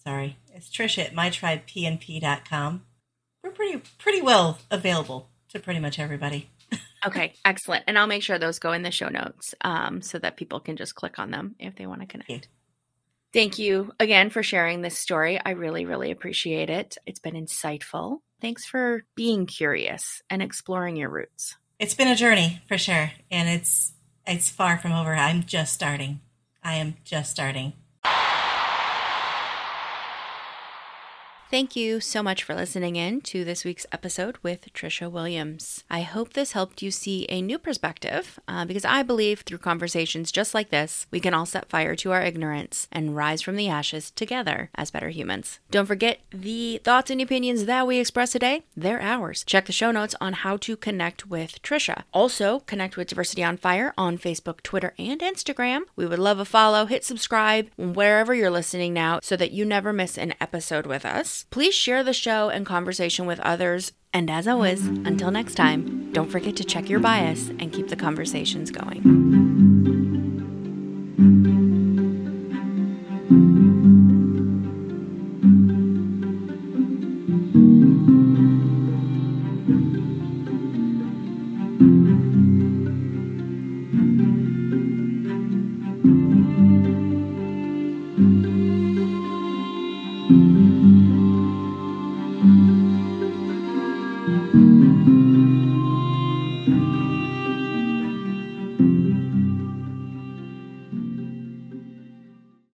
sorry. 0.07 0.37
It's 0.55 0.69
Tricia 0.69 1.07
at 1.07 1.15
mytribepnp.com. 1.15 2.83
We're 3.43 3.51
pretty 3.51 3.83
pretty 3.99 4.23
well 4.23 4.59
available 4.71 5.29
to 5.49 5.59
pretty 5.59 5.81
much 5.81 5.99
everybody. 5.99 6.49
okay, 7.07 7.33
excellent. 7.45 7.85
And 7.89 7.99
I'll 7.99 8.07
make 8.07 8.23
sure 8.23 8.39
those 8.39 8.61
go 8.61 8.73
in 8.73 8.83
the 8.83 8.93
show 8.93 9.09
notes 9.09 9.55
um, 9.63 10.03
so 10.03 10.19
that 10.21 10.37
people 10.37 10.61
can 10.61 10.77
just 10.77 10.95
click 10.95 11.19
on 11.19 11.31
them 11.33 11.57
if 11.59 11.75
they 11.75 11.87
want 11.87 12.03
to 12.03 12.07
connect. 12.07 12.31
Thank. 12.31 12.49
Thank 13.33 13.59
you 13.59 13.93
again 13.99 14.31
for 14.31 14.43
sharing 14.45 14.81
this 14.81 14.97
story. 14.97 15.41
I 15.45 15.51
really, 15.51 15.85
really 15.85 16.13
appreciate 16.13 16.71
it. 16.71 16.97
It's 17.05 17.21
been 17.21 17.35
insightful. 17.35 18.19
Thanks 18.41 18.65
for 18.65 19.03
being 19.17 19.47
curious 19.47 20.23
and 20.31 20.41
exploring 20.41 20.97
your 20.97 21.11
roots. 21.11 21.57
It's 21.81 21.95
been 21.95 22.09
a 22.09 22.17
journey 22.17 22.63
for 22.69 22.79
sure, 22.79 23.11
and 23.31 23.49
it's 23.49 23.93
it's 24.25 24.51
far 24.51 24.79
from 24.79 24.93
over. 24.93 25.15
I'm 25.15 25.43
just 25.43 25.75
starting. 25.75 26.21
I 26.63 26.75
am 26.75 26.95
just 27.05 27.33
starting. 27.33 27.73
Thank 31.49 31.77
you 31.77 32.01
so 32.01 32.25
much 32.25 32.43
for 32.43 32.57
listening 32.57 32.97
in 32.97 33.21
to 33.21 33.45
this 33.45 33.65
week's 33.65 33.87
episode 33.93 34.37
with 34.43 34.73
Tricia 34.75 35.09
Williams. 35.09 35.85
I 35.89 36.01
hope 36.01 36.33
this 36.33 36.53
helped 36.53 36.83
you 36.83 36.91
see 36.91 37.25
a 37.29 37.41
new 37.41 37.57
perspective 37.57 38.41
uh, 38.49 38.65
because 38.65 38.85
I 38.85 39.05
believe 39.05 39.43
through 39.43 39.59
conversations 39.59 40.33
just 40.33 40.55
like 40.55 40.71
this, 40.71 41.07
we 41.13 41.21
can 41.21 41.35
all 41.35 41.47
set 41.47 41.69
fire 41.69 41.95
to 41.95 42.11
our 42.11 42.21
ignorance 42.21 42.89
and 42.91 43.15
rise 43.15 43.43
from 43.43 43.55
the 43.55 43.69
ashes 43.69 44.11
together 44.11 44.71
as 44.75 44.91
better 44.91 45.11
humans. 45.11 45.61
Don't 45.71 45.87
forget 45.87 46.19
the 46.31 46.81
thoughts 46.83 47.13
and 47.13 47.21
opinions 47.21 47.67
that 47.67 47.87
we 47.87 48.01
express 48.01 48.33
today, 48.33 48.65
they're 48.77 49.01
ours. 49.01 49.45
Check 49.45 49.67
the 49.67 49.73
show 49.73 49.93
notes 49.93 50.17
on 50.21 50.33
how 50.33 50.57
to 50.57 50.77
connect 50.77 51.29
with 51.29 51.63
Tricia. 51.63 52.03
Also, 52.13 52.59
connect 52.67 52.97
with 52.97 53.07
Diversity 53.07 53.45
on 53.45 53.57
Fire 53.57 53.95
on 53.97 54.19
Facebook, 54.19 54.63
Twitter, 54.65 54.95
and 54.99 55.21
Instagram. 55.21 55.83
We 55.95 56.07
would 56.07 56.19
love 56.19 56.41
a 56.41 56.45
follow, 56.45 56.87
hit 56.87 57.05
subscribe 57.05 57.71
wherever 57.77 58.35
you're 58.35 58.51
listening 58.51 58.93
now 58.93 59.21
so 59.23 59.37
that 59.37 59.53
you 59.53 59.65
never 59.65 59.93
miss 59.93 60.19
an 60.19 60.35
episode 60.41 60.87
with 60.87 61.07
Please 61.45 61.75
share 61.75 62.03
the 62.03 62.13
show 62.13 62.49
and 62.49 62.67
conversation 62.67 63.27
with 63.27 63.41
others. 63.41 63.93
And 64.13 64.31
as 64.31 64.49
always, 64.49 64.87
until 64.87 65.31
next 65.31 65.55
time, 65.55 66.13
don't 66.13 66.31
forget 66.31 66.57
to 66.57 66.65
check 66.65 66.89
your 66.89 67.01
bias 67.01 67.49
and 67.59 67.73
keep 67.73 67.89
the 67.89 67.97
conversations 67.97 68.71
going. 68.71 69.46